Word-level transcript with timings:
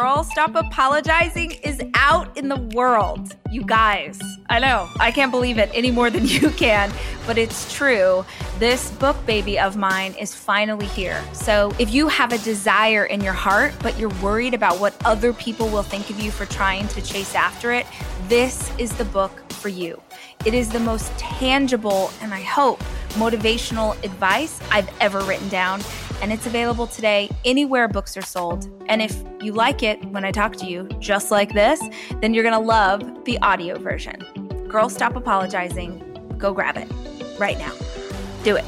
Girl 0.00 0.22
Stop 0.22 0.54
Apologizing 0.54 1.50
is 1.64 1.82
out 1.94 2.36
in 2.36 2.48
the 2.48 2.60
world. 2.72 3.34
You 3.50 3.64
guys, 3.64 4.16
I 4.48 4.60
know, 4.60 4.88
I 5.00 5.10
can't 5.10 5.32
believe 5.32 5.58
it 5.58 5.70
any 5.74 5.90
more 5.90 6.08
than 6.08 6.24
you 6.24 6.50
can, 6.50 6.92
but 7.26 7.36
it's 7.36 7.74
true. 7.74 8.24
This 8.60 8.92
book 8.92 9.16
baby 9.26 9.58
of 9.58 9.76
mine 9.76 10.14
is 10.14 10.32
finally 10.32 10.86
here. 10.86 11.20
So 11.32 11.74
if 11.80 11.92
you 11.92 12.06
have 12.06 12.32
a 12.32 12.38
desire 12.38 13.06
in 13.06 13.20
your 13.22 13.32
heart, 13.32 13.74
but 13.82 13.98
you're 13.98 14.14
worried 14.22 14.54
about 14.54 14.78
what 14.78 14.94
other 15.04 15.32
people 15.32 15.68
will 15.68 15.82
think 15.82 16.10
of 16.10 16.20
you 16.20 16.30
for 16.30 16.46
trying 16.46 16.86
to 16.86 17.02
chase 17.02 17.34
after 17.34 17.72
it, 17.72 17.84
this 18.28 18.70
is 18.78 18.92
the 18.92 19.04
book 19.06 19.50
for 19.50 19.68
you. 19.68 20.00
It 20.44 20.54
is 20.54 20.68
the 20.68 20.78
most 20.78 21.10
tangible 21.18 22.12
and 22.22 22.32
I 22.32 22.42
hope 22.42 22.78
motivational 23.14 24.00
advice 24.04 24.60
I've 24.70 24.88
ever 25.00 25.18
written 25.22 25.48
down 25.48 25.80
and 26.20 26.32
it's 26.32 26.46
available 26.46 26.86
today 26.86 27.30
anywhere 27.44 27.88
books 27.88 28.16
are 28.16 28.22
sold. 28.22 28.68
And 28.88 29.00
if 29.00 29.16
you 29.40 29.52
like 29.52 29.82
it 29.82 30.04
when 30.06 30.24
I 30.24 30.32
talk 30.32 30.56
to 30.56 30.66
you, 30.66 30.88
just 30.98 31.30
like 31.30 31.54
this, 31.54 31.80
then 32.20 32.34
you're 32.34 32.44
gonna 32.44 32.60
love 32.60 33.24
the 33.24 33.38
audio 33.38 33.78
version. 33.78 34.66
Girl, 34.68 34.88
stop 34.88 35.16
apologizing. 35.16 36.36
Go 36.38 36.52
grab 36.52 36.76
it 36.76 36.90
right 37.38 37.58
now. 37.58 37.72
Do 38.42 38.56
it. 38.56 38.64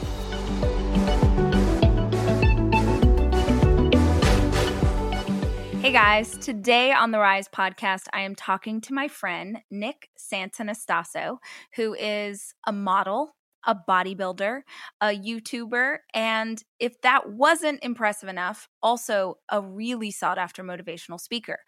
Hey 5.81 5.93
guys, 5.93 6.39
today 6.39 6.93
on 6.93 7.11
the 7.11 7.19
Rise 7.19 7.49
podcast, 7.49 8.05
I 8.13 8.21
am 8.21 8.37
talking 8.37 8.81
to 8.83 8.95
my 8.95 9.09
friend 9.09 9.59
Nick 9.71 10.11
Santonastasso, 10.17 11.39
who 11.75 11.95
is 11.95 12.55
a 12.67 12.71
model, 12.71 13.35
a 13.67 13.75
bodybuilder, 13.75 14.63
a 15.01 15.07
YouTuber, 15.09 15.99
and 16.15 16.63
if 16.79 17.01
that 17.03 17.31
wasn't 17.31 17.83
impressive 17.85 18.29
enough, 18.29 18.69
also 18.83 19.39
a 19.51 19.61
really 19.61 20.11
sought 20.11 20.39
after 20.39 20.63
motivational 20.65 21.21
speaker. 21.21 21.59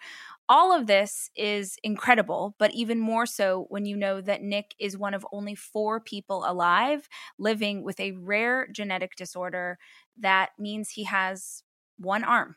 All 0.48 0.72
of 0.77 0.86
this 0.86 1.31
is 1.36 1.77
incredible, 1.83 2.55
but 2.58 2.72
even 2.75 2.98
more 2.98 3.27
so 3.27 3.66
when 3.69 3.86
you 3.86 3.97
know 3.97 4.20
that 4.20 4.42
Nick 4.42 4.75
is 4.78 4.97
one 4.98 5.14
of 5.14 5.27
only 5.33 5.55
four 5.55 6.00
people 6.00 6.44
alive 6.47 7.08
living 7.39 7.83
with 7.83 7.98
a 8.00 8.12
rare 8.12 8.66
genetic 8.70 9.14
disorder 9.16 9.78
that 10.19 10.50
means 10.59 10.91
he 10.91 11.05
has 11.05 11.62
one 11.98 12.25
arm. 12.25 12.56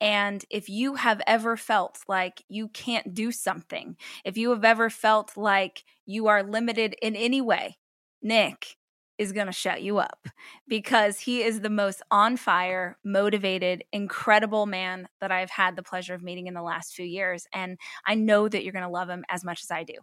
And 0.00 0.44
if 0.50 0.68
you 0.68 0.94
have 0.94 1.20
ever 1.26 1.56
felt 1.56 2.00
like 2.08 2.42
you 2.48 2.68
can't 2.68 3.14
do 3.14 3.32
something, 3.32 3.96
if 4.24 4.36
you 4.36 4.50
have 4.50 4.64
ever 4.64 4.90
felt 4.90 5.36
like 5.36 5.84
you 6.06 6.28
are 6.28 6.42
limited 6.42 6.94
in 7.02 7.16
any 7.16 7.40
way, 7.40 7.78
Nick 8.22 8.76
is 9.18 9.32
going 9.32 9.46
to 9.46 9.52
shut 9.52 9.82
you 9.82 9.98
up 9.98 10.28
because 10.68 11.18
he 11.18 11.42
is 11.42 11.60
the 11.60 11.68
most 11.70 12.00
on 12.10 12.36
fire, 12.36 12.96
motivated, 13.04 13.82
incredible 13.92 14.64
man 14.64 15.08
that 15.20 15.32
I've 15.32 15.50
had 15.50 15.74
the 15.74 15.82
pleasure 15.82 16.14
of 16.14 16.22
meeting 16.22 16.46
in 16.46 16.54
the 16.54 16.62
last 16.62 16.94
few 16.94 17.04
years. 17.04 17.46
And 17.52 17.78
I 18.06 18.14
know 18.14 18.48
that 18.48 18.62
you're 18.62 18.72
going 18.72 18.84
to 18.84 18.88
love 18.88 19.08
him 19.08 19.24
as 19.28 19.44
much 19.44 19.64
as 19.64 19.72
I 19.72 19.82
do. 19.82 19.94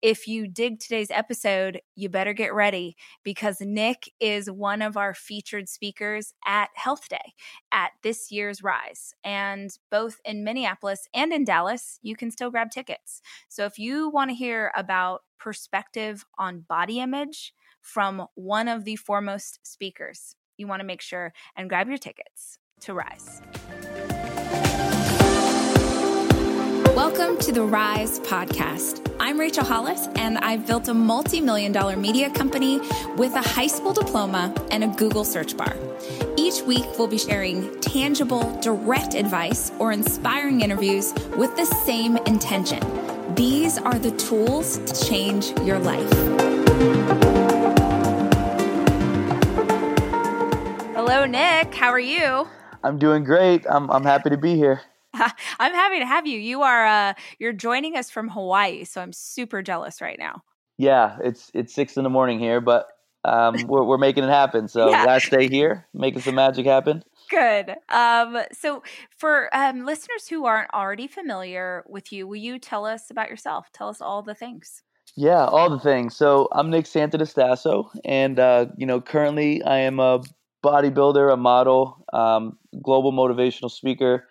If 0.00 0.28
you 0.28 0.46
dig 0.46 0.78
today's 0.78 1.10
episode, 1.10 1.80
you 1.96 2.08
better 2.08 2.32
get 2.32 2.54
ready 2.54 2.96
because 3.24 3.60
Nick 3.60 4.12
is 4.20 4.48
one 4.48 4.82
of 4.82 4.96
our 4.96 5.14
featured 5.14 5.68
speakers 5.68 6.32
at 6.46 6.70
Health 6.74 7.08
Day 7.08 7.34
at 7.72 7.90
this 8.02 8.30
year's 8.30 8.62
Rise. 8.62 9.14
And 9.24 9.76
both 9.90 10.20
in 10.24 10.44
Minneapolis 10.44 11.08
and 11.12 11.32
in 11.32 11.44
Dallas, 11.44 11.98
you 12.02 12.14
can 12.14 12.30
still 12.30 12.50
grab 12.50 12.70
tickets. 12.70 13.20
So 13.48 13.64
if 13.64 13.80
you 13.80 14.08
want 14.10 14.30
to 14.30 14.34
hear 14.34 14.70
about 14.76 15.22
perspective 15.38 16.24
on 16.38 16.60
body 16.60 17.00
image, 17.00 17.52
from 17.80 18.26
one 18.34 18.68
of 18.68 18.84
the 18.84 18.96
foremost 18.96 19.60
speakers. 19.62 20.34
You 20.56 20.66
want 20.66 20.80
to 20.80 20.86
make 20.86 21.00
sure 21.00 21.32
and 21.56 21.68
grab 21.68 21.88
your 21.88 21.98
tickets 21.98 22.58
to 22.80 22.94
Rise. 22.94 23.40
Welcome 26.96 27.38
to 27.38 27.52
the 27.52 27.62
Rise 27.62 28.20
podcast. 28.20 29.06
I'm 29.20 29.38
Rachel 29.38 29.64
Hollis, 29.64 30.08
and 30.16 30.38
I've 30.38 30.66
built 30.66 30.88
a 30.88 30.94
multi 30.94 31.40
million 31.40 31.72
dollar 31.72 31.96
media 31.96 32.28
company 32.30 32.78
with 33.16 33.34
a 33.34 33.40
high 33.40 33.68
school 33.68 33.92
diploma 33.92 34.52
and 34.70 34.84
a 34.84 34.88
Google 34.88 35.24
search 35.24 35.56
bar. 35.56 35.76
Each 36.36 36.60
week, 36.62 36.84
we'll 36.98 37.08
be 37.08 37.16
sharing 37.16 37.80
tangible, 37.80 38.58
direct 38.60 39.14
advice 39.14 39.72
or 39.78 39.92
inspiring 39.92 40.60
interviews 40.60 41.14
with 41.36 41.56
the 41.56 41.64
same 41.64 42.16
intention. 42.18 42.80
These 43.34 43.78
are 43.78 43.98
the 43.98 44.10
tools 44.12 44.78
to 44.78 45.06
change 45.06 45.50
your 45.60 45.78
life. 45.78 47.59
Hello, 51.12 51.26
Nick. 51.26 51.74
How 51.74 51.88
are 51.88 51.98
you? 51.98 52.46
I'm 52.84 52.96
doing 52.96 53.24
great. 53.24 53.66
I'm 53.68 53.90
I'm 53.90 54.04
happy 54.04 54.30
to 54.30 54.36
be 54.36 54.54
here. 54.54 54.82
I'm 55.12 55.74
happy 55.74 55.98
to 55.98 56.06
have 56.06 56.24
you. 56.24 56.38
You 56.38 56.62
are 56.62 56.86
uh 56.86 57.14
you're 57.40 57.52
joining 57.52 57.96
us 57.96 58.10
from 58.10 58.28
Hawaii, 58.28 58.84
so 58.84 59.00
I'm 59.00 59.12
super 59.12 59.60
jealous 59.60 60.00
right 60.00 60.20
now. 60.20 60.44
Yeah, 60.78 61.18
it's 61.24 61.50
it's 61.52 61.74
six 61.74 61.96
in 61.96 62.04
the 62.04 62.10
morning 62.10 62.38
here, 62.38 62.60
but 62.60 62.86
um, 63.24 63.56
we're 63.66 63.82
we're 63.82 63.98
making 63.98 64.22
it 64.22 64.28
happen. 64.28 64.68
So 64.68 64.88
yeah. 64.88 65.02
last 65.02 65.32
day 65.32 65.48
here, 65.48 65.84
making 65.92 66.20
some 66.20 66.36
magic 66.36 66.64
happen. 66.64 67.02
Good. 67.28 67.74
Um, 67.88 68.42
so 68.52 68.84
for 69.18 69.50
um, 69.52 69.84
listeners 69.84 70.28
who 70.28 70.44
aren't 70.46 70.72
already 70.72 71.08
familiar 71.08 71.82
with 71.88 72.12
you, 72.12 72.28
will 72.28 72.36
you 72.36 72.60
tell 72.60 72.86
us 72.86 73.10
about 73.10 73.28
yourself? 73.28 73.66
Tell 73.72 73.88
us 73.88 74.00
all 74.00 74.22
the 74.22 74.36
things. 74.36 74.84
Yeah, 75.16 75.44
all 75.44 75.70
the 75.70 75.80
things. 75.80 76.14
So 76.14 76.46
I'm 76.52 76.70
Nick 76.70 76.84
Santonastasso, 76.84 77.88
and 78.04 78.38
uh, 78.38 78.66
you 78.76 78.86
know, 78.86 79.00
currently 79.00 79.60
I 79.64 79.78
am 79.78 79.98
a 79.98 80.22
bodybuilder, 80.62 81.32
a 81.32 81.36
model, 81.36 82.04
um, 82.12 82.58
global 82.82 83.12
motivational 83.12 83.70
speaker, 83.70 84.28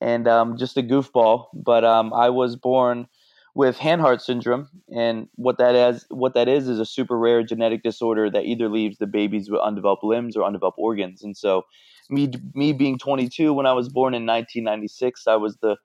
and 0.00 0.26
um, 0.28 0.56
just 0.56 0.76
a 0.76 0.82
goofball. 0.82 1.46
But 1.54 1.84
um, 1.84 2.12
I 2.12 2.30
was 2.30 2.56
born 2.56 3.06
with 3.54 3.78
Hanhart 3.78 4.20
syndrome, 4.20 4.68
and 4.94 5.28
what 5.34 5.58
that 5.58 5.74
is, 5.74 6.06
what 6.10 6.34
that 6.34 6.48
is, 6.48 6.68
is 6.68 6.78
a 6.78 6.86
super 6.86 7.18
rare 7.18 7.42
genetic 7.42 7.82
disorder 7.82 8.30
that 8.30 8.44
either 8.44 8.68
leaves 8.68 8.98
the 8.98 9.06
babies 9.06 9.50
with 9.50 9.60
undeveloped 9.60 10.04
limbs 10.04 10.36
or 10.36 10.44
undeveloped 10.44 10.78
organs. 10.78 11.22
And 11.22 11.36
so, 11.36 11.64
me, 12.08 12.30
me 12.54 12.72
being 12.72 12.98
22 12.98 13.52
when 13.52 13.66
I 13.66 13.72
was 13.72 13.88
born 13.88 14.14
in 14.14 14.26
1996, 14.26 15.26
I 15.26 15.36
was 15.36 15.56
the 15.56 15.76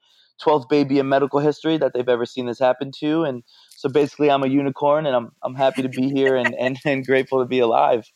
12th 0.42 0.70
baby 0.70 1.00
in 1.00 1.08
medical 1.08 1.40
history 1.40 1.78
that 1.78 1.94
they've 1.94 2.10
ever 2.10 2.26
seen 2.26 2.46
this 2.46 2.60
happen 2.60 2.92
to, 3.00 3.24
and 3.24 3.44
so 3.70 3.90
basically, 3.90 4.32
I'm 4.32 4.44
a 4.44 4.48
unicorn, 4.48 5.06
and 5.06 5.16
I'm 5.16 5.32
I'm 5.44 5.56
happy 5.56 5.82
to 5.82 5.90
be 5.90 6.10
here 6.10 6.36
and 6.36 6.56
and, 6.56 6.78
and 6.86 7.06
grateful 7.06 7.40
to 7.40 7.46
be 7.46 7.60
alive. 7.60 8.12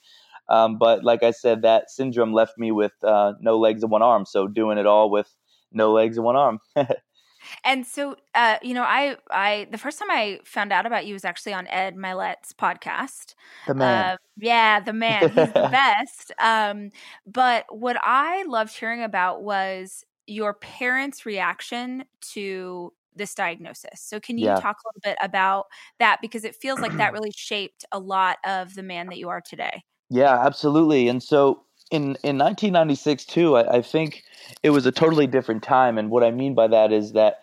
Um, 0.50 0.78
but 0.78 1.04
like 1.04 1.24
I 1.24 1.32
said, 1.32 1.62
that 1.62 1.90
syndrome 1.92 2.34
left 2.34 2.58
me 2.58 2.72
with 2.72 2.94
uh, 3.04 3.34
no 3.40 3.58
legs 3.58 3.84
and 3.84 3.92
one 3.92 4.02
arm. 4.02 4.26
So 4.26 4.48
doing 4.48 4.78
it 4.78 4.86
all 4.86 5.10
with 5.10 5.32
no 5.72 5.92
legs 5.92 6.18
and 6.18 6.26
one 6.26 6.36
arm. 6.36 6.60
and 7.64 7.86
so, 7.86 8.16
uh, 8.34 8.58
you 8.62 8.74
know, 8.74 8.84
I, 8.84 9.18
I, 9.30 9.68
the 9.72 9.78
first 9.78 10.00
time 10.00 10.10
I 10.10 10.40
found 10.44 10.74
out 10.74 10.86
about 10.86 11.06
you 11.06 11.14
was 11.14 11.26
actually 11.26 11.54
on 11.54 11.68
Ed 11.68 11.96
Mylett's 11.96 12.54
podcast. 12.54 13.36
The 13.68 13.76
man. 13.76 14.06
Uh, 14.06 14.18
yeah, 14.38 14.80
the 14.80 14.94
man. 14.94 15.30
He's 15.30 15.36
the 15.36 15.70
best. 15.72 16.32
Um, 16.40 16.92
but 17.26 17.66
what 17.70 17.98
I 18.02 18.44
loved 18.44 18.76
hearing 18.76 19.04
about 19.04 19.44
was 19.44 20.04
your 20.26 20.54
parents' 20.56 21.26
reaction 21.26 22.06
to 22.34 22.94
this 23.16 23.36
diagnosis. 23.36 24.02
So, 24.02 24.20
can 24.20 24.38
you 24.38 24.46
yeah. 24.46 24.60
talk 24.60 24.78
a 24.78 24.88
little 24.88 25.02
bit 25.04 25.18
about 25.22 25.66
that? 26.00 26.20
Because 26.22 26.44
it 26.44 26.56
feels 26.56 26.80
like 26.80 26.96
that 26.98 27.14
really 27.14 27.32
shaped 27.36 27.86
a 27.92 28.00
lot 28.00 28.38
of 28.46 28.74
the 28.74 28.84
man 28.84 29.08
that 29.08 29.18
you 29.18 29.30
are 29.30 29.42
today. 29.42 29.84
Yeah, 30.10 30.40
absolutely. 30.46 31.08
And 31.08 31.22
so 31.22 31.64
in 31.92 32.18
in 32.24 32.38
1996 32.38 33.26
too, 33.26 33.56
I, 33.58 33.78
I 33.78 33.82
think 33.82 34.24
it 34.64 34.72
was 34.72 34.86
a 34.86 34.92
totally 34.92 35.28
different 35.28 35.64
time. 35.64 35.98
And 35.98 36.10
what 36.10 36.24
I 36.24 36.32
mean 36.32 36.56
by 36.56 36.68
that 36.68 36.92
is 36.92 37.14
that 37.14 37.40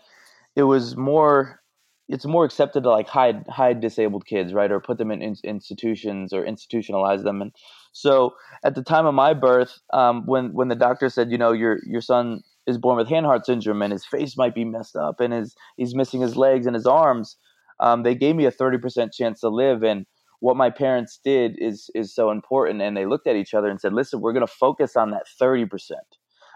it 0.57 0.65
was 0.65 0.97
more 0.97 1.63
it's 2.09 2.25
more 2.27 2.45
accepted 2.45 2.85
to 2.85 2.91
like 2.91 3.09
hide 3.09 3.47
hide 3.49 3.81
disabled 3.81 4.27
kids, 4.27 4.53
right, 4.53 4.71
or 4.73 4.81
put 4.81 4.99
them 4.99 5.11
in, 5.11 5.23
in 5.23 5.37
institutions 5.45 6.33
or 6.33 6.45
institutionalize 6.45 7.25
them. 7.25 7.43
And 7.43 7.53
so 7.93 8.35
at 8.65 8.75
the 8.75 8.83
time 8.83 9.07
of 9.07 9.15
my 9.15 9.35
birth, 9.35 9.79
um, 9.93 10.27
when 10.27 10.53
when 10.55 10.69
the 10.69 10.77
doctor 10.77 11.09
said, 11.09 11.31
you 11.31 11.39
know, 11.39 11.53
your 11.53 11.79
your 11.87 12.01
son 12.03 12.43
is 12.67 12.79
born 12.79 12.97
with 12.97 13.09
Hanhart 13.09 13.45
syndrome 13.47 13.83
and 13.83 13.93
his 13.93 14.07
face 14.07 14.37
might 14.37 14.55
be 14.55 14.65
messed 14.65 14.97
up 14.97 15.21
and 15.21 15.33
his 15.33 15.55
he's 15.77 15.95
missing 15.95 16.21
his 16.21 16.37
legs 16.37 16.67
and 16.67 16.75
his 16.75 16.87
arms, 16.87 17.37
um, 17.81 18.03
they 18.03 18.15
gave 18.15 18.37
me 18.37 18.47
a 18.47 18.51
thirty 18.51 18.79
percent 18.79 19.13
chance 19.13 19.41
to 19.41 19.49
live. 19.49 19.83
And 19.85 20.07
what 20.41 20.57
my 20.57 20.71
parents 20.71 21.19
did 21.25 21.57
is 21.59 21.91
is 21.95 22.15
so 22.15 22.31
important 22.31 22.83
and 22.83 22.97
they 22.97 23.07
looked 23.07 23.27
at 23.27 23.37
each 23.37 23.55
other 23.55 23.69
and 23.69 23.81
said 23.81 23.93
listen 23.93 24.21
we're 24.21 24.33
going 24.33 24.47
to 24.47 24.53
focus 24.53 24.97
on 24.97 25.11
that 25.11 25.25
30% 25.41 25.69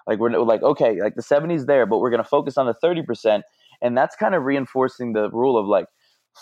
like 0.06 0.18
we're 0.18 0.30
like 0.38 0.62
okay 0.62 1.00
like 1.00 1.14
the 1.14 1.22
70s 1.22 1.66
there 1.66 1.86
but 1.86 1.98
we're 1.98 2.10
going 2.10 2.22
to 2.22 2.28
focus 2.28 2.58
on 2.58 2.66
the 2.66 2.74
30% 2.82 3.42
and 3.82 3.96
that's 3.96 4.16
kind 4.16 4.34
of 4.34 4.44
reinforcing 4.44 5.12
the 5.12 5.30
rule 5.30 5.58
of 5.58 5.66
like 5.66 5.86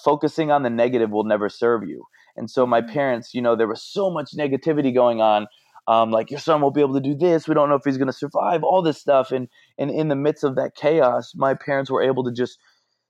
focusing 0.04 0.50
on 0.50 0.62
the 0.62 0.70
negative 0.70 1.10
will 1.10 1.24
never 1.24 1.48
serve 1.48 1.82
you 1.84 2.04
and 2.36 2.50
so 2.50 2.66
my 2.66 2.80
mm-hmm. 2.80 2.92
parents 2.92 3.34
you 3.34 3.42
know 3.42 3.56
there 3.56 3.68
was 3.68 3.82
so 3.82 4.10
much 4.10 4.30
negativity 4.36 4.94
going 4.94 5.20
on 5.20 5.46
um, 5.86 6.10
like 6.10 6.30
your 6.30 6.38
son 6.38 6.60
won't 6.60 6.74
be 6.74 6.82
able 6.82 6.94
to 6.94 7.00
do 7.00 7.14
this 7.14 7.48
we 7.48 7.54
don't 7.54 7.68
know 7.68 7.74
if 7.74 7.82
he's 7.84 7.96
going 7.96 8.06
to 8.06 8.12
survive 8.12 8.62
all 8.62 8.82
this 8.82 8.98
stuff 8.98 9.32
and 9.32 9.48
and 9.78 9.90
in 9.90 10.08
the 10.08 10.16
midst 10.16 10.44
of 10.44 10.56
that 10.56 10.74
chaos 10.74 11.32
my 11.34 11.54
parents 11.54 11.90
were 11.90 12.02
able 12.02 12.24
to 12.24 12.32
just 12.32 12.58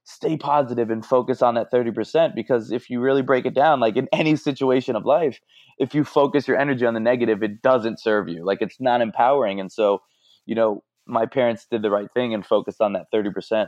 stay 0.09 0.35
positive 0.35 0.89
and 0.89 1.05
focus 1.05 1.41
on 1.43 1.53
that 1.53 1.71
30% 1.71 2.33
because 2.33 2.71
if 2.71 2.89
you 2.89 2.99
really 2.99 3.21
break 3.21 3.45
it 3.45 3.53
down 3.53 3.79
like 3.79 3.95
in 3.95 4.07
any 4.13 4.35
situation 4.35 4.95
of 4.95 5.05
life 5.05 5.39
if 5.77 5.93
you 5.93 6.03
focus 6.03 6.47
your 6.47 6.57
energy 6.57 6.85
on 6.85 6.95
the 6.95 6.99
negative 6.99 7.43
it 7.43 7.61
doesn't 7.61 7.99
serve 7.99 8.27
you. 8.27 8.43
Like 8.43 8.61
it's 8.61 8.79
not 8.79 9.01
empowering. 9.01 9.59
And 9.59 9.71
so 9.71 10.01
you 10.45 10.55
know 10.55 10.83
my 11.05 11.25
parents 11.25 11.67
did 11.69 11.81
the 11.81 11.91
right 11.91 12.07
thing 12.13 12.33
and 12.33 12.45
focused 12.45 12.81
on 12.81 12.93
that 12.93 13.07
30%. 13.13 13.67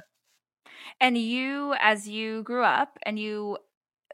And 0.99 1.17
you 1.17 1.75
as 1.79 2.07
you 2.07 2.43
grew 2.43 2.63
up 2.63 2.97
and 3.03 3.19
you 3.19 3.57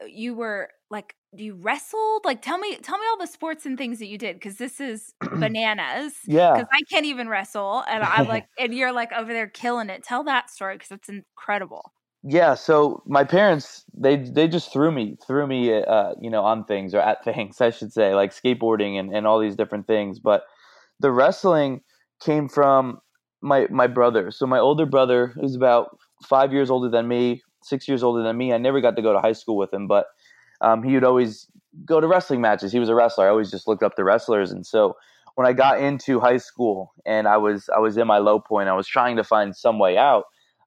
uh, 0.02 0.06
you 0.06 0.34
were 0.34 0.68
like 0.90 1.14
you 1.34 1.54
wrestled 1.54 2.24
like 2.24 2.40
tell 2.40 2.58
me 2.58 2.76
tell 2.76 2.98
me 2.98 3.04
all 3.10 3.18
the 3.18 3.26
sports 3.26 3.66
and 3.66 3.76
things 3.76 3.98
that 3.98 4.06
you 4.06 4.16
did 4.16 4.36
because 4.36 4.56
this 4.56 4.80
is 4.80 5.12
bananas 5.36 6.14
yeah. 6.24 6.54
because 6.54 6.68
i 6.72 6.80
can't 6.90 7.04
even 7.04 7.28
wrestle 7.28 7.84
and 7.86 8.02
i'm 8.02 8.26
like 8.26 8.46
and 8.58 8.72
you're 8.72 8.92
like 8.92 9.12
over 9.12 9.30
there 9.30 9.46
killing 9.46 9.90
it. 9.90 10.02
Tell 10.02 10.24
that 10.24 10.48
story 10.50 10.76
because 10.76 10.90
it's 10.90 11.08
incredible 11.10 11.92
yeah 12.24 12.54
so 12.54 13.02
my 13.06 13.22
parents 13.22 13.84
they 13.94 14.16
they 14.16 14.48
just 14.48 14.72
threw 14.72 14.90
me 14.90 15.16
threw 15.24 15.46
me 15.46 15.72
uh 15.82 16.14
you 16.20 16.28
know 16.28 16.44
on 16.44 16.64
things 16.64 16.94
or 16.94 17.00
at 17.00 17.22
things 17.30 17.60
i 17.60 17.70
should 17.70 17.92
say 17.92 18.14
like 18.14 18.32
skateboarding 18.32 18.98
and, 18.98 19.14
and 19.14 19.26
all 19.26 19.38
these 19.38 19.56
different 19.56 19.86
things 19.86 20.18
but 20.18 20.44
the 21.00 21.10
wrestling 21.10 21.80
came 22.20 22.48
from 22.48 22.98
my 23.40 23.66
my 23.70 23.86
brother 23.86 24.30
so 24.30 24.46
my 24.46 24.58
older 24.58 24.86
brother 24.86 25.28
who's 25.36 25.54
about 25.54 25.96
five 26.24 26.52
years 26.52 26.70
older 26.70 26.88
than 26.88 27.06
me 27.06 27.40
six 27.62 27.86
years 27.86 28.02
older 28.02 28.22
than 28.22 28.36
me 28.36 28.52
i 28.52 28.58
never 28.58 28.80
got 28.80 28.96
to 28.96 29.02
go 29.02 29.12
to 29.12 29.20
high 29.20 29.32
school 29.32 29.56
with 29.56 29.72
him 29.72 29.86
but 29.86 30.06
um, 30.60 30.82
he 30.82 30.94
would 30.94 31.04
always 31.04 31.46
go 31.84 32.00
to 32.00 32.06
wrestling 32.06 32.40
matches. 32.40 32.72
He 32.72 32.78
was 32.78 32.88
a 32.88 32.94
wrestler. 32.94 33.26
I 33.26 33.30
always 33.30 33.50
just 33.50 33.68
looked 33.68 33.82
up 33.82 33.96
the 33.96 34.04
wrestlers, 34.04 34.50
and 34.50 34.66
so 34.66 34.96
when 35.34 35.46
I 35.46 35.52
got 35.52 35.80
into 35.80 36.18
high 36.20 36.38
school 36.38 36.92
and 37.06 37.28
I 37.28 37.36
was 37.36 37.68
I 37.74 37.78
was 37.78 37.96
in 37.96 38.06
my 38.06 38.18
low 38.18 38.40
point, 38.40 38.68
I 38.68 38.74
was 38.74 38.88
trying 38.88 39.16
to 39.16 39.24
find 39.24 39.54
some 39.54 39.78
way 39.78 39.96
out. 39.96 40.24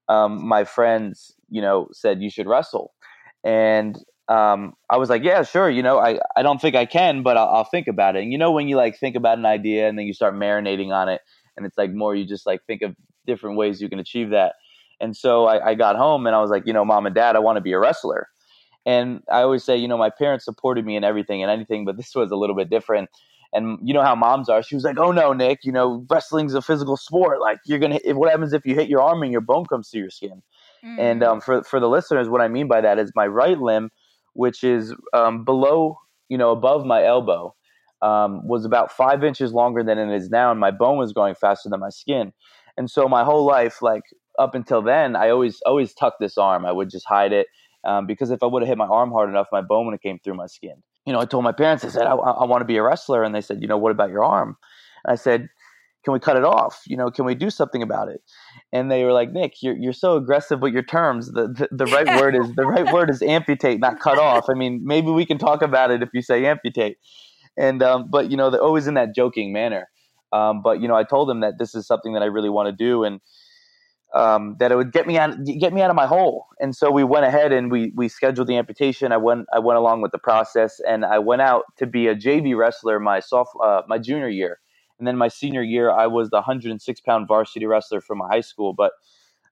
Um, 0.07 0.45
my 0.45 0.63
friends, 0.63 1.35
you 1.51 1.61
know, 1.61 1.87
said 1.93 2.21
you 2.21 2.31
should 2.31 2.47
wrestle, 2.47 2.93
and 3.43 3.97
um, 4.27 4.73
I 4.89 4.97
was 4.97 5.09
like, 5.09 5.23
yeah, 5.23 5.43
sure. 5.43 5.69
You 5.69 5.83
know, 5.83 5.99
I, 5.99 6.17
I 6.37 6.41
don't 6.41 6.61
think 6.61 6.75
I 6.75 6.85
can, 6.85 7.21
but 7.21 7.35
I'll, 7.35 7.49
I'll, 7.49 7.63
think 7.65 7.87
about 7.87 8.15
it. 8.15 8.23
And 8.23 8.31
you 8.31 8.37
know, 8.37 8.51
when 8.51 8.69
you 8.69 8.77
like 8.77 8.97
think 8.97 9.17
about 9.17 9.37
an 9.37 9.45
idea 9.45 9.89
and 9.89 9.99
then 9.99 10.05
you 10.05 10.13
start 10.13 10.35
marinating 10.35 10.91
on 10.91 11.09
it, 11.09 11.21
and 11.57 11.65
it's 11.65 11.77
like 11.77 11.91
more 11.91 12.15
you 12.15 12.25
just 12.25 12.45
like 12.45 12.61
think 12.65 12.81
of 12.81 12.95
different 13.27 13.57
ways 13.57 13.81
you 13.81 13.89
can 13.89 13.99
achieve 13.99 14.29
that. 14.29 14.53
And 15.01 15.17
so 15.17 15.47
I, 15.47 15.71
I 15.71 15.75
got 15.75 15.95
home 15.95 16.27
and 16.27 16.35
I 16.35 16.41
was 16.41 16.49
like, 16.49 16.63
you 16.65 16.73
know, 16.73 16.85
mom 16.85 17.05
and 17.05 17.15
dad, 17.15 17.35
I 17.35 17.39
want 17.39 17.57
to 17.57 17.61
be 17.61 17.73
a 17.73 17.79
wrestler. 17.79 18.27
And 18.85 19.21
I 19.29 19.41
always 19.41 19.63
say, 19.63 19.75
you 19.75 19.87
know, 19.87 19.97
my 19.97 20.09
parents 20.09 20.45
supported 20.45 20.85
me 20.85 20.95
in 20.95 21.03
everything 21.03 21.41
and 21.41 21.51
anything, 21.51 21.85
but 21.85 21.97
this 21.97 22.15
was 22.15 22.31
a 22.31 22.35
little 22.35 22.55
bit 22.55 22.69
different. 22.69 23.09
And 23.53 23.79
you 23.83 23.93
know 23.93 24.01
how 24.01 24.15
moms 24.15 24.47
are. 24.47 24.63
She 24.63 24.75
was 24.75 24.85
like, 24.85 24.97
"Oh 24.97 25.11
no, 25.11 25.33
Nick, 25.33 25.65
you 25.65 25.73
know 25.73 26.05
wrestling's 26.09 26.53
a 26.53 26.61
physical 26.61 26.95
sport. 26.95 27.41
Like 27.41 27.59
you're 27.65 27.79
gonna. 27.79 27.99
What 28.05 28.31
happens 28.31 28.53
if 28.53 28.65
you 28.65 28.75
hit 28.75 28.87
your 28.87 29.01
arm 29.01 29.23
and 29.23 29.31
your 29.31 29.41
bone 29.41 29.65
comes 29.65 29.89
through 29.89 30.01
your 30.01 30.09
skin?" 30.09 30.41
Mm. 30.85 30.99
And 30.99 31.23
um, 31.23 31.41
for 31.41 31.63
for 31.63 31.79
the 31.79 31.89
listeners, 31.89 32.29
what 32.29 32.41
I 32.41 32.47
mean 32.47 32.67
by 32.67 32.81
that 32.81 32.99
is 32.99 33.11
my 33.15 33.27
right 33.27 33.57
limb, 33.59 33.89
which 34.33 34.63
is 34.63 34.93
um, 35.13 35.43
below, 35.43 35.97
you 36.29 36.37
know, 36.37 36.51
above 36.51 36.85
my 36.85 37.03
elbow, 37.03 37.55
um, 38.01 38.47
was 38.47 38.65
about 38.65 38.91
five 38.91 39.23
inches 39.23 39.53
longer 39.53 39.83
than 39.83 39.97
it 39.97 40.15
is 40.15 40.29
now, 40.29 40.51
and 40.51 40.59
my 40.59 40.71
bone 40.71 40.97
was 40.97 41.13
growing 41.13 41.35
faster 41.35 41.69
than 41.69 41.79
my 41.79 41.89
skin. 41.89 42.33
And 42.77 42.89
so 42.89 43.07
my 43.07 43.23
whole 43.23 43.45
life, 43.45 43.81
like 43.81 44.03
up 44.39 44.55
until 44.55 44.81
then, 44.81 45.15
I 45.15 45.29
always 45.29 45.61
always 45.65 45.93
tucked 45.93 46.19
this 46.19 46.37
arm. 46.37 46.65
I 46.65 46.71
would 46.71 46.89
just 46.89 47.05
hide 47.07 47.33
it 47.33 47.47
um, 47.83 48.07
because 48.07 48.31
if 48.31 48.41
I 48.41 48.47
would 48.47 48.63
have 48.63 48.67
hit 48.67 48.77
my 48.77 48.87
arm 48.87 49.11
hard 49.11 49.29
enough, 49.29 49.47
my 49.51 49.61
bone 49.61 49.85
would 49.85 49.93
have 49.93 50.01
came 50.01 50.19
through 50.19 50.35
my 50.35 50.47
skin. 50.47 50.81
You 51.05 51.13
know, 51.13 51.19
I 51.19 51.25
told 51.25 51.43
my 51.43 51.51
parents, 51.51 51.83
I 51.83 51.89
said, 51.89 52.03
I, 52.03 52.13
I 52.13 52.45
want 52.45 52.61
to 52.61 52.65
be 52.65 52.77
a 52.77 52.83
wrestler, 52.83 53.23
and 53.23 53.33
they 53.33 53.41
said, 53.41 53.61
you 53.61 53.67
know, 53.67 53.77
what 53.77 53.91
about 53.91 54.11
your 54.11 54.23
arm? 54.23 54.55
And 55.03 55.13
I 55.13 55.15
said, 55.15 55.49
can 56.03 56.13
we 56.13 56.19
cut 56.19 56.37
it 56.37 56.43
off? 56.43 56.81
You 56.87 56.97
know, 56.97 57.11
can 57.11 57.25
we 57.25 57.35
do 57.35 57.49
something 57.49 57.83
about 57.83 58.09
it? 58.09 58.21
And 58.73 58.91
they 58.91 59.03
were 59.03 59.13
like, 59.13 59.31
Nick, 59.31 59.61
you're 59.61 59.75
you're 59.75 59.93
so 59.93 60.15
aggressive 60.17 60.61
with 60.61 60.73
your 60.73 60.83
terms. 60.83 61.31
The 61.31 61.47
the, 61.47 61.67
the 61.71 61.85
right 61.85 62.07
word 62.19 62.35
is 62.35 62.53
the 62.55 62.65
right 62.65 62.91
word 62.91 63.09
is 63.09 63.21
amputate, 63.21 63.79
not 63.79 63.99
cut 63.99 64.17
off. 64.17 64.45
I 64.49 64.53
mean, 64.53 64.81
maybe 64.83 65.11
we 65.11 65.25
can 65.25 65.37
talk 65.37 65.61
about 65.61 65.91
it 65.91 66.01
if 66.01 66.09
you 66.13 66.21
say 66.21 66.45
amputate. 66.45 66.97
And 67.57 67.83
um, 67.83 68.07
but 68.09 68.31
you 68.31 68.37
know, 68.37 68.49
they're 68.49 68.61
always 68.61 68.87
in 68.87 68.95
that 68.95 69.13
joking 69.15 69.53
manner. 69.53 69.87
Um, 70.33 70.61
but 70.61 70.81
you 70.81 70.87
know, 70.87 70.95
I 70.95 71.03
told 71.03 71.29
them 71.29 71.41
that 71.41 71.55
this 71.59 71.75
is 71.75 71.85
something 71.85 72.13
that 72.13 72.23
I 72.23 72.27
really 72.27 72.49
want 72.49 72.67
to 72.67 72.71
do, 72.71 73.03
and 73.03 73.19
um, 74.13 74.55
that 74.59 74.71
it 74.71 74.75
would 74.75 74.91
get 74.91 75.07
me 75.07 75.17
out 75.17 75.35
get 75.45 75.73
me 75.73 75.81
out 75.81 75.89
of 75.89 75.95
my 75.95 76.05
hole. 76.07 76.47
And 76.59 76.75
so 76.75 76.91
we 76.91 77.03
went 77.03 77.25
ahead 77.25 77.51
and 77.51 77.71
we 77.71 77.91
we 77.95 78.07
scheduled 78.07 78.47
the 78.47 78.57
amputation. 78.57 79.11
I 79.11 79.17
went 79.17 79.45
I 79.53 79.59
went 79.59 79.77
along 79.77 80.01
with 80.01 80.11
the 80.11 80.19
process, 80.19 80.79
and 80.87 81.05
I 81.05 81.19
went 81.19 81.41
out 81.41 81.63
to 81.77 81.85
be 81.85 82.07
a 82.07 82.15
JV 82.15 82.57
wrestler 82.57 82.99
my 82.99 83.19
soft 83.19 83.51
uh, 83.63 83.81
my 83.87 83.97
junior 83.97 84.29
year, 84.29 84.59
and 85.01 85.07
then 85.07 85.17
my 85.17 85.27
senior 85.27 85.63
year 85.63 85.91
I 85.91 86.07
was 86.07 86.29
the 86.29 86.37
106 86.37 87.01
pound 87.01 87.27
varsity 87.27 87.65
wrestler 87.65 88.01
for 88.01 88.15
my 88.15 88.27
high 88.29 88.41
school. 88.41 88.73
But 88.73 88.91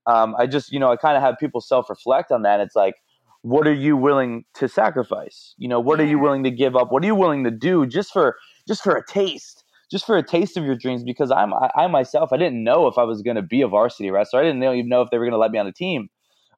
um, 0.05 0.35
I 0.37 0.47
just 0.47 0.71
you 0.71 0.79
know 0.79 0.91
I 0.91 0.95
kind 0.95 1.17
of 1.17 1.23
have 1.23 1.37
people 1.39 1.59
self 1.59 1.89
reflect 1.89 2.31
on 2.31 2.43
that. 2.43 2.59
It's 2.59 2.75
like, 2.75 2.95
what 3.41 3.67
are 3.67 3.73
you 3.73 3.97
willing 3.97 4.45
to 4.55 4.69
sacrifice? 4.69 5.55
You 5.57 5.67
know, 5.67 5.79
what 5.79 5.99
are 5.99 6.05
you 6.05 6.19
willing 6.19 6.43
to 6.43 6.51
give 6.51 6.75
up? 6.75 6.91
What 6.91 7.03
are 7.03 7.07
you 7.07 7.15
willing 7.15 7.43
to 7.45 7.51
do 7.51 7.87
just 7.87 8.13
for 8.13 8.37
just 8.67 8.83
for 8.83 8.95
a 8.95 9.05
taste? 9.05 9.65
just 9.91 10.05
for 10.05 10.17
a 10.17 10.23
taste 10.23 10.55
of 10.55 10.63
your 10.65 10.75
dreams 10.75 11.03
because 11.03 11.31
I'm 11.31 11.53
I, 11.53 11.71
I 11.75 11.87
myself 11.87 12.31
I 12.31 12.37
didn't 12.37 12.63
know 12.63 12.87
if 12.87 12.99
I 12.99 13.03
was 13.03 13.23
going 13.23 13.37
to 13.37 13.41
be 13.41 13.61
a 13.63 13.67
varsity 13.67 14.11
wrestler. 14.11 14.39
I 14.41 14.43
didn't 14.43 14.59
know, 14.59 14.71
even 14.73 14.89
know 14.89 15.01
if 15.01 15.09
they 15.09 15.17
were 15.17 15.25
going 15.25 15.33
to 15.33 15.39
let 15.39 15.51
me 15.51 15.59
on 15.59 15.67
a 15.67 15.73
team. 15.73 16.09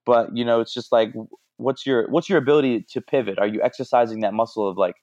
But 0.06 0.36
you 0.36 0.44
know, 0.44 0.60
it's 0.60 0.74
just 0.74 0.92
like 0.92 1.14
what's 1.58 1.86
your 1.86 2.10
what's 2.10 2.30
your 2.30 2.40
ability 2.40 2.86
to 2.92 3.02
pivot? 3.02 3.40
Are 3.40 3.48
you 3.48 3.62
exercising 3.64 4.22
that 4.22 4.34
muscle 4.34 4.68
of 4.68 4.78
like 4.78 4.96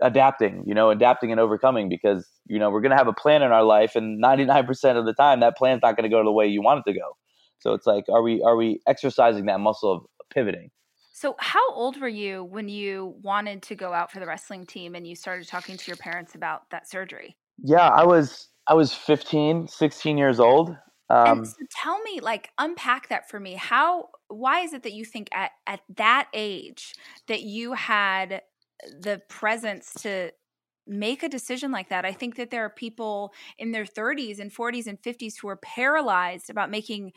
adapting, 0.00 0.62
you 0.66 0.74
know, 0.74 0.90
adapting 0.90 1.30
and 1.32 1.40
overcoming 1.40 1.88
because 1.88 2.28
you 2.46 2.58
know, 2.58 2.70
we're 2.70 2.80
going 2.80 2.90
to 2.90 2.96
have 2.96 3.08
a 3.08 3.12
plan 3.12 3.42
in 3.42 3.52
our 3.52 3.62
life 3.62 3.94
and 3.94 4.22
99% 4.22 4.96
of 4.96 5.04
the 5.04 5.12
time 5.12 5.40
that 5.40 5.56
plan's 5.56 5.82
not 5.82 5.96
going 5.96 6.10
to 6.10 6.14
go 6.14 6.24
the 6.24 6.32
way 6.32 6.46
you 6.46 6.62
want 6.62 6.82
it 6.84 6.90
to 6.90 6.98
go. 6.98 7.16
So 7.60 7.74
it's 7.74 7.86
like 7.86 8.04
are 8.08 8.22
we 8.22 8.42
are 8.42 8.56
we 8.56 8.80
exercising 8.86 9.46
that 9.46 9.60
muscle 9.60 9.92
of 9.92 10.06
pivoting? 10.30 10.70
So, 11.12 11.34
how 11.40 11.72
old 11.72 12.00
were 12.00 12.06
you 12.06 12.44
when 12.44 12.68
you 12.68 13.16
wanted 13.22 13.62
to 13.64 13.74
go 13.74 13.92
out 13.92 14.12
for 14.12 14.20
the 14.20 14.26
wrestling 14.26 14.66
team 14.66 14.94
and 14.94 15.04
you 15.04 15.16
started 15.16 15.48
talking 15.48 15.76
to 15.76 15.86
your 15.88 15.96
parents 15.96 16.36
about 16.36 16.70
that 16.70 16.88
surgery? 16.88 17.36
Yeah, 17.60 17.88
I 17.88 18.04
was 18.04 18.46
I 18.68 18.74
was 18.74 18.94
15, 18.94 19.66
16 19.66 20.16
years 20.16 20.38
old. 20.38 20.76
Um, 21.10 21.38
and 21.38 21.48
so 21.48 21.56
tell 21.70 22.00
me, 22.02 22.20
like, 22.20 22.50
unpack 22.58 23.08
that 23.08 23.28
for 23.28 23.40
me. 23.40 23.54
How? 23.54 24.10
Why 24.28 24.60
is 24.60 24.72
it 24.72 24.84
that 24.84 24.92
you 24.92 25.04
think 25.04 25.28
at 25.32 25.50
at 25.66 25.80
that 25.96 26.28
age 26.32 26.94
that 27.26 27.42
you 27.42 27.72
had 27.72 28.42
the 29.00 29.20
presence 29.28 29.92
to 30.02 30.30
make 30.88 31.22
a 31.22 31.28
decision 31.28 31.70
like 31.70 31.90
that. 31.90 32.04
I 32.06 32.12
think 32.12 32.36
that 32.36 32.50
there 32.50 32.64
are 32.64 32.70
people 32.70 33.32
in 33.58 33.72
their 33.72 33.84
30s 33.84 34.38
and 34.38 34.52
40s 34.52 34.86
and 34.86 35.00
50s 35.00 35.34
who 35.40 35.48
are 35.48 35.56
paralyzed 35.56 36.48
about 36.48 36.70
making 36.70 37.12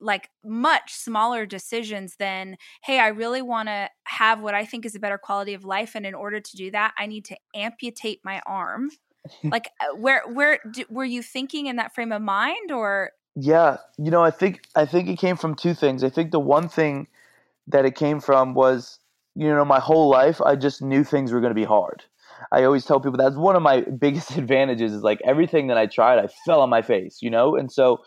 like 0.00 0.30
much 0.42 0.94
smaller 0.94 1.44
decisions 1.44 2.16
than, 2.18 2.56
hey, 2.82 2.98
I 2.98 3.08
really 3.08 3.42
want 3.42 3.68
to 3.68 3.90
have 4.04 4.40
what 4.40 4.54
I 4.54 4.64
think 4.64 4.86
is 4.86 4.94
a 4.94 5.00
better 5.00 5.18
quality 5.18 5.52
of 5.52 5.64
life. 5.64 5.94
And 5.94 6.06
in 6.06 6.14
order 6.14 6.40
to 6.40 6.56
do 6.56 6.70
that, 6.70 6.94
I 6.98 7.06
need 7.06 7.26
to 7.26 7.36
amputate 7.54 8.20
my 8.24 8.40
arm 8.46 8.90
like 9.44 9.70
uh, 9.80 9.96
where 9.96 10.22
where 10.26 10.58
do, 10.70 10.84
were 10.90 11.04
you 11.04 11.22
thinking 11.22 11.66
in 11.66 11.76
that 11.76 11.94
frame 11.94 12.12
of 12.12 12.22
mind 12.22 12.70
or 12.70 13.10
yeah 13.34 13.78
you 13.96 14.10
know 14.10 14.22
i 14.22 14.30
think 14.30 14.62
i 14.76 14.84
think 14.84 15.08
it 15.08 15.18
came 15.18 15.36
from 15.36 15.54
two 15.54 15.72
things 15.72 16.04
i 16.04 16.10
think 16.10 16.30
the 16.30 16.38
one 16.38 16.68
thing 16.68 17.06
that 17.66 17.86
it 17.86 17.94
came 17.94 18.20
from 18.20 18.52
was 18.52 18.98
you 19.34 19.48
know 19.48 19.64
my 19.64 19.80
whole 19.80 20.08
life 20.08 20.40
i 20.42 20.54
just 20.54 20.82
knew 20.82 21.04
things 21.04 21.32
were 21.32 21.40
going 21.40 21.50
to 21.50 21.54
be 21.54 21.64
hard 21.64 22.04
i 22.52 22.64
always 22.64 22.84
tell 22.84 23.00
people 23.00 23.18
that's 23.18 23.36
one 23.36 23.56
of 23.56 23.62
my 23.62 23.80
biggest 23.98 24.36
advantages 24.36 24.92
is 24.92 25.02
like 25.02 25.20
everything 25.24 25.68
that 25.68 25.78
i 25.78 25.86
tried 25.86 26.18
i 26.18 26.26
fell 26.46 26.60
on 26.60 26.70
my 26.70 26.82
face 26.82 27.18
you 27.20 27.30
know 27.30 27.56
and 27.56 27.70
so 27.70 27.98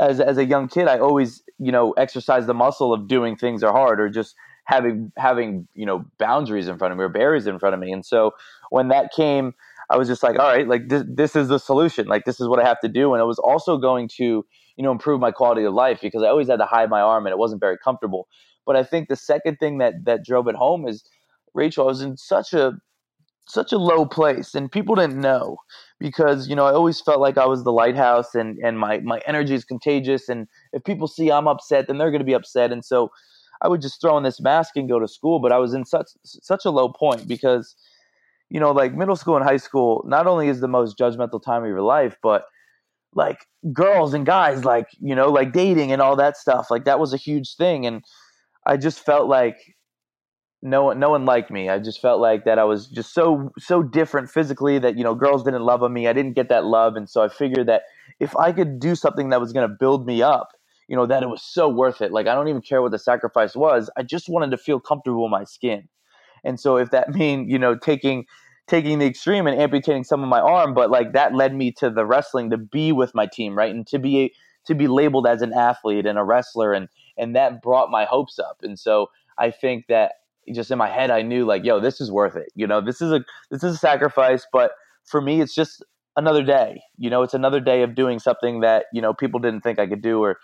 as 0.00 0.20
as 0.20 0.38
a 0.38 0.44
young 0.44 0.68
kid 0.68 0.88
i 0.88 0.98
always 0.98 1.42
you 1.58 1.72
know 1.72 1.92
exercise 1.92 2.46
the 2.46 2.54
muscle 2.54 2.92
of 2.92 3.08
doing 3.08 3.36
things 3.36 3.62
are 3.62 3.72
hard 3.72 4.00
or 4.00 4.08
just 4.08 4.34
having 4.66 5.12
having 5.16 5.68
you 5.74 5.86
know 5.86 6.04
boundaries 6.18 6.68
in 6.68 6.78
front 6.78 6.92
of 6.92 6.98
me 6.98 7.04
or 7.04 7.08
barriers 7.08 7.46
in 7.46 7.58
front 7.58 7.74
of 7.74 7.80
me 7.80 7.92
and 7.92 8.04
so 8.04 8.32
when 8.70 8.88
that 8.88 9.12
came 9.12 9.54
I 9.90 9.96
was 9.96 10.08
just 10.08 10.22
like, 10.22 10.38
all 10.38 10.48
right, 10.48 10.66
like 10.66 10.88
this, 10.88 11.04
this 11.06 11.36
is 11.36 11.48
the 11.48 11.58
solution. 11.58 12.06
Like 12.06 12.24
this 12.24 12.40
is 12.40 12.48
what 12.48 12.60
I 12.60 12.66
have 12.66 12.80
to 12.80 12.88
do. 12.88 13.14
And 13.14 13.20
it 13.20 13.26
was 13.26 13.38
also 13.38 13.76
going 13.76 14.08
to, 14.16 14.44
you 14.76 14.82
know, 14.82 14.90
improve 14.90 15.20
my 15.20 15.30
quality 15.30 15.64
of 15.64 15.74
life 15.74 16.00
because 16.00 16.22
I 16.22 16.28
always 16.28 16.48
had 16.48 16.58
to 16.58 16.66
hide 16.66 16.90
my 16.90 17.00
arm 17.00 17.26
and 17.26 17.32
it 17.32 17.38
wasn't 17.38 17.60
very 17.60 17.76
comfortable. 17.82 18.26
But 18.66 18.76
I 18.76 18.84
think 18.84 19.08
the 19.08 19.16
second 19.16 19.58
thing 19.58 19.78
that 19.78 20.04
that 20.04 20.24
drove 20.24 20.48
it 20.48 20.56
home 20.56 20.86
is 20.86 21.04
Rachel, 21.54 21.84
I 21.84 21.88
was 21.88 22.02
in 22.02 22.16
such 22.16 22.52
a 22.52 22.72
such 23.46 23.72
a 23.72 23.78
low 23.78 24.06
place 24.06 24.54
and 24.54 24.72
people 24.72 24.94
didn't 24.94 25.20
know 25.20 25.58
because 26.00 26.48
you 26.48 26.56
know 26.56 26.64
I 26.64 26.72
always 26.72 27.00
felt 27.00 27.20
like 27.20 27.36
I 27.36 27.46
was 27.46 27.62
the 27.62 27.72
lighthouse 27.72 28.34
and 28.34 28.58
and 28.64 28.78
my 28.78 29.00
my 29.00 29.20
energy 29.26 29.54
is 29.54 29.66
contagious 29.66 30.30
and 30.30 30.48
if 30.72 30.82
people 30.84 31.06
see 31.06 31.30
I'm 31.30 31.46
upset 31.46 31.86
then 31.86 31.98
they're 31.98 32.10
going 32.10 32.20
to 32.22 32.24
be 32.24 32.32
upset 32.32 32.72
and 32.72 32.82
so 32.82 33.10
I 33.60 33.68
would 33.68 33.82
just 33.82 34.00
throw 34.00 34.16
on 34.16 34.22
this 34.22 34.40
mask 34.40 34.76
and 34.76 34.88
go 34.88 34.98
to 34.98 35.06
school 35.06 35.40
but 35.40 35.52
I 35.52 35.58
was 35.58 35.74
in 35.74 35.84
such 35.84 36.06
such 36.24 36.64
a 36.64 36.70
low 36.70 36.88
point 36.88 37.28
because 37.28 37.76
you 38.50 38.60
know, 38.60 38.70
like 38.70 38.94
middle 38.94 39.16
school 39.16 39.36
and 39.36 39.44
high 39.44 39.56
school, 39.56 40.04
not 40.06 40.26
only 40.26 40.48
is 40.48 40.60
the 40.60 40.68
most 40.68 40.98
judgmental 40.98 41.42
time 41.42 41.62
of 41.62 41.68
your 41.68 41.82
life, 41.82 42.16
but 42.22 42.44
like 43.14 43.46
girls 43.72 44.14
and 44.14 44.26
guys, 44.26 44.64
like, 44.64 44.88
you 45.00 45.14
know, 45.14 45.28
like 45.28 45.52
dating 45.52 45.92
and 45.92 46.02
all 46.02 46.16
that 46.16 46.36
stuff. 46.36 46.70
Like 46.70 46.84
that 46.84 47.00
was 47.00 47.12
a 47.12 47.16
huge 47.18 47.56
thing. 47.56 47.86
And 47.86 48.02
I 48.66 48.76
just 48.76 49.00
felt 49.00 49.28
like 49.28 49.74
no 50.62 50.84
one, 50.84 50.98
no 50.98 51.10
one 51.10 51.26
liked 51.26 51.50
me. 51.50 51.68
I 51.68 51.78
just 51.78 52.00
felt 52.00 52.20
like 52.20 52.44
that 52.44 52.58
I 52.58 52.64
was 52.64 52.86
just 52.86 53.12
so, 53.12 53.52
so 53.58 53.82
different 53.82 54.30
physically 54.30 54.78
that, 54.78 54.96
you 54.96 55.04
know, 55.04 55.14
girls 55.14 55.44
didn't 55.44 55.62
love 55.62 55.82
on 55.82 55.92
me. 55.92 56.08
I 56.08 56.14
didn't 56.14 56.32
get 56.32 56.48
that 56.48 56.64
love. 56.64 56.96
And 56.96 57.08
so 57.08 57.22
I 57.22 57.28
figured 57.28 57.66
that 57.68 57.82
if 58.18 58.34
I 58.36 58.50
could 58.50 58.80
do 58.80 58.94
something 58.94 59.28
that 59.28 59.40
was 59.40 59.52
going 59.52 59.68
to 59.68 59.76
build 59.78 60.06
me 60.06 60.22
up, 60.22 60.52
you 60.88 60.96
know, 60.96 61.06
that 61.06 61.22
it 61.22 61.26
mm-hmm. 61.26 61.32
was 61.32 61.42
so 61.42 61.68
worth 61.68 62.00
it. 62.00 62.12
Like, 62.12 62.26
I 62.26 62.34
don't 62.34 62.48
even 62.48 62.62
care 62.62 62.80
what 62.80 62.92
the 62.92 62.98
sacrifice 62.98 63.54
was. 63.54 63.90
I 63.96 64.02
just 64.02 64.28
wanted 64.28 64.50
to 64.52 64.58
feel 64.58 64.80
comfortable 64.80 65.26
in 65.26 65.30
my 65.30 65.44
skin. 65.44 65.88
And 66.44 66.58
so 66.58 66.76
if 66.76 66.90
that 66.90 67.10
mean, 67.14 67.48
you 67.48 67.58
know, 67.58 67.76
taking 67.76 68.24
taking 68.66 68.98
the 68.98 69.04
extreme 69.04 69.46
and 69.46 69.60
amputating 69.60 70.04
some 70.04 70.22
of 70.22 70.28
my 70.30 70.40
arm, 70.40 70.72
but 70.72 70.90
like 70.90 71.12
that 71.12 71.34
led 71.34 71.54
me 71.54 71.70
to 71.70 71.90
the 71.90 72.06
wrestling 72.06 72.48
to 72.48 72.56
be 72.56 72.92
with 72.92 73.14
my 73.14 73.26
team, 73.26 73.56
right? 73.56 73.74
And 73.74 73.86
to 73.88 73.98
be 73.98 74.32
to 74.66 74.74
be 74.74 74.88
labeled 74.88 75.26
as 75.26 75.42
an 75.42 75.52
athlete 75.52 76.06
and 76.06 76.18
a 76.18 76.24
wrestler 76.24 76.72
and 76.72 76.88
and 77.16 77.34
that 77.36 77.62
brought 77.62 77.90
my 77.90 78.04
hopes 78.04 78.38
up. 78.38 78.58
And 78.62 78.78
so 78.78 79.10
I 79.38 79.50
think 79.50 79.86
that 79.88 80.12
just 80.52 80.70
in 80.70 80.78
my 80.78 80.88
head 80.88 81.10
I 81.10 81.22
knew 81.22 81.44
like, 81.44 81.64
yo, 81.64 81.80
this 81.80 82.00
is 82.00 82.10
worth 82.10 82.36
it. 82.36 82.50
You 82.54 82.66
know, 82.66 82.80
this 82.80 83.00
is 83.00 83.12
a 83.12 83.24
this 83.50 83.62
is 83.62 83.74
a 83.74 83.78
sacrifice, 83.78 84.46
but 84.52 84.72
for 85.04 85.20
me 85.20 85.40
it's 85.40 85.54
just 85.54 85.82
another 86.16 86.42
day. 86.42 86.82
You 86.98 87.10
know, 87.10 87.22
it's 87.22 87.34
another 87.34 87.60
day 87.60 87.82
of 87.82 87.94
doing 87.94 88.18
something 88.18 88.60
that, 88.60 88.86
you 88.92 89.00
know, 89.00 89.14
people 89.14 89.40
didn't 89.40 89.62
think 89.62 89.78
I 89.78 89.86
could 89.86 90.02
do 90.02 90.22
or 90.22 90.38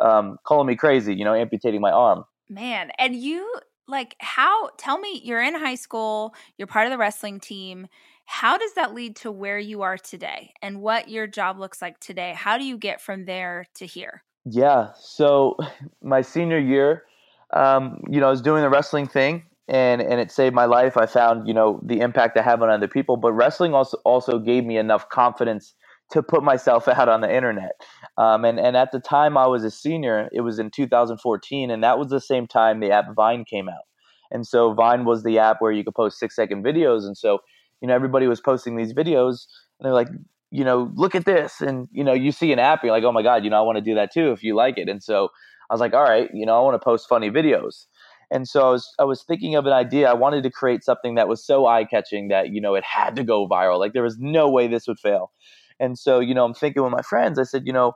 um, 0.00 0.38
calling 0.44 0.66
me 0.66 0.76
crazy, 0.76 1.14
you 1.14 1.24
know, 1.24 1.34
amputating 1.34 1.80
my 1.80 1.90
arm. 1.90 2.24
Man, 2.48 2.90
and 2.98 3.14
you 3.16 3.48
like 3.88 4.16
how 4.20 4.70
tell 4.78 4.98
me 4.98 5.20
you're 5.24 5.42
in 5.42 5.54
high 5.54 5.74
school, 5.74 6.34
you're 6.56 6.66
part 6.66 6.86
of 6.86 6.90
the 6.90 6.98
wrestling 6.98 7.40
team. 7.40 7.88
How 8.24 8.56
does 8.56 8.74
that 8.74 8.94
lead 8.94 9.16
to 9.16 9.32
where 9.32 9.58
you 9.58 9.82
are 9.82 9.98
today 9.98 10.54
and 10.62 10.80
what 10.80 11.08
your 11.08 11.26
job 11.26 11.58
looks 11.58 11.82
like 11.82 11.98
today? 11.98 12.34
How 12.36 12.56
do 12.56 12.64
you 12.64 12.78
get 12.78 13.00
from 13.00 13.24
there 13.24 13.66
to 13.74 13.86
here? 13.86 14.22
Yeah. 14.44 14.92
So 14.98 15.56
my 16.02 16.22
senior 16.22 16.58
year, 16.58 17.04
um, 17.52 18.02
you 18.08 18.20
know, 18.20 18.26
I 18.26 18.30
was 18.30 18.42
doing 18.42 18.62
the 18.62 18.70
wrestling 18.70 19.06
thing 19.06 19.44
and 19.68 20.02
and 20.02 20.20
it 20.20 20.30
saved 20.30 20.54
my 20.54 20.64
life. 20.64 20.96
I 20.96 21.06
found, 21.06 21.46
you 21.46 21.54
know, 21.54 21.80
the 21.82 22.00
impact 22.00 22.36
I 22.36 22.42
have 22.42 22.62
on 22.62 22.70
other 22.70 22.88
people, 22.88 23.16
but 23.16 23.32
wrestling 23.32 23.74
also 23.74 23.98
also 24.04 24.38
gave 24.38 24.64
me 24.64 24.76
enough 24.76 25.08
confidence 25.08 25.74
to 26.12 26.22
put 26.22 26.42
myself 26.42 26.88
out 26.88 27.08
on 27.08 27.20
the 27.20 27.34
internet. 27.34 27.72
Um, 28.18 28.44
and, 28.44 28.58
and 28.60 28.76
at 28.76 28.92
the 28.92 29.00
time 29.00 29.36
I 29.36 29.46
was 29.46 29.64
a 29.64 29.70
senior, 29.70 30.28
it 30.32 30.42
was 30.42 30.58
in 30.58 30.70
2014, 30.70 31.70
and 31.70 31.82
that 31.82 31.98
was 31.98 32.08
the 32.08 32.20
same 32.20 32.46
time 32.46 32.80
the 32.80 32.90
app 32.90 33.14
Vine 33.14 33.44
came 33.44 33.68
out. 33.68 33.84
And 34.30 34.46
so 34.46 34.72
Vine 34.72 35.04
was 35.04 35.24
the 35.24 35.38
app 35.38 35.60
where 35.60 35.72
you 35.72 35.84
could 35.84 35.94
post 35.94 36.18
six 36.18 36.34
second 36.36 36.64
videos. 36.64 37.04
And 37.04 37.16
so, 37.16 37.40
you 37.80 37.88
know, 37.88 37.94
everybody 37.94 38.26
was 38.26 38.40
posting 38.40 38.76
these 38.76 38.94
videos, 38.94 39.46
and 39.78 39.86
they're 39.86 39.92
like, 39.92 40.08
you 40.52 40.64
know, 40.64 40.92
look 40.94 41.14
at 41.14 41.24
this. 41.24 41.60
And, 41.62 41.88
you 41.92 42.04
know, 42.04 42.12
you 42.12 42.30
see 42.30 42.52
an 42.52 42.58
app, 42.58 42.84
you're 42.84 42.92
like, 42.92 43.04
oh 43.04 43.12
my 43.12 43.22
God, 43.22 43.42
you 43.42 43.50
know, 43.50 43.58
I 43.58 43.62
want 43.62 43.76
to 43.76 43.82
do 43.82 43.94
that 43.94 44.12
too 44.12 44.32
if 44.32 44.42
you 44.42 44.54
like 44.54 44.76
it. 44.76 44.88
And 44.88 45.02
so 45.02 45.30
I 45.70 45.74
was 45.74 45.80
like, 45.80 45.94
all 45.94 46.02
right, 46.02 46.28
you 46.34 46.44
know, 46.44 46.56
I 46.56 46.60
want 46.60 46.74
to 46.74 46.84
post 46.84 47.08
funny 47.08 47.30
videos. 47.30 47.86
And 48.30 48.46
so 48.46 48.68
I 48.68 48.70
was 48.70 48.88
I 48.98 49.04
was 49.04 49.22
thinking 49.22 49.56
of 49.56 49.66
an 49.66 49.72
idea. 49.72 50.10
I 50.10 50.14
wanted 50.14 50.42
to 50.44 50.50
create 50.50 50.84
something 50.84 51.16
that 51.16 51.28
was 51.28 51.44
so 51.44 51.66
eye 51.66 51.84
catching 51.84 52.28
that 52.28 52.50
you 52.50 52.62
know 52.62 52.74
it 52.74 52.82
had 52.82 53.14
to 53.16 53.24
go 53.24 53.46
viral. 53.46 53.78
Like 53.78 53.92
there 53.92 54.02
was 54.02 54.16
no 54.18 54.48
way 54.48 54.68
this 54.68 54.86
would 54.88 54.98
fail. 54.98 55.32
And 55.78 55.98
so, 55.98 56.18
you 56.20 56.34
know, 56.34 56.44
I'm 56.44 56.54
thinking 56.54 56.82
with 56.82 56.92
my 56.92 57.02
friends, 57.02 57.38
I 57.38 57.42
said, 57.42 57.66
you 57.66 57.74
know, 57.74 57.92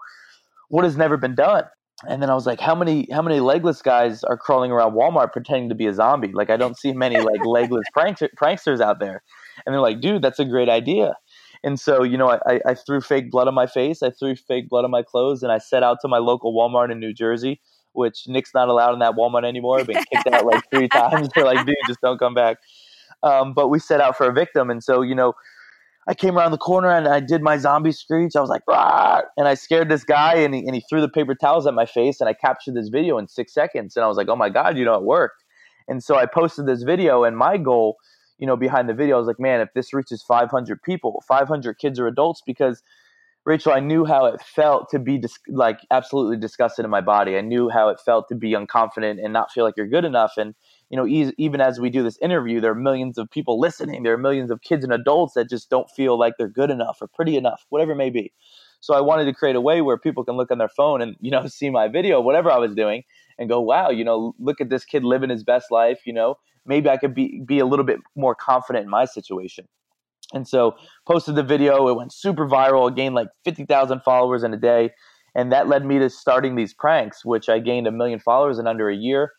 what 0.69 0.85
has 0.85 0.97
never 0.97 1.17
been 1.17 1.35
done? 1.35 1.65
And 2.07 2.21
then 2.23 2.29
I 2.29 2.35
was 2.35 2.45
like, 2.45 2.61
how 2.61 2.75
many 2.75 3.09
how 3.11 3.23
many 3.23 3.41
legless 3.41 3.81
guys 3.81 4.23
are 4.25 4.37
crawling 4.37 4.71
around 4.71 4.93
Walmart 4.93 5.33
pretending 5.33 5.71
to 5.71 5.75
be 5.75 5.87
a 5.87 5.95
zombie? 5.95 6.33
Like 6.33 6.51
I 6.51 6.59
don't 6.59 6.77
see 6.77 6.93
many 6.93 7.19
like 7.19 7.45
legless 7.47 7.87
prankster, 7.97 8.29
pranksters 8.39 8.81
out 8.83 9.01
there. 9.01 9.23
And 9.65 9.73
they're 9.73 9.81
like, 9.81 10.03
dude, 10.03 10.21
that's 10.21 10.39
a 10.39 10.45
great 10.45 10.69
idea. 10.69 11.15
And 11.65 11.79
so, 11.79 12.03
you 12.03 12.17
know, 12.17 12.39
I, 12.47 12.61
I 12.67 12.75
threw 12.75 13.01
fake 13.01 13.31
blood 13.31 13.49
on 13.49 13.55
my 13.55 13.67
face, 13.67 14.03
I 14.03 14.11
threw 14.11 14.37
fake 14.37 14.69
blood 14.69 14.85
on 14.85 14.91
my 14.91 15.03
clothes, 15.03 15.43
and 15.43 15.51
I 15.51 15.59
set 15.59 15.83
out 15.83 15.99
to 16.03 16.09
my 16.09 16.19
local 16.19 16.55
Walmart 16.55 16.91
in 16.93 17.01
New 17.01 17.13
Jersey, 17.13 17.61
which 17.93 18.25
Nick's 18.29 18.55
not 18.55 18.69
allowed 18.69 18.93
in 18.93 18.99
that 19.01 19.15
Walmart 19.15 19.45
anymore. 19.45 19.81
I've 19.81 19.87
been 19.87 20.03
kicked 20.13 20.29
out 20.29 20.45
like 20.45 20.63
three 20.71 20.89
times. 20.89 21.29
They're 21.35 21.45
like, 21.45 21.67
dude, 21.67 21.77
just 21.87 22.01
don't 22.01 22.19
come 22.19 22.35
back. 22.35 22.59
Um, 23.23 23.55
but 23.55 23.69
we 23.69 23.79
set 23.79 24.01
out 24.01 24.17
for 24.17 24.29
a 24.29 24.33
victim. 24.33 24.71
And 24.71 24.83
so, 24.85 25.03
you 25.03 25.15
know, 25.15 25.33
I 26.09 26.15
came 26.15 26.39
around 26.39 26.53
the 26.53 26.59
corner 26.59 26.91
and 26.91 27.09
I 27.09 27.19
did 27.19 27.43
my 27.43 27.57
zombie 27.57 27.91
screech. 27.91 28.37
I 28.37 28.41
was 28.41 28.51
like, 28.51 28.63
Rah! 28.69 29.23
and 29.37 29.49
I 29.49 29.55
scared 29.55 29.89
this 29.89 30.05
guy 30.05 30.37
and 30.37 30.55
he, 30.55 30.61
and 30.61 30.75
he 30.75 30.83
threw 30.89 31.01
the 31.01 31.09
paper 31.09 31.35
towels 31.35 31.67
at 31.67 31.75
my 31.75 31.87
face 31.87 32.21
and 32.21 32.29
I 32.29 32.33
captured 32.33 32.75
this 32.75 32.89
video 32.89 33.19
in 33.19 33.27
six 33.27 33.53
seconds. 33.53 33.97
And 33.97 34.05
I 34.05 34.09
was 34.09 34.17
like, 34.17 34.29
oh 34.29 34.37
my 34.37 34.49
God, 34.49 34.79
you 34.79 34.85
know, 34.85 34.95
it 34.95 35.03
worked. 35.03 35.43
And 35.89 36.03
so 36.03 36.17
I 36.17 36.27
posted 36.27 36.67
this 36.67 36.85
video 36.85 37.25
and 37.25 37.37
my 37.37 37.57
goal, 37.57 37.97
you 38.39 38.47
know, 38.47 38.57
behind 38.57 38.89
the 38.89 38.95
video, 38.95 39.17
I 39.17 39.19
was 39.19 39.27
like, 39.27 39.41
man, 39.41 39.61
if 39.61 39.69
this 39.75 39.93
reaches 39.93 40.23
500 40.23 40.83
people, 40.83 41.23
500 41.27 41.79
kids 41.79 41.99
or 41.99 42.07
adults, 42.07 42.43
because 42.45 42.83
Rachel, 43.45 43.73
I 43.73 43.81
knew 43.81 44.05
how 44.05 44.27
it 44.27 44.43
felt 44.43 44.91
to 44.91 44.99
be 44.99 45.19
dis- 45.19 45.39
like 45.49 45.79
absolutely 45.93 46.37
disgusted 46.37 46.85
in 46.85 46.91
my 46.91 47.01
body. 47.01 47.37
I 47.37 47.43
knew 47.43 47.69
how 47.69 47.89
it 47.91 48.01
felt 48.01 48.29
to 48.29 48.35
be 48.35 48.53
unconfident 48.53 49.23
and 49.23 49.33
not 49.33 49.53
feel 49.53 49.65
like 49.65 49.75
you're 49.77 49.87
good 49.87 50.05
enough. 50.05 50.33
And 50.37 50.55
you 50.91 50.97
know, 50.97 51.07
e- 51.07 51.33
even 51.39 51.61
as 51.61 51.79
we 51.79 51.89
do 51.89 52.03
this 52.03 52.19
interview, 52.19 52.61
there 52.61 52.73
are 52.73 52.77
millions 52.77 53.19
of 53.19 53.31
people 53.31 53.61
listening. 53.61 54.03
There 54.03 54.15
are 54.15 54.19
millions 54.19 54.51
of 54.51 54.63
kids 54.63 54.83
and 54.83 54.93
adults 54.93 55.35
that 55.35 55.49
just 55.49 55.71
don't 55.71 55.89
feel 55.91 56.19
like 56.19 56.35
they're 56.39 56.49
good 56.49 56.71
enough 56.71 56.99
or 57.01 57.07
pretty 57.07 57.37
enough, 57.37 57.67
whatever 57.69 57.93
it 57.93 57.97
may 57.97 58.11
be. 58.11 58.33
So 58.81 58.95
I 58.95 59.01
wanted 59.01 59.25
to 59.27 59.33
create 59.33 59.57
a 59.57 59.61
way 59.61 59.81
where 59.81 59.97
people 59.97 60.25
can 60.25 60.37
look 60.37 60.51
on 60.51 60.59
their 60.59 60.69
phone 60.69 61.01
and 61.01 61.17
you 61.21 61.31
know 61.31 61.47
see 61.49 61.71
my 61.71 61.87
video, 61.89 62.21
whatever 62.21 62.51
I 62.51 62.59
was 62.59 62.75
doing, 62.75 63.05
and 63.39 63.49
go, 63.49 63.61
wow, 63.61 63.91
you 63.91 64.05
know, 64.05 64.35
look 64.41 64.61
at 64.61 64.71
this 64.71 64.85
kid 64.85 65.05
living 65.05 65.31
his 65.31 65.45
best 65.45 65.71
life. 65.71 66.01
You 66.05 66.15
know, 66.15 66.37
maybe 66.67 66.89
I 66.89 66.97
could 66.97 67.15
be 67.15 67.43
be 67.45 67.59
a 67.59 67.67
little 67.67 67.85
bit 67.85 68.01
more 68.15 68.35
confident 68.35 68.85
in 68.85 68.91
my 68.91 69.05
situation. 69.05 69.67
And 70.33 70.47
so 70.47 70.75
posted 71.07 71.37
the 71.37 71.43
video. 71.43 71.89
It 71.89 71.95
went 71.95 72.13
super 72.13 72.49
viral. 72.49 72.95
Gained 72.95 73.15
like 73.15 73.29
fifty 73.45 73.65
thousand 73.65 74.03
followers 74.03 74.43
in 74.43 74.53
a 74.53 74.59
day, 74.59 74.91
and 75.35 75.53
that 75.53 75.69
led 75.69 75.85
me 75.85 75.99
to 75.99 76.11
starting 76.11 76.57
these 76.57 76.75
pranks, 76.75 77.25
which 77.25 77.49
I 77.49 77.59
gained 77.59 77.87
a 77.87 77.93
million 77.93 78.19
followers 78.19 78.59
in 78.59 78.67
under 78.67 78.89
a 78.89 78.97
year. 78.97 79.33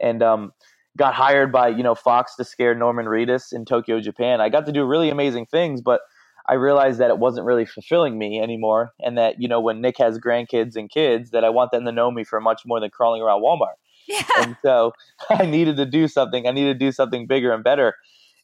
And 0.00 0.22
um, 0.22 0.52
got 0.96 1.14
hired 1.14 1.52
by 1.52 1.68
you 1.68 1.82
know 1.82 1.94
Fox 1.94 2.36
to 2.36 2.44
scare 2.44 2.74
Norman 2.74 3.06
Reedus 3.06 3.52
in 3.52 3.64
Tokyo, 3.64 4.00
Japan. 4.00 4.40
I 4.40 4.48
got 4.48 4.66
to 4.66 4.72
do 4.72 4.84
really 4.84 5.10
amazing 5.10 5.46
things, 5.46 5.80
but 5.80 6.00
I 6.48 6.54
realized 6.54 6.98
that 6.98 7.10
it 7.10 7.18
wasn't 7.18 7.46
really 7.46 7.66
fulfilling 7.66 8.18
me 8.18 8.40
anymore, 8.40 8.92
and 9.00 9.16
that 9.16 9.40
you 9.40 9.48
know 9.48 9.60
when 9.60 9.80
Nick 9.80 9.98
has 9.98 10.18
grandkids 10.18 10.76
and 10.76 10.90
kids, 10.90 11.30
that 11.30 11.44
I 11.44 11.50
want 11.50 11.70
them 11.70 11.84
to 11.84 11.92
know 11.92 12.10
me 12.10 12.24
for 12.24 12.40
much 12.40 12.62
more 12.66 12.80
than 12.80 12.90
crawling 12.90 13.22
around 13.22 13.42
Walmart. 13.42 13.76
Yeah. 14.08 14.24
And 14.38 14.56
so 14.62 14.92
I 15.30 15.46
needed 15.46 15.76
to 15.76 15.86
do 15.86 16.08
something. 16.08 16.46
I 16.46 16.50
needed 16.50 16.78
to 16.78 16.86
do 16.86 16.92
something 16.92 17.26
bigger 17.26 17.52
and 17.52 17.62
better. 17.62 17.94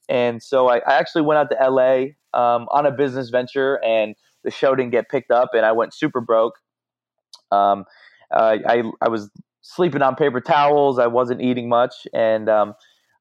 And 0.09 0.43
so 0.43 0.69
I, 0.69 0.79
I 0.79 0.95
actually 0.95 1.23
went 1.23 1.38
out 1.38 1.50
to 1.50 1.71
LA 1.71 2.15
um, 2.33 2.67
on 2.71 2.87
a 2.87 2.91
business 2.91 3.29
venture, 3.31 3.83
and 3.85 4.15
the 4.45 4.50
show 4.50 4.75
didn't 4.75 4.93
get 4.93 5.11
picked 5.11 5.31
up, 5.31 5.50
and 5.53 5.67
I 5.67 5.73
went 5.73 5.95
super 5.95 6.21
broke. 6.21 6.55
Um, 7.50 7.85
uh, 8.35 8.59
I 8.67 8.83
I 9.00 9.09
was 9.09 9.31
sleeping 9.62 10.03
on 10.03 10.15
paper 10.17 10.41
towels. 10.41 10.99
I 10.99 11.07
wasn't 11.07 11.43
eating 11.43 11.69
much, 11.69 12.07
and 12.15 12.49
um, 12.49 12.75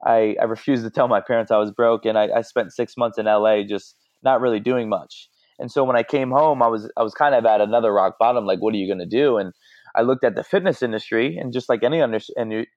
I, 0.06 0.36
I 0.42 0.46
refused 0.46 0.84
to 0.84 0.90
tell 0.90 1.08
my 1.08 1.22
parents 1.22 1.52
I 1.52 1.58
was 1.58 1.72
broke. 1.72 2.06
And 2.06 2.18
I, 2.18 2.30
I 2.38 2.42
spent 2.42 2.74
six 2.74 2.96
months 2.98 3.18
in 3.18 3.26
LA 3.26 3.64
just 3.64 3.96
not 4.24 4.42
really 4.42 4.60
doing 4.60 4.90
much. 4.90 5.30
And 5.60 5.72
so 5.72 5.84
when 5.84 5.96
I 5.96 6.04
came 6.04 6.30
home, 6.30 6.62
I 6.62 6.68
was 6.68 6.90
I 6.98 7.04
was 7.04 7.14
kind 7.14 7.34
of 7.34 7.46
at 7.46 7.62
another 7.62 7.92
rock 7.92 8.18
bottom. 8.20 8.46
Like, 8.46 8.60
what 8.60 8.74
are 8.74 8.78
you 8.78 8.88
going 8.88 9.00
to 9.00 9.06
do? 9.18 9.38
And 9.38 9.54
I 9.98 10.02
looked 10.02 10.24
at 10.24 10.36
the 10.36 10.44
fitness 10.44 10.84
industry, 10.84 11.38
and 11.38 11.52
just 11.52 11.70
like 11.70 11.84
any 11.84 12.02
other 12.02 12.20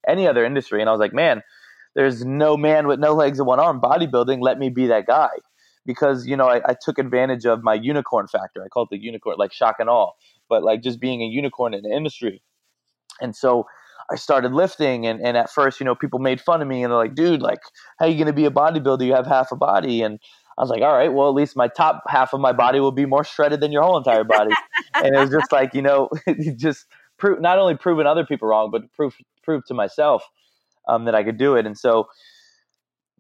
any 0.09 0.27
other 0.29 0.45
industry, 0.45 0.81
and 0.81 0.89
I 0.89 0.93
was 0.93 1.01
like, 1.01 1.13
man, 1.13 1.43
there's 1.95 2.25
no 2.25 2.57
man 2.57 2.87
with 2.87 3.01
no 3.01 3.13
legs 3.13 3.39
and 3.39 3.47
one 3.47 3.61
arm 3.61 3.81
bodybuilding. 3.81 4.39
Let 4.41 4.59
me 4.59 4.71
be 4.71 4.87
that 4.89 5.07
guy. 5.07 5.31
Because 5.87 6.27
you 6.27 6.37
know, 6.37 6.47
I, 6.49 6.61
I 6.67 6.77
took 6.81 6.99
advantage 6.99 7.47
of 7.47 7.63
my 7.63 7.75
unicorn 7.75 8.29
factor. 8.29 8.63
I 8.65 8.69
call 8.69 8.85
it 8.85 8.91
the 8.91 8.99
unicorn, 8.99 9.37
like 9.39 9.53
shock 9.53 9.77
and 9.79 9.89
awe, 9.89 10.13
but 10.49 10.63
like 10.63 10.83
just 10.83 11.01
being 11.01 11.23
a 11.23 11.27
unicorn 11.27 11.75
in 11.75 11.83
the 11.83 11.91
industry 11.91 12.43
and 13.21 13.35
so 13.35 13.67
I 14.11 14.17
started 14.17 14.53
lifting 14.53 15.07
and, 15.07 15.21
and 15.21 15.37
at 15.37 15.51
first, 15.51 15.79
you 15.79 15.87
know, 15.87 15.95
people 15.95 16.19
made 16.19 16.41
fun 16.41 16.63
of 16.63 16.69
me 16.69 16.83
and 16.83 16.91
they're 16.91 16.99
like, 16.99 17.15
dude, 17.15 17.43
like, 17.43 17.61
how 17.99 18.07
are 18.07 18.09
you 18.09 18.19
gonna 18.19 18.33
be 18.33 18.47
a 18.47 18.51
bodybuilder? 18.51 19.07
You 19.07 19.15
have 19.15 19.27
half 19.27 19.53
a 19.53 19.57
body. 19.57 20.03
And 20.03 20.19
I 20.59 20.63
was 20.63 20.71
like, 20.71 20.83
all 20.83 20.93
right, 20.93 21.13
well, 21.13 21.29
at 21.29 21.35
least 21.35 21.57
my 21.57 21.69
top 21.69 22.03
half 22.09 22.33
of 22.33 22.41
my 22.41 22.53
body 22.53 22.81
will 22.81 22.93
be 22.93 23.07
more 23.07 23.25
shredded 23.25 23.61
than 23.61 23.73
your 23.73 23.83
whole 23.83 23.97
entire 23.97 24.25
body. 24.25 24.53
and 24.95 25.15
it 25.15 25.19
was 25.19 25.31
just 25.31 25.53
like, 25.53 25.75
you 25.75 25.83
know, 25.83 26.09
just 26.57 26.87
not 27.41 27.59
only 27.59 27.77
proving 27.77 28.07
other 28.07 28.25
people 28.25 28.49
wrong, 28.49 28.71
but 28.71 28.93
prove 28.93 29.17
prove 29.43 29.65
to 29.67 29.75
myself 29.75 30.25
um, 30.89 31.05
that 31.05 31.15
I 31.15 31.23
could 31.23 31.39
do 31.39 31.57
it. 31.57 31.67
And 31.67 31.79
so 31.79 32.09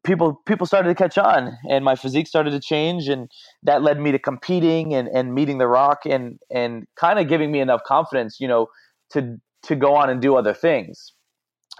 people 0.05 0.41
people 0.47 0.67
started 0.67 0.89
to 0.89 0.95
catch 0.95 1.19
on 1.19 1.59
and 1.69 1.85
my 1.85 1.95
physique 1.95 2.27
started 2.27 2.51
to 2.53 2.61
change 2.61 3.09
and 3.09 3.31
that 3.63 3.83
led 3.83 4.01
me 4.01 4.13
to 4.13 4.19
competing 4.19 4.95
and, 4.95 5.09
and 5.09 5.35
meeting 5.35 5.59
the 5.59 5.69
rock 5.69 6.01
and 6.07 6.39
and 6.51 6.87
kind 6.97 7.19
of 7.19 7.29
giving 7.29 7.51
me 7.51 7.61
enough 7.61 7.83
confidence, 7.85 8.39
you 8.41 8.49
know, 8.49 8.67
to 9.11 9.37
to 9.65 9.77
go 9.77 9.95
on 9.95 10.09
and 10.09 10.23
do 10.23 10.37
other 10.37 10.55
things. 10.55 11.13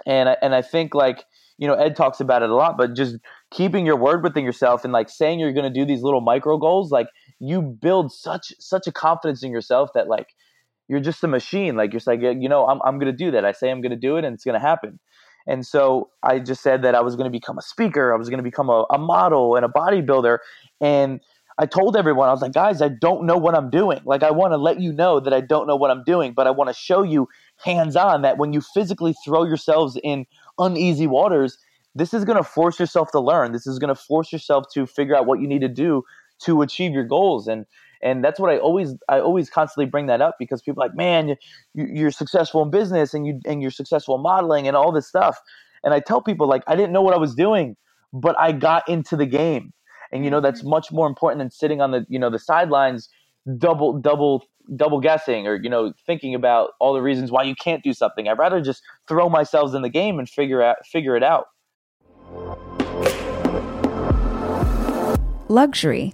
And 0.05 0.29
I, 0.29 0.37
and 0.41 0.53
I 0.55 0.61
think 0.61 0.93
like 0.93 1.23
you 1.57 1.67
know 1.67 1.73
Ed 1.73 1.95
talks 1.95 2.19
about 2.19 2.43
it 2.43 2.49
a 2.49 2.55
lot, 2.55 2.77
but 2.77 2.95
just 2.95 3.17
keeping 3.51 3.85
your 3.85 3.97
word 3.97 4.23
within 4.23 4.43
yourself 4.43 4.83
and 4.83 4.93
like 4.93 5.09
saying 5.09 5.39
you're 5.39 5.53
going 5.53 5.71
to 5.71 5.79
do 5.79 5.85
these 5.85 6.01
little 6.01 6.21
micro 6.21 6.57
goals, 6.57 6.91
like 6.91 7.07
you 7.39 7.61
build 7.61 8.11
such 8.11 8.53
such 8.59 8.87
a 8.87 8.91
confidence 8.91 9.43
in 9.43 9.51
yourself 9.51 9.89
that 9.93 10.07
like 10.07 10.27
you're 10.91 10.99
just 10.99 11.23
a 11.23 11.27
machine. 11.27 11.75
Like 11.77 11.93
you're 11.93 12.01
like 12.05 12.21
you 12.21 12.49
know 12.49 12.67
I'm 12.67 12.81
I'm 12.85 12.99
going 12.99 13.11
to 13.11 13.17
do 13.17 13.31
that. 13.31 13.45
I 13.45 13.53
say 13.53 13.71
I'm 13.71 13.81
going 13.81 13.91
to 13.91 13.95
do 13.97 14.17
it, 14.17 14.25
and 14.25 14.33
it's 14.33 14.43
going 14.43 14.59
to 14.59 14.67
happen. 14.67 14.99
And 15.47 15.65
so 15.65 16.09
I 16.21 16.37
just 16.37 16.61
said 16.61 16.83
that 16.83 16.93
I 16.93 17.01
was 17.01 17.15
going 17.15 17.25
to 17.25 17.31
become 17.31 17.57
a 17.57 17.63
speaker, 17.63 18.13
I 18.13 18.17
was 18.17 18.29
going 18.29 18.37
to 18.37 18.43
become 18.43 18.69
a, 18.69 18.85
a 18.91 18.99
model 18.99 19.55
and 19.55 19.65
a 19.65 19.69
bodybuilder, 19.69 20.37
and 20.81 21.19
I 21.57 21.65
told 21.65 21.95
everyone, 21.95 22.27
I 22.27 22.31
was 22.31 22.41
like, 22.41 22.53
guys, 22.53 22.81
I 22.81 22.89
don't 22.89 23.25
know 23.25 23.37
what 23.37 23.55
I'm 23.55 23.69
doing. 23.69 23.99
Like, 24.05 24.23
I 24.23 24.31
want 24.31 24.53
to 24.53 24.57
let 24.57 24.79
you 24.79 24.91
know 24.91 25.19
that 25.19 25.33
I 25.33 25.41
don't 25.41 25.67
know 25.67 25.75
what 25.75 25.91
I'm 25.91 26.03
doing, 26.03 26.33
but 26.33 26.47
I 26.47 26.51
want 26.51 26.69
to 26.69 26.73
show 26.73 27.03
you 27.03 27.27
hands 27.57 27.95
on 27.95 28.21
that 28.23 28.37
when 28.37 28.53
you 28.53 28.61
physically 28.61 29.13
throw 29.25 29.43
yourselves 29.43 29.97
in 30.03 30.25
uneasy 30.57 31.07
waters, 31.07 31.57
this 31.93 32.13
is 32.13 32.25
going 32.25 32.37
to 32.37 32.43
force 32.43 32.79
yourself 32.79 33.11
to 33.11 33.19
learn. 33.19 33.51
This 33.51 33.67
is 33.67 33.79
going 33.79 33.93
to 33.93 34.01
force 34.01 34.31
yourself 34.31 34.65
to 34.73 34.87
figure 34.87 35.15
out 35.15 35.25
what 35.25 35.39
you 35.39 35.47
need 35.47 35.61
to 35.61 35.67
do 35.67 36.03
to 36.43 36.61
achieve 36.61 36.93
your 36.93 37.03
goals. 37.03 37.47
And 37.47 37.65
and 38.03 38.23
that's 38.23 38.39
what 38.39 38.51
I 38.51 38.57
always 38.57 38.95
I 39.09 39.19
always 39.19 39.49
constantly 39.49 39.85
bring 39.89 40.07
that 40.07 40.21
up 40.21 40.35
because 40.39 40.61
people 40.61 40.81
are 40.81 40.87
like, 40.87 40.95
man, 40.95 41.35
you, 41.73 42.07
are 42.07 42.11
successful 42.11 42.61
in 42.63 42.69
business 42.71 43.13
and 43.13 43.25
you 43.25 43.39
and 43.45 43.61
you're 43.61 43.71
successful 43.71 44.15
in 44.15 44.21
modeling 44.21 44.67
and 44.67 44.75
all 44.75 44.91
this 44.91 45.07
stuff. 45.07 45.39
And 45.83 45.93
I 45.93 45.99
tell 45.99 46.21
people 46.21 46.47
like 46.47 46.63
I 46.67 46.75
didn't 46.75 46.91
know 46.91 47.01
what 47.01 47.13
I 47.13 47.17
was 47.17 47.35
doing, 47.35 47.75
but 48.13 48.39
I 48.39 48.51
got 48.51 48.87
into 48.87 49.15
the 49.15 49.25
game 49.25 49.73
and 50.11 50.23
you 50.23 50.31
know 50.31 50.41
that's 50.41 50.61
mm-hmm. 50.61 50.69
much 50.69 50.91
more 50.91 51.07
important 51.07 51.39
than 51.39 51.49
sitting 51.49 51.81
on 51.81 51.91
the 51.91 52.05
you 52.09 52.19
know 52.19 52.29
the 52.29 52.39
sidelines 52.39 53.09
double 53.57 53.93
double 53.93 54.43
double 54.75 54.99
guessing 54.99 55.47
or 55.47 55.55
you 55.55 55.69
know 55.69 55.93
thinking 56.05 56.35
about 56.35 56.71
all 56.79 56.93
the 56.93 57.01
reasons 57.01 57.31
why 57.31 57.43
you 57.43 57.55
can't 57.55 57.83
do 57.83 57.93
something 57.93 58.27
i'd 58.27 58.37
rather 58.37 58.61
just 58.61 58.83
throw 59.07 59.29
myself 59.29 59.73
in 59.73 59.81
the 59.81 59.89
game 59.89 60.19
and 60.19 60.29
figure 60.29 60.61
out 60.61 60.77
figure 60.85 61.15
it 61.15 61.23
out 61.23 61.47
luxury 65.49 66.13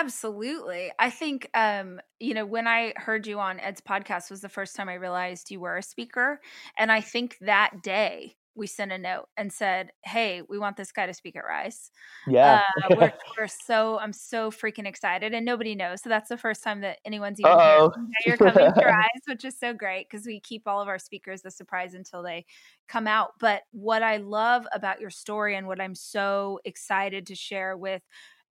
Absolutely. 0.00 0.90
I 0.98 1.10
think 1.10 1.50
um, 1.52 2.00
you 2.18 2.32
know, 2.32 2.46
when 2.46 2.66
I 2.66 2.94
heard 2.96 3.26
you 3.26 3.38
on 3.38 3.60
Ed's 3.60 3.82
podcast 3.82 4.30
was 4.30 4.40
the 4.40 4.48
first 4.48 4.74
time 4.74 4.88
I 4.88 4.94
realized 4.94 5.50
you 5.50 5.60
were 5.60 5.76
a 5.76 5.82
speaker. 5.82 6.40
And 6.78 6.90
I 6.90 7.02
think 7.02 7.36
that 7.42 7.82
day 7.82 8.36
we 8.54 8.66
sent 8.66 8.92
a 8.92 8.98
note 8.98 9.28
and 9.36 9.52
said, 9.52 9.90
"Hey, 10.02 10.42
we 10.48 10.58
want 10.58 10.78
this 10.78 10.90
guy 10.90 11.06
to 11.06 11.12
speak 11.12 11.36
at 11.36 11.44
Rise. 11.44 11.90
Yeah, 12.26 12.62
uh, 12.82 12.88
we're, 12.96 13.12
we're, 13.38 13.46
so 13.46 13.98
I'm 13.98 14.14
so 14.14 14.50
freaking 14.50 14.86
excited, 14.86 15.34
and 15.34 15.44
nobody 15.44 15.74
knows. 15.74 16.02
So 16.02 16.08
that's 16.08 16.30
the 16.30 16.36
first 16.38 16.64
time 16.64 16.80
that 16.80 16.98
anyone's 17.04 17.38
even 17.38 17.52
heard 17.52 17.92
you're 18.26 18.36
coming 18.38 18.72
to 18.72 18.86
Rise, 18.86 19.22
which 19.28 19.44
is 19.44 19.58
so 19.58 19.74
great 19.74 20.08
because 20.10 20.26
we 20.26 20.40
keep 20.40 20.66
all 20.66 20.80
of 20.80 20.88
our 20.88 20.98
speakers 20.98 21.42
the 21.42 21.50
surprise 21.50 21.92
until 21.92 22.22
they 22.22 22.46
come 22.88 23.06
out. 23.06 23.32
But 23.38 23.62
what 23.72 24.02
I 24.02 24.16
love 24.16 24.66
about 24.72 25.00
your 25.00 25.10
story 25.10 25.56
and 25.56 25.66
what 25.66 25.80
I'm 25.80 25.94
so 25.94 26.58
excited 26.64 27.26
to 27.26 27.34
share 27.34 27.76
with 27.76 28.02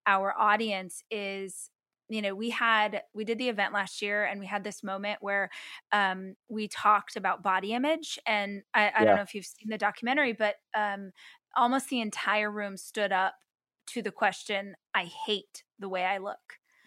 our 0.05 0.33
audience 0.38 1.03
is 1.12 1.69
you 2.09 2.21
know 2.21 2.35
we 2.35 2.49
had 2.49 3.03
we 3.13 3.23
did 3.23 3.38
the 3.38 3.49
event 3.49 3.73
last 3.73 4.01
year 4.01 4.25
and 4.25 4.39
we 4.39 4.47
had 4.47 4.63
this 4.63 4.83
moment 4.83 5.19
where 5.21 5.49
um, 5.91 6.35
we 6.49 6.67
talked 6.67 7.15
about 7.15 7.43
body 7.43 7.73
image 7.73 8.19
and 8.25 8.63
i, 8.73 8.81
I 8.81 8.83
yeah. 8.83 9.05
don't 9.05 9.15
know 9.15 9.21
if 9.21 9.33
you've 9.33 9.45
seen 9.45 9.69
the 9.69 9.77
documentary 9.77 10.33
but 10.33 10.55
um, 10.75 11.12
almost 11.55 11.89
the 11.89 12.01
entire 12.01 12.51
room 12.51 12.75
stood 12.75 13.12
up 13.12 13.35
to 13.88 14.01
the 14.01 14.12
question 14.12 14.75
i 14.93 15.05
hate 15.05 15.63
the 15.79 15.89
way 15.89 16.03
i 16.03 16.17
look. 16.17 16.38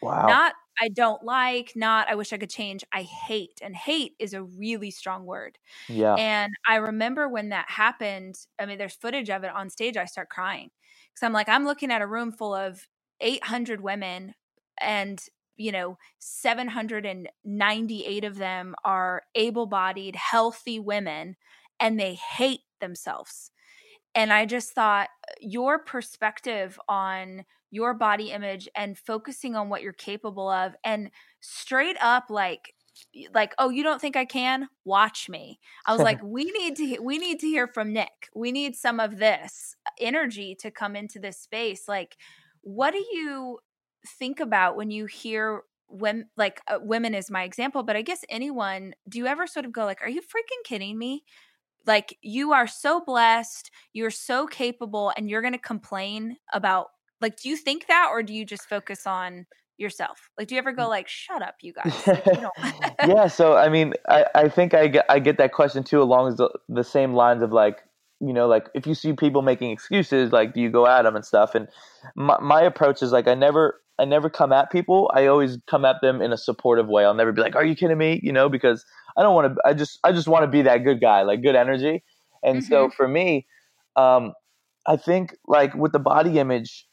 Wow. 0.03 0.27
Not 0.27 0.55
i 0.81 0.89
don't 0.89 1.23
like 1.23 1.73
not 1.77 2.09
i 2.09 2.15
wish 2.15 2.33
i 2.33 2.39
could 2.39 2.51
change 2.51 2.83
i 2.93 3.03
hate 3.03 3.61
and 3.63 3.77
hate 3.77 4.15
is 4.19 4.33
a 4.35 4.43
really 4.43 4.91
strong 4.91 5.25
word. 5.25 5.59
Yeah. 5.89 6.15
And 6.15 6.53
i 6.69 6.77
remember 6.77 7.29
when 7.29 7.51
that 7.51 7.71
happened 7.71 8.37
i 8.59 8.67
mean 8.67 8.79
there's 8.79 8.95
footage 8.95 9.31
of 9.31 9.45
it 9.45 9.51
on 9.55 9.71
stage 9.71 9.97
i 9.97 10.05
start 10.05 10.29
crying 10.31 10.71
because 11.13 11.25
i'm 11.25 11.33
like 11.33 11.49
i'm 11.49 11.65
looking 11.65 11.93
at 11.93 12.03
a 12.03 12.07
room 12.07 12.33
full 12.33 12.55
of 12.55 12.89
800 13.23 13.81
women 13.81 14.35
and 14.81 15.23
you 15.57 15.73
know 15.73 15.99
798 16.19 18.25
of 18.25 18.37
them 18.37 18.75
are 18.85 19.23
able-bodied 19.35 20.17
healthy 20.17 20.79
women 20.79 21.37
and 21.81 21.99
they 21.99 22.15
hate 22.15 22.61
themselves. 22.81 23.51
And 24.15 24.31
i 24.33 24.45
just 24.45 24.73
thought 24.73 25.09
your 25.41 25.79
perspective 25.79 26.79
on 26.89 27.45
your 27.71 27.95
body 27.95 28.31
image 28.31 28.69
and 28.77 28.99
focusing 28.99 29.57
on 29.57 29.71
what 29.71 29.83
you're 29.83 29.95
capable 29.95 30.49
of 30.49 30.75
and 30.85 31.11
straight 31.41 31.97
up 32.01 32.27
like 32.29 32.75
like 33.35 33.55
oh 33.59 33.71
you 33.71 33.83
don't 33.83 34.01
think 34.01 34.17
i 34.17 34.25
can? 34.25 34.69
Watch 34.85 35.29
me. 35.29 35.59
I 35.87 35.93
was 35.93 36.03
like 36.03 36.21
we 36.23 36.45
need 36.45 36.77
to 36.77 36.99
we 37.01 37.19
need 37.19 37.41
to 37.41 37.47
hear 37.47 37.67
from 37.67 37.93
nick. 37.93 38.29
We 38.35 38.53
need 38.53 38.77
some 38.77 39.01
of 39.01 39.19
this 39.19 39.77
energy 39.99 40.55
to 40.61 40.71
come 40.71 40.95
into 40.95 41.19
this 41.19 41.39
space. 41.39 41.89
Like 41.89 42.17
what 42.63 42.93
do 42.93 42.99
you 42.99 43.59
think 44.19 44.41
about 44.41 44.77
when 44.77 44.91
you 44.91 45.07
hear 45.07 45.63
when 45.89 46.27
like 46.37 46.61
uh, 46.69 46.79
women 46.81 47.15
is 47.15 47.31
my 47.31 47.43
example 47.43 47.83
but 47.83 47.97
i 47.97 48.03
guess 48.03 48.25
anyone 48.31 48.95
do 49.09 49.19
you 49.19 49.27
ever 49.27 49.47
sort 49.47 49.67
of 49.67 49.73
go 49.73 49.85
like 49.85 50.01
are 50.03 50.09
you 50.09 50.21
freaking 50.23 50.65
kidding 50.65 50.99
me? 50.99 51.25
Like 51.85 52.17
you 52.23 52.53
are 52.53 52.69
so 52.69 53.01
blessed 53.05 53.71
you're 53.93 54.11
so 54.11 54.47
capable 54.47 55.13
and 55.17 55.29
you're 55.29 55.41
going 55.41 55.53
to 55.53 55.59
complain 55.59 56.37
about 56.53 56.87
like 57.21 57.37
do 57.41 57.49
you 57.49 57.57
think 57.57 57.89
that 57.89 58.09
or 58.11 58.23
do 58.23 58.33
you 58.33 58.45
just 58.45 58.69
focus 58.69 59.07
on 59.07 59.47
yourself? 59.79 60.31
Like 60.39 60.47
do 60.47 60.55
you 60.55 60.61
ever 60.61 60.73
go 60.73 60.89
like 60.89 61.09
shut 61.09 61.43
up 61.43 61.57
you 61.61 61.73
guys 61.85 62.07
like, 62.07 62.25
you 62.27 62.49
yeah 63.09 63.27
so 63.27 63.57
i 63.57 63.69
mean 63.69 63.95
I, 64.09 64.27
I 64.35 64.49
think 64.49 64.75
i 64.75 64.87
get 64.87 65.07
i 65.09 65.19
get 65.19 65.39
that 65.39 65.53
question 65.53 65.83
too 65.83 66.01
along 66.01 66.37
the, 66.37 66.51
the 66.69 66.85
same 66.85 67.15
lines 67.15 67.43
of 67.43 67.53
like 67.53 67.83
you 68.23 68.33
know 68.33 68.47
like 68.47 68.69
if 68.75 68.87
you 68.87 68.95
see 68.95 69.13
people 69.13 69.43
making 69.43 69.71
excuses 69.71 70.33
like 70.33 70.55
do 70.55 70.61
you 70.61 70.71
go 70.71 70.87
at 70.87 71.03
them 71.03 71.17
and 71.17 71.25
stuff 71.25 71.55
and 71.55 71.69
my, 72.15 72.39
my 72.41 72.63
approach 72.63 73.03
is 73.03 73.13
like 73.13 73.29
i 73.29 73.35
never 73.35 73.83
I 73.99 74.05
never 74.05 74.31
come 74.31 74.53
at 74.53 74.71
people. 74.73 75.11
I 75.15 75.27
always 75.27 75.59
come 75.69 75.85
at 75.85 76.01
them 76.01 76.21
in 76.23 76.33
a 76.33 76.37
supportive 76.37 76.89
way. 76.89 77.05
I'll 77.05 77.15
never 77.15 77.31
be 77.31 77.41
like, 77.43 77.55
"Are 77.55 77.65
you 77.65 77.77
kidding 77.77 77.99
me?" 77.99 78.19
You 78.23 78.33
know, 78.33 78.49
because 78.49 78.85
I 79.17 79.23
don't 79.23 79.35
want 79.35 79.55
to. 79.55 79.61
I 79.65 79.75
just 79.75 80.01
I 80.03 80.13
just 80.13 80.27
want 80.27 80.43
to 80.43 80.49
be 80.49 80.63
that 80.63 80.79
good 80.79 81.01
guy, 81.01 81.23
like 81.23 81.43
good 81.43 81.55
energy. 81.55 82.03
And 82.43 82.59
mm-hmm. 82.59 82.69
so 82.69 82.91
for 82.91 83.07
me, 83.07 83.47
um, 83.97 84.33
I 84.87 84.97
think 84.97 85.37
like 85.47 85.75
with 85.75 85.93
the 85.93 85.99
body 85.99 86.39
image, 86.39 86.87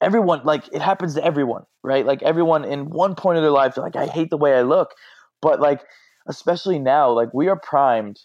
everyone 0.00 0.42
like 0.44 0.68
it 0.72 0.82
happens 0.82 1.14
to 1.14 1.24
everyone, 1.24 1.62
right? 1.82 2.04
Like 2.04 2.22
everyone 2.22 2.64
in 2.64 2.90
one 2.90 3.14
point 3.14 3.38
of 3.38 3.42
their 3.42 3.52
life, 3.52 3.76
like 3.76 3.96
I 3.96 4.06
hate 4.06 4.30
the 4.30 4.36
way 4.36 4.54
I 4.54 4.62
look, 4.62 4.90
but 5.40 5.60
like 5.60 5.80
especially 6.26 6.78
now, 6.78 7.10
like 7.10 7.32
we 7.32 7.48
are 7.48 7.58
primed 7.58 8.20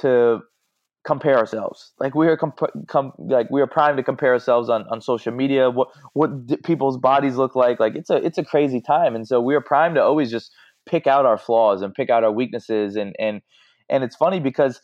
to 0.00 0.40
compare 1.04 1.36
ourselves. 1.36 1.92
Like 1.98 2.14
we 2.14 2.28
are 2.28 2.36
comp- 2.36 2.86
com- 2.86 3.12
like 3.18 3.50
we 3.50 3.60
are 3.60 3.66
primed 3.66 3.96
to 3.96 4.02
compare 4.02 4.32
ourselves 4.32 4.68
on, 4.68 4.86
on 4.90 5.00
social 5.00 5.32
media. 5.32 5.70
What 5.70 5.88
what 6.12 6.62
people's 6.64 6.98
bodies 6.98 7.36
look 7.36 7.54
like. 7.54 7.80
Like 7.80 7.96
it's 7.96 8.10
a 8.10 8.16
it's 8.16 8.38
a 8.38 8.44
crazy 8.44 8.80
time, 8.80 9.14
and 9.14 9.26
so 9.26 9.40
we 9.40 9.54
are 9.54 9.60
primed 9.60 9.94
to 9.96 10.02
always 10.02 10.30
just 10.30 10.52
pick 10.86 11.06
out 11.06 11.26
our 11.26 11.38
flaws 11.38 11.82
and 11.82 11.94
pick 11.94 12.10
out 12.10 12.24
our 12.24 12.32
weaknesses. 12.32 12.96
And 12.96 13.14
and 13.18 13.40
and 13.88 14.04
it's 14.04 14.16
funny 14.16 14.40
because 14.40 14.80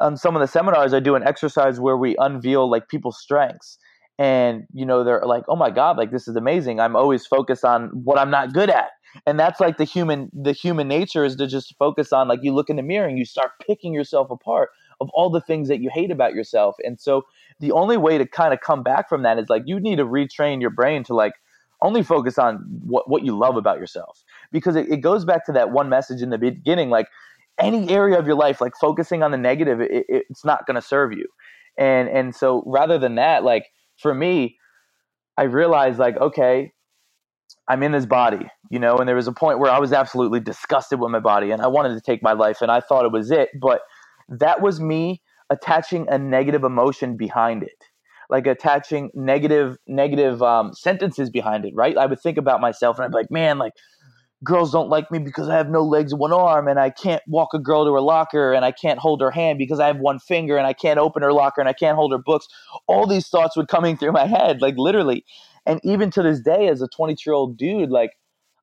on 0.00 0.16
some 0.16 0.36
of 0.36 0.40
the 0.40 0.48
seminars 0.48 0.92
I 0.92 1.00
do 1.00 1.14
an 1.14 1.26
exercise 1.26 1.80
where 1.80 1.96
we 1.96 2.16
unveil 2.18 2.70
like 2.70 2.88
people's 2.88 3.20
strengths. 3.20 3.78
And 4.18 4.64
you 4.72 4.86
know 4.86 5.04
they're 5.04 5.26
like, 5.26 5.44
oh 5.48 5.56
my 5.56 5.70
god, 5.70 5.98
like 5.98 6.10
this 6.10 6.26
is 6.26 6.36
amazing. 6.36 6.80
I'm 6.80 6.96
always 6.96 7.26
focused 7.26 7.66
on 7.66 7.90
what 7.92 8.18
I'm 8.18 8.30
not 8.30 8.54
good 8.54 8.70
at, 8.70 8.88
and 9.26 9.38
that's 9.38 9.60
like 9.60 9.76
the 9.76 9.84
human 9.84 10.30
the 10.32 10.52
human 10.52 10.88
nature 10.88 11.22
is 11.22 11.36
to 11.36 11.46
just 11.46 11.74
focus 11.78 12.14
on 12.14 12.26
like 12.26 12.40
you 12.42 12.54
look 12.54 12.70
in 12.70 12.76
the 12.76 12.82
mirror 12.82 13.06
and 13.06 13.18
you 13.18 13.26
start 13.26 13.50
picking 13.66 13.92
yourself 13.92 14.30
apart 14.30 14.70
of 15.00 15.10
all 15.14 15.30
the 15.30 15.40
things 15.40 15.68
that 15.68 15.80
you 15.80 15.90
hate 15.92 16.10
about 16.10 16.34
yourself. 16.34 16.76
And 16.84 17.00
so 17.00 17.22
the 17.60 17.72
only 17.72 17.96
way 17.96 18.18
to 18.18 18.26
kind 18.26 18.52
of 18.54 18.60
come 18.60 18.82
back 18.82 19.08
from 19.08 19.22
that 19.22 19.38
is 19.38 19.48
like 19.48 19.62
you 19.66 19.80
need 19.80 19.96
to 19.96 20.04
retrain 20.04 20.60
your 20.60 20.70
brain 20.70 21.04
to 21.04 21.14
like 21.14 21.34
only 21.82 22.02
focus 22.02 22.38
on 22.38 22.56
what, 22.84 23.08
what 23.10 23.24
you 23.24 23.36
love 23.36 23.56
about 23.56 23.78
yourself 23.78 24.24
because 24.52 24.76
it, 24.76 24.88
it 24.90 24.98
goes 24.98 25.24
back 25.24 25.44
to 25.46 25.52
that 25.52 25.70
one 25.70 25.88
message 25.88 26.22
in 26.22 26.30
the 26.30 26.38
beginning 26.38 26.90
like 26.90 27.08
any 27.58 27.88
area 27.90 28.18
of 28.18 28.26
your 28.26 28.34
life 28.36 28.60
like 28.60 28.72
focusing 28.80 29.22
on 29.22 29.30
the 29.30 29.36
negative 29.36 29.80
it, 29.80 29.90
it, 30.08 30.24
it's 30.30 30.44
not 30.44 30.66
going 30.66 30.74
to 30.74 30.82
serve 30.82 31.12
you 31.12 31.26
and 31.78 32.08
and 32.08 32.34
so 32.34 32.62
rather 32.66 32.98
than 32.98 33.16
that 33.16 33.44
like 33.44 33.66
for 33.98 34.14
me 34.14 34.56
i 35.36 35.42
realized 35.44 35.98
like 35.98 36.16
okay 36.18 36.64
I'm 37.68 37.82
in 37.82 37.92
this 37.92 38.06
body, 38.06 38.46
you 38.70 38.78
know, 38.78 38.96
and 38.98 39.08
there 39.08 39.16
was 39.16 39.26
a 39.26 39.32
point 39.32 39.58
where 39.58 39.70
I 39.70 39.78
was 39.78 39.92
absolutely 39.92 40.40
disgusted 40.40 41.00
with 41.00 41.10
my 41.10 41.18
body 41.20 41.50
and 41.50 41.62
I 41.62 41.66
wanted 41.66 41.94
to 41.94 42.00
take 42.00 42.22
my 42.22 42.32
life 42.32 42.62
and 42.62 42.70
I 42.70 42.80
thought 42.80 43.04
it 43.04 43.12
was 43.12 43.30
it, 43.30 43.48
but 43.60 43.80
that 44.28 44.60
was 44.60 44.80
me 44.80 45.22
attaching 45.50 46.06
a 46.08 46.18
negative 46.18 46.64
emotion 46.64 47.16
behind 47.16 47.62
it. 47.62 47.84
Like 48.28 48.46
attaching 48.46 49.10
negative 49.14 49.76
negative 49.86 50.42
um, 50.42 50.72
sentences 50.74 51.30
behind 51.30 51.64
it, 51.64 51.72
right? 51.76 51.96
I 51.96 52.06
would 52.06 52.20
think 52.20 52.38
about 52.38 52.60
myself 52.60 52.98
and 52.98 53.04
I'd 53.04 53.12
be 53.12 53.18
like, 53.18 53.30
man, 53.30 53.58
like 53.58 53.74
girls 54.44 54.72
don't 54.72 54.88
like 54.88 55.10
me 55.10 55.18
because 55.18 55.48
I 55.48 55.56
have 55.56 55.70
no 55.70 55.82
legs 55.82 56.12
and 56.12 56.20
one 56.20 56.32
arm 56.32 56.68
and 56.68 56.78
I 56.78 56.90
can't 56.90 57.22
walk 57.26 57.54
a 57.54 57.58
girl 57.58 57.84
to 57.84 57.92
her 57.92 58.00
locker 58.00 58.52
and 58.52 58.64
I 58.64 58.72
can't 58.72 58.98
hold 58.98 59.20
her 59.20 59.30
hand 59.30 59.58
because 59.58 59.80
I 59.80 59.86
have 59.86 59.98
one 59.98 60.18
finger 60.18 60.56
and 60.56 60.66
I 60.66 60.72
can't 60.72 60.98
open 60.98 61.22
her 61.22 61.32
locker 61.32 61.60
and 61.60 61.68
I 61.68 61.72
can't 61.72 61.96
hold 61.96 62.12
her 62.12 62.18
books. 62.18 62.46
All 62.86 63.06
these 63.06 63.28
thoughts 63.28 63.56
would 63.56 63.68
coming 63.68 63.96
through 63.96 64.12
my 64.12 64.26
head, 64.26 64.60
like 64.60 64.74
literally. 64.76 65.24
And 65.64 65.80
even 65.84 66.10
to 66.12 66.22
this 66.22 66.40
day, 66.40 66.68
as 66.68 66.82
a 66.82 66.88
22 66.88 67.22
year 67.28 67.34
old 67.34 67.56
dude, 67.56 67.90
like 67.90 68.10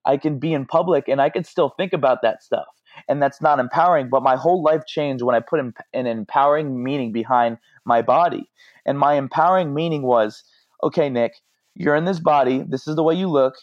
I 0.06 0.17
can 0.17 0.39
be 0.39 0.54
in 0.54 0.65
public 0.65 1.08
and 1.08 1.21
I 1.21 1.30
can 1.30 1.43
still 1.43 1.69
think 1.69 1.93
about 1.93 2.21
that 2.21 2.43
stuff. 2.43 2.67
And 3.08 3.22
that's 3.22 3.42
not 3.42 3.60
empowering. 3.60 4.10
But 4.10 4.24
my 4.24 4.36
whole 4.36 4.63
life 4.63 4.86
changed 4.86 5.24
when 5.24 5.36
I 5.36 5.39
put 5.39 5.60
an 5.60 6.08
empowering 6.08 6.84
meaning 6.84 7.12
behind 7.12 7.58
my 7.86 8.02
body. 8.02 8.50
And 8.86 8.98
my 9.00 9.16
empowering 9.16 9.74
meaning 9.74 10.04
was 10.04 10.44
okay, 10.82 11.10
Nick, 11.10 11.36
you're 11.76 11.96
in 11.96 12.06
this 12.06 12.20
body. 12.20 12.63
This 12.68 12.88
is 12.88 12.96
the 12.96 13.04
way 13.04 13.16
you 13.16 13.28
look 13.30 13.56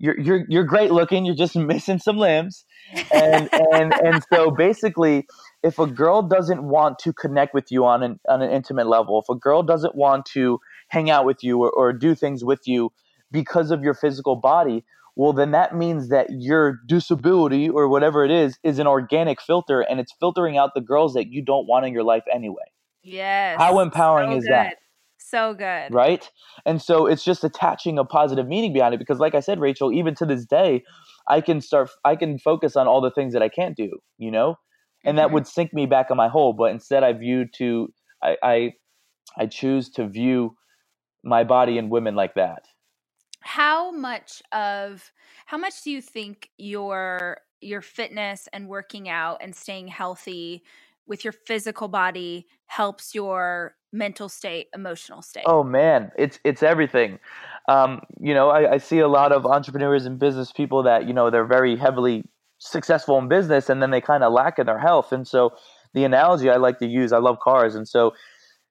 you're 0.00 0.18
you're 0.18 0.44
you're 0.48 0.64
great 0.64 0.90
looking. 0.90 1.24
You're 1.24 1.36
just 1.36 1.54
missing 1.56 1.98
some 1.98 2.16
limbs, 2.16 2.64
and 3.12 3.48
and 3.52 3.92
and 3.92 4.24
so 4.32 4.50
basically, 4.50 5.26
if 5.62 5.78
a 5.78 5.86
girl 5.86 6.22
doesn't 6.22 6.64
want 6.64 6.98
to 7.00 7.12
connect 7.12 7.54
with 7.54 7.70
you 7.70 7.84
on 7.84 8.02
an 8.02 8.18
on 8.28 8.42
an 8.42 8.50
intimate 8.50 8.88
level, 8.88 9.20
if 9.20 9.28
a 9.28 9.38
girl 9.38 9.62
doesn't 9.62 9.94
want 9.94 10.26
to 10.26 10.58
hang 10.88 11.10
out 11.10 11.24
with 11.24 11.44
you 11.44 11.62
or, 11.62 11.70
or 11.70 11.92
do 11.92 12.14
things 12.16 12.42
with 12.44 12.66
you 12.66 12.90
because 13.30 13.70
of 13.70 13.82
your 13.82 13.94
physical 13.94 14.34
body, 14.34 14.84
well 15.16 15.32
then 15.32 15.50
that 15.50 15.74
means 15.74 16.08
that 16.08 16.28
your 16.30 16.78
disability 16.86 17.68
or 17.68 17.88
whatever 17.88 18.24
it 18.24 18.30
is 18.30 18.58
is 18.62 18.78
an 18.78 18.86
organic 18.86 19.40
filter 19.40 19.80
and 19.80 20.00
it's 20.00 20.12
filtering 20.18 20.56
out 20.56 20.70
the 20.74 20.80
girls 20.80 21.14
that 21.14 21.28
you 21.28 21.42
don't 21.42 21.66
want 21.66 21.86
in 21.86 21.92
your 21.92 22.04
life 22.04 22.24
anyway. 22.32 22.62
Yes. 23.02 23.58
How 23.58 23.80
empowering 23.80 24.32
so 24.32 24.36
is 24.36 24.44
good. 24.44 24.52
that? 24.52 24.76
So 25.18 25.54
good. 25.54 25.94
Right? 25.94 26.28
And 26.66 26.80
so 26.82 27.06
it's 27.06 27.24
just 27.24 27.44
attaching 27.44 27.98
a 27.98 28.04
positive 28.04 28.48
meaning 28.48 28.72
behind 28.72 28.94
it 28.94 28.98
because 28.98 29.18
like 29.18 29.34
I 29.34 29.40
said 29.40 29.60
Rachel, 29.60 29.92
even 29.92 30.14
to 30.16 30.26
this 30.26 30.44
day, 30.44 30.82
I 31.28 31.40
can 31.40 31.60
start 31.60 31.90
I 32.04 32.16
can 32.16 32.38
focus 32.38 32.76
on 32.76 32.86
all 32.86 33.00
the 33.00 33.10
things 33.10 33.32
that 33.32 33.42
I 33.42 33.48
can't 33.48 33.76
do, 33.76 33.98
you 34.18 34.30
know? 34.30 34.56
And 35.04 35.16
mm-hmm. 35.16 35.16
that 35.18 35.32
would 35.32 35.46
sink 35.46 35.72
me 35.72 35.86
back 35.86 36.10
in 36.10 36.16
my 36.16 36.28
hole, 36.28 36.52
but 36.52 36.72
instead 36.72 37.04
I 37.04 37.12
view 37.12 37.46
to 37.56 37.92
I 38.22 38.36
I 38.42 38.72
I 39.38 39.46
choose 39.46 39.90
to 39.90 40.08
view 40.08 40.56
my 41.22 41.44
body 41.44 41.78
and 41.78 41.90
women 41.90 42.14
like 42.14 42.34
that. 42.34 42.64
How 43.40 43.90
much 43.90 44.42
of 44.52 45.12
how 45.46 45.58
much 45.58 45.82
do 45.82 45.90
you 45.90 46.00
think 46.02 46.50
your 46.58 47.38
your 47.60 47.82
fitness 47.82 48.48
and 48.52 48.68
working 48.68 49.08
out 49.08 49.38
and 49.40 49.54
staying 49.54 49.88
healthy 49.88 50.62
with 51.06 51.24
your 51.24 51.32
physical 51.32 51.88
body 51.88 52.46
helps 52.66 53.14
your 53.14 53.74
mental 53.92 54.28
state, 54.28 54.68
emotional 54.74 55.22
state? 55.22 55.44
Oh 55.46 55.64
man, 55.64 56.12
it's 56.16 56.38
it's 56.44 56.62
everything. 56.62 57.18
Um, 57.68 58.02
you 58.20 58.34
know, 58.34 58.50
I, 58.50 58.74
I 58.74 58.78
see 58.78 58.98
a 58.98 59.08
lot 59.08 59.32
of 59.32 59.46
entrepreneurs 59.46 60.06
and 60.06 60.18
business 60.18 60.52
people 60.52 60.82
that 60.84 61.06
you 61.06 61.14
know 61.14 61.30
they're 61.30 61.44
very 61.46 61.76
heavily 61.76 62.24
successful 62.58 63.18
in 63.18 63.28
business, 63.28 63.68
and 63.70 63.82
then 63.82 63.90
they 63.90 64.00
kind 64.00 64.22
of 64.22 64.32
lack 64.32 64.58
in 64.58 64.66
their 64.66 64.78
health. 64.78 65.12
And 65.12 65.26
so, 65.26 65.50
the 65.94 66.04
analogy 66.04 66.50
I 66.50 66.56
like 66.56 66.78
to 66.78 66.86
use, 66.86 67.12
I 67.12 67.18
love 67.18 67.38
cars, 67.40 67.74
and 67.74 67.88
so 67.88 68.12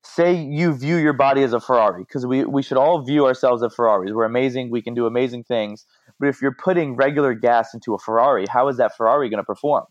say 0.03 0.33
you 0.33 0.73
view 0.73 0.97
your 0.97 1.13
body 1.13 1.43
as 1.43 1.53
a 1.53 1.59
Ferrari, 1.59 2.03
because 2.03 2.25
we 2.25 2.45
we 2.45 2.61
should 2.61 2.77
all 2.77 3.03
view 3.03 3.25
ourselves 3.25 3.63
as 3.63 3.73
Ferraris. 3.73 4.11
We're 4.13 4.25
amazing. 4.25 4.71
We 4.71 4.81
can 4.81 4.93
do 4.93 5.05
amazing 5.05 5.43
things. 5.43 5.85
But 6.19 6.29
if 6.29 6.41
you're 6.41 6.55
putting 6.55 6.95
regular 6.95 7.33
gas 7.33 7.73
into 7.73 7.93
a 7.93 7.99
Ferrari, 7.99 8.45
how 8.49 8.67
is 8.67 8.77
that 8.77 8.95
Ferrari 8.95 9.29
going 9.29 9.39
to 9.41 9.45
perform? 9.45 9.85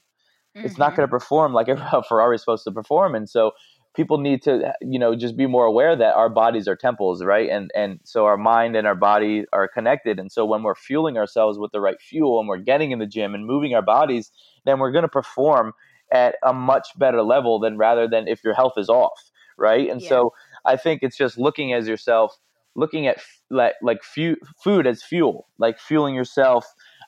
Mm-hmm. 0.57 0.67
It's 0.67 0.79
not 0.79 0.97
going 0.97 1.07
to 1.09 1.15
mm-hmm. 1.15 1.17
perform 1.17 1.53
like 1.53 1.69
a 1.69 2.03
Ferrari 2.03 2.37
is 2.37 2.43
supposed 2.43 2.65
to 2.65 2.73
perform. 2.73 3.15
And 3.15 3.29
so 3.29 3.53
people 3.99 4.19
need 4.19 4.43
to 4.43 4.73
you 4.81 4.99
know 4.99 5.17
just 5.17 5.37
be 5.37 5.47
more 5.47 5.65
aware 5.65 5.97
that 5.97 6.15
our 6.15 6.29
bodies 6.29 6.69
are 6.69 6.77
temples 6.77 7.25
right 7.25 7.49
and 7.51 7.71
and 7.75 7.99
so 8.05 8.27
our 8.27 8.37
mind 8.37 8.77
and 8.77 8.87
our 8.87 8.95
body 8.95 9.45
are 9.53 9.67
connected 9.67 10.21
and 10.21 10.31
so 10.31 10.45
when 10.45 10.63
we're 10.63 10.75
fueling 10.75 11.17
ourselves 11.17 11.59
with 11.59 11.73
the 11.73 11.81
right 11.81 12.01
fuel 12.01 12.39
and 12.39 12.49
we're 12.49 12.59
getting 12.59 12.91
in 12.91 13.01
the 13.01 13.07
gym 13.07 13.35
and 13.35 13.45
moving 13.45 13.75
our 13.75 13.83
bodies 13.83 14.31
then 14.65 14.79
we're 14.79 14.93
going 14.93 15.03
to 15.03 15.09
perform 15.09 15.73
at 16.13 16.37
a 16.47 16.53
much 16.53 16.89
better 16.97 17.23
level 17.23 17.59
than 17.59 17.77
rather 17.77 18.07
than 18.07 18.29
if 18.29 18.45
your 18.45 18.55
health 18.55 18.75
is 18.77 18.89
off 18.89 19.28
right 19.59 19.91
and 19.91 20.01
yeah. 20.01 20.09
so 20.09 20.33
i 20.65 20.77
think 20.77 21.03
it's 21.03 21.17
just 21.17 21.39
looking 21.39 21.73
as 21.73 21.89
yourself 21.89 22.39
looking 22.75 23.07
at 23.07 23.19
like 23.51 23.75
like 23.83 24.03
fu- 24.03 24.37
food 24.63 24.87
as 24.87 25.03
fuel 25.03 25.49
like 25.59 25.79
fueling 25.79 26.15
yourself 26.15 26.65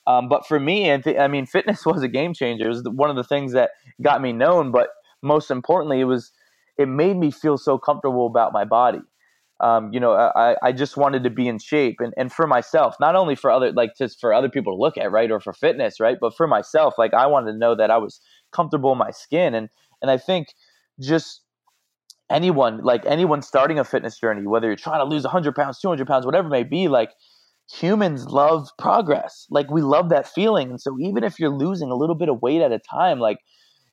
um, 0.06 0.28
but 0.28 0.46
for 0.46 0.58
me, 0.58 0.90
I 0.90 1.28
mean, 1.28 1.46
fitness 1.46 1.84
was 1.86 2.02
a 2.02 2.08
game 2.08 2.34
changer. 2.34 2.66
It 2.66 2.68
was 2.68 2.82
one 2.84 3.10
of 3.10 3.16
the 3.16 3.24
things 3.24 3.52
that 3.52 3.70
got 4.02 4.22
me 4.22 4.32
known. 4.32 4.72
But 4.72 4.90
most 5.22 5.50
importantly, 5.50 6.00
it 6.00 6.04
was 6.04 6.32
it 6.78 6.88
made 6.88 7.16
me 7.16 7.30
feel 7.30 7.58
so 7.58 7.78
comfortable 7.78 8.26
about 8.26 8.52
my 8.52 8.64
body. 8.64 9.00
Um, 9.60 9.92
you 9.92 10.00
know, 10.00 10.12
I, 10.12 10.56
I 10.62 10.72
just 10.72 10.96
wanted 10.96 11.22
to 11.24 11.28
be 11.28 11.46
in 11.46 11.58
shape 11.58 11.96
and, 12.00 12.14
and 12.16 12.32
for 12.32 12.46
myself, 12.46 12.96
not 12.98 13.14
only 13.14 13.34
for 13.34 13.50
other, 13.50 13.72
like 13.72 13.90
just 13.98 14.18
for 14.18 14.32
other 14.32 14.48
people 14.48 14.74
to 14.74 14.80
look 14.80 14.96
at, 14.96 15.12
right. 15.12 15.30
Or 15.30 15.38
for 15.38 15.52
fitness, 15.52 16.00
right. 16.00 16.16
But 16.18 16.34
for 16.34 16.46
myself, 16.46 16.94
like 16.96 17.12
I 17.12 17.26
wanted 17.26 17.52
to 17.52 17.58
know 17.58 17.74
that 17.74 17.90
I 17.90 17.98
was 17.98 18.22
comfortable 18.52 18.92
in 18.92 18.98
my 18.98 19.10
skin. 19.10 19.54
And, 19.54 19.68
and 20.00 20.10
I 20.10 20.16
think 20.16 20.54
just 20.98 21.42
anyone, 22.30 22.78
like 22.82 23.04
anyone 23.06 23.42
starting 23.42 23.78
a 23.78 23.84
fitness 23.84 24.18
journey, 24.18 24.46
whether 24.46 24.68
you're 24.68 24.76
trying 24.76 25.00
to 25.00 25.04
lose 25.04 25.24
hundred 25.24 25.54
pounds, 25.54 25.80
200 25.80 26.06
pounds, 26.06 26.24
whatever 26.24 26.48
it 26.48 26.50
may 26.50 26.62
be, 26.62 26.88
like 26.88 27.10
humans 27.70 28.26
love 28.26 28.68
progress. 28.78 29.46
Like 29.50 29.70
we 29.70 29.82
love 29.82 30.08
that 30.10 30.28
feeling. 30.28 30.70
And 30.70 30.80
so 30.80 30.96
even 31.00 31.24
if 31.24 31.38
you're 31.38 31.50
losing 31.50 31.90
a 31.90 31.96
little 31.96 32.14
bit 32.14 32.28
of 32.28 32.42
weight 32.42 32.62
at 32.62 32.72
a 32.72 32.78
time, 32.78 33.20
like 33.20 33.38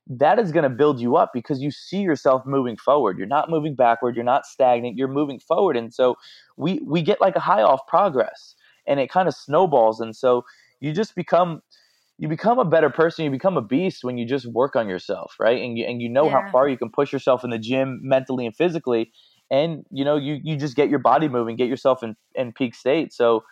that 0.09 0.39
is 0.39 0.51
going 0.51 0.63
to 0.63 0.69
build 0.69 0.99
you 0.99 1.17
up 1.17 1.31
because 1.33 1.61
you 1.61 1.71
see 1.71 1.99
yourself 1.99 2.43
moving 2.45 2.77
forward. 2.77 3.17
You're 3.17 3.27
not 3.27 3.49
moving 3.49 3.75
backward. 3.75 4.15
You're 4.15 4.23
not 4.23 4.45
stagnant. 4.45 4.97
You're 4.97 5.07
moving 5.07 5.39
forward. 5.39 5.75
And 5.75 5.93
so 5.93 6.15
we 6.55 6.79
we 6.85 7.01
get 7.01 7.19
like 7.19 7.35
a 7.35 7.41
high 7.41 7.61
off 7.61 7.85
progress, 7.87 8.55
and 8.87 8.99
it 8.99 9.09
kind 9.09 9.27
of 9.27 9.33
snowballs. 9.35 9.99
And 9.99 10.15
so 10.15 10.45
you 10.79 10.93
just 10.93 11.15
become 11.15 11.61
you 12.17 12.27
become 12.27 12.59
a 12.59 12.65
better 12.65 12.89
person. 12.89 13.25
You 13.25 13.31
become 13.31 13.57
a 13.57 13.61
beast 13.61 14.03
when 14.03 14.17
you 14.17 14.25
just 14.27 14.45
work 14.51 14.75
on 14.75 14.87
yourself, 14.87 15.35
right? 15.39 15.61
And 15.61 15.77
you 15.77 15.85
and 15.85 16.01
you 16.01 16.09
know 16.09 16.25
yeah. 16.25 16.41
how 16.41 16.51
far 16.51 16.67
you 16.67 16.77
can 16.77 16.89
push 16.89 17.13
yourself 17.13 17.43
in 17.43 17.49
the 17.49 17.59
gym 17.59 17.99
mentally 18.03 18.45
and 18.45 18.55
physically, 18.55 19.11
and 19.51 19.85
you 19.91 20.03
know 20.03 20.15
you 20.15 20.39
you 20.43 20.57
just 20.57 20.75
get 20.75 20.89
your 20.89 20.99
body 20.99 21.27
moving, 21.27 21.55
get 21.55 21.69
yourself 21.69 22.03
in 22.03 22.15
in 22.35 22.53
peak 22.53 22.75
state. 22.75 23.13
So 23.13 23.43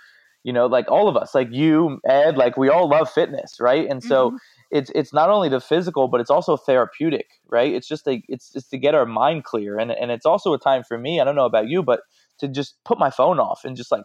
you 0.43 0.53
know 0.53 0.67
like 0.67 0.89
all 0.91 1.07
of 1.07 1.17
us 1.17 1.33
like 1.33 1.47
you 1.51 1.99
ed 2.07 2.37
like 2.37 2.55
we 2.55 2.69
all 2.69 2.87
love 2.87 3.09
fitness 3.09 3.55
right 3.59 3.89
and 3.89 4.03
so 4.03 4.29
mm-hmm 4.29 4.35
it's 4.71 4.91
it's 4.95 5.13
not 5.13 5.29
only 5.29 5.49
the 5.49 5.61
physical 5.61 6.07
but 6.07 6.19
it's 6.19 6.29
also 6.29 6.57
therapeutic 6.57 7.27
right 7.47 7.73
it's 7.73 7.87
just 7.87 8.07
a 8.07 8.21
it's 8.27 8.51
just 8.51 8.69
to 8.69 8.77
get 8.77 8.95
our 8.95 9.05
mind 9.05 9.43
clear 9.43 9.77
and 9.77 9.91
and 9.91 10.11
it's 10.11 10.25
also 10.25 10.53
a 10.53 10.59
time 10.59 10.83
for 10.83 10.97
me 10.97 11.19
i 11.19 11.23
don't 11.23 11.35
know 11.35 11.45
about 11.45 11.67
you 11.67 11.83
but 11.83 12.01
to 12.39 12.47
just 12.47 12.75
put 12.83 12.99
my 12.99 13.09
phone 13.09 13.39
off 13.39 13.61
and 13.63 13.77
just 13.77 13.91
like 13.91 14.03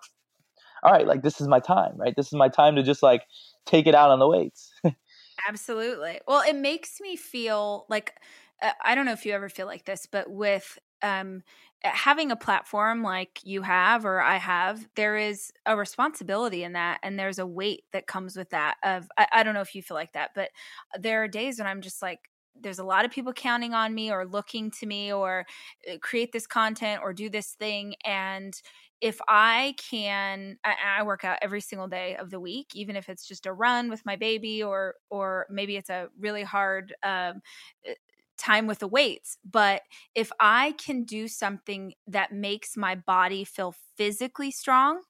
all 0.83 0.93
right 0.93 1.07
like 1.07 1.23
this 1.23 1.41
is 1.41 1.49
my 1.49 1.61
time 1.61 1.93
right 1.97 2.15
this 2.17 2.27
is 2.27 2.35
my 2.35 2.49
time 2.49 2.77
to 2.77 2.83
just 2.83 3.03
like 3.03 3.23
take 3.67 3.87
it 3.87 3.95
out 3.95 4.11
on 4.11 4.19
the 4.19 4.29
weights 4.29 4.73
absolutely 5.49 6.21
well 6.27 6.43
it 6.47 6.57
makes 6.57 7.01
me 7.01 7.17
feel 7.17 7.87
like 7.89 8.15
uh, 8.63 8.73
i 8.85 8.95
don't 8.95 9.07
know 9.07 9.13
if 9.13 9.25
you 9.25 9.33
ever 9.33 9.49
feel 9.49 9.67
like 9.67 9.85
this 9.85 10.07
but 10.07 10.31
with 10.31 10.79
um 11.03 11.43
having 11.83 12.31
a 12.31 12.37
platform 12.37 13.03
like 13.03 13.41
you 13.43 13.63
have 13.63 14.05
or 14.05 14.21
I 14.21 14.37
have, 14.37 14.87
there 14.97 15.17
is 15.17 15.53
a 15.65 15.77
responsibility 15.77 16.63
in 16.63 16.75
that, 16.75 17.01
and 17.03 17.19
there's 17.19 17.39
a 17.39 17.47
weight 17.47 17.85
that 17.93 18.07
comes 18.07 18.37
with 18.37 18.51
that. 18.51 18.77
Of 18.83 19.09
I, 19.17 19.27
I, 19.33 19.43
don't 19.43 19.55
know 19.55 19.61
if 19.61 19.75
you 19.75 19.83
feel 19.83 19.95
like 19.95 20.13
that, 20.13 20.31
but 20.35 20.51
there 20.99 21.23
are 21.23 21.29
days 21.29 21.59
when 21.59 21.67
I'm 21.67 21.81
just 21.81 22.03
like, 22.03 22.30
there's 22.59 22.79
a 22.79 22.85
lot 22.85 23.05
of 23.05 23.11
people 23.11 23.33
counting 23.33 23.75
on 23.75 23.95
me 23.95 24.11
or 24.11 24.27
looking 24.27 24.71
to 24.73 24.87
me 24.87 25.13
or 25.13 25.47
uh, 25.91 25.97
create 26.01 26.33
this 26.33 26.47
content 26.47 27.01
or 27.03 27.13
do 27.13 27.29
this 27.31 27.53
thing, 27.53 27.95
and 28.05 28.55
if 29.01 29.19
I 29.29 29.75
can, 29.79 30.59
I, 30.63 31.03
work 31.05 31.25
out 31.25 31.39
every 31.41 31.63
single 31.63 31.89
day 31.89 32.17
of 32.17 32.29
the 32.31 32.39
week, 32.39 32.67
even 32.75 32.97
if 32.97 33.09
it's 33.09 33.27
just 33.27 33.47
a 33.47 33.53
run 33.53 33.89
with 33.89 34.05
my 34.05 34.15
baby 34.17 34.63
or 34.63 34.97
or 35.09 35.47
maybe 35.49 35.79
it's 35.79 35.89
a 35.89 36.09
really 36.19 36.43
hard 36.43 36.95
um, 37.03 37.41
time 38.39 38.67
with 38.67 38.79
the 38.79 38.89
weights. 38.89 39.39
But 39.45 39.83
if 40.15 40.31
I 40.41 40.73
can 40.73 41.05
do 41.05 41.29
something 41.29 41.95
that 42.07 42.33
makes 42.33 42.77
my 42.77 42.95
body 42.95 43.45
feel 43.45 43.75
physically 43.97 44.51
strong, 44.51 45.03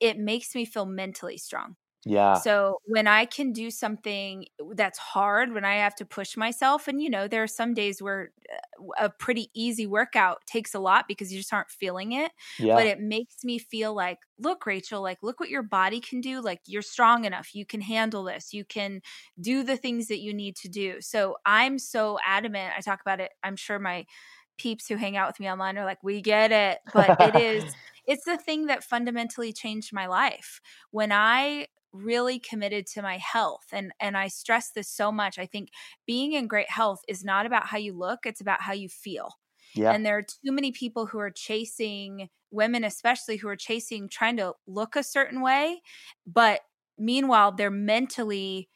it 0.00 0.18
makes 0.18 0.54
me 0.54 0.64
feel 0.64 0.86
mentally 0.86 1.38
strong. 1.38 1.76
Yeah. 2.08 2.34
So 2.34 2.78
when 2.84 3.08
I 3.08 3.24
can 3.24 3.52
do 3.52 3.68
something 3.68 4.46
that's 4.74 4.96
hard, 4.96 5.52
when 5.52 5.64
I 5.64 5.74
have 5.74 5.96
to 5.96 6.04
push 6.04 6.36
myself, 6.36 6.86
and 6.86 7.02
you 7.02 7.10
know, 7.10 7.26
there 7.26 7.42
are 7.42 7.48
some 7.48 7.74
days 7.74 8.00
where 8.00 8.30
uh, 8.48 8.92
a 8.96 9.10
pretty 9.10 9.50
easy 9.54 9.88
workout 9.88 10.46
takes 10.46 10.72
a 10.72 10.78
lot 10.78 11.08
because 11.08 11.32
you 11.32 11.38
just 11.40 11.52
aren't 11.52 11.68
feeling 11.68 12.12
it. 12.12 12.30
Yeah. 12.60 12.76
But 12.76 12.86
it 12.86 13.00
makes 13.00 13.42
me 13.42 13.58
feel 13.58 13.92
like, 13.92 14.20
look, 14.38 14.66
Rachel, 14.66 15.02
like, 15.02 15.18
look 15.20 15.40
what 15.40 15.48
your 15.48 15.64
body 15.64 15.98
can 15.98 16.20
do. 16.20 16.40
Like, 16.40 16.60
you're 16.66 16.80
strong 16.80 17.24
enough. 17.24 17.56
You 17.56 17.66
can 17.66 17.80
handle 17.80 18.22
this. 18.22 18.54
You 18.54 18.64
can 18.64 19.02
do 19.40 19.64
the 19.64 19.76
things 19.76 20.06
that 20.06 20.20
you 20.20 20.32
need 20.32 20.54
to 20.58 20.68
do. 20.68 21.00
So 21.00 21.38
I'm 21.44 21.76
so 21.76 22.20
adamant. 22.24 22.72
I 22.78 22.82
talk 22.82 23.00
about 23.00 23.18
it. 23.18 23.32
I'm 23.42 23.56
sure 23.56 23.80
my 23.80 24.06
peeps 24.58 24.86
who 24.86 24.94
hang 24.94 25.16
out 25.16 25.28
with 25.28 25.40
me 25.40 25.50
online 25.50 25.76
are 25.76 25.84
like, 25.84 26.04
we 26.04 26.22
get 26.22 26.52
it. 26.52 26.78
But 26.94 27.20
it 27.20 27.34
is. 27.42 27.74
it's 28.06 28.24
the 28.24 28.36
thing 28.38 28.66
that 28.66 28.84
fundamentally 28.84 29.52
changed 29.52 29.92
my 29.92 30.06
life. 30.06 30.60
When 30.92 31.10
I 31.10 31.66
really 31.96 32.38
committed 32.38 32.86
to 32.88 33.02
my 33.02 33.18
health 33.18 33.66
and 33.72 33.92
and 34.00 34.16
I 34.16 34.28
stress 34.28 34.70
this 34.72 34.88
so 34.88 35.12
much. 35.12 35.38
I 35.38 35.46
think 35.46 35.70
being 36.06 36.32
in 36.32 36.46
great 36.48 36.70
health 36.70 37.00
is 37.08 37.24
not 37.24 37.46
about 37.46 37.66
how 37.66 37.78
you 37.78 37.92
look, 37.94 38.20
it's 38.26 38.40
about 38.40 38.62
how 38.62 38.72
you 38.72 38.88
feel. 38.88 39.30
Yeah. 39.74 39.94
And 39.94 40.04
there 40.04 40.16
are 40.18 40.22
too 40.22 40.52
many 40.52 40.72
people 40.72 41.06
who 41.06 41.18
are 41.18 41.30
chasing 41.30 42.28
women 42.52 42.84
especially 42.84 43.36
who 43.36 43.48
are 43.48 43.56
chasing 43.56 44.08
trying 44.08 44.36
to 44.38 44.54
look 44.66 44.96
a 44.96 45.02
certain 45.02 45.40
way, 45.42 45.82
but 46.26 46.62
meanwhile 46.98 47.52
they're 47.52 47.70
mentally 47.70 48.68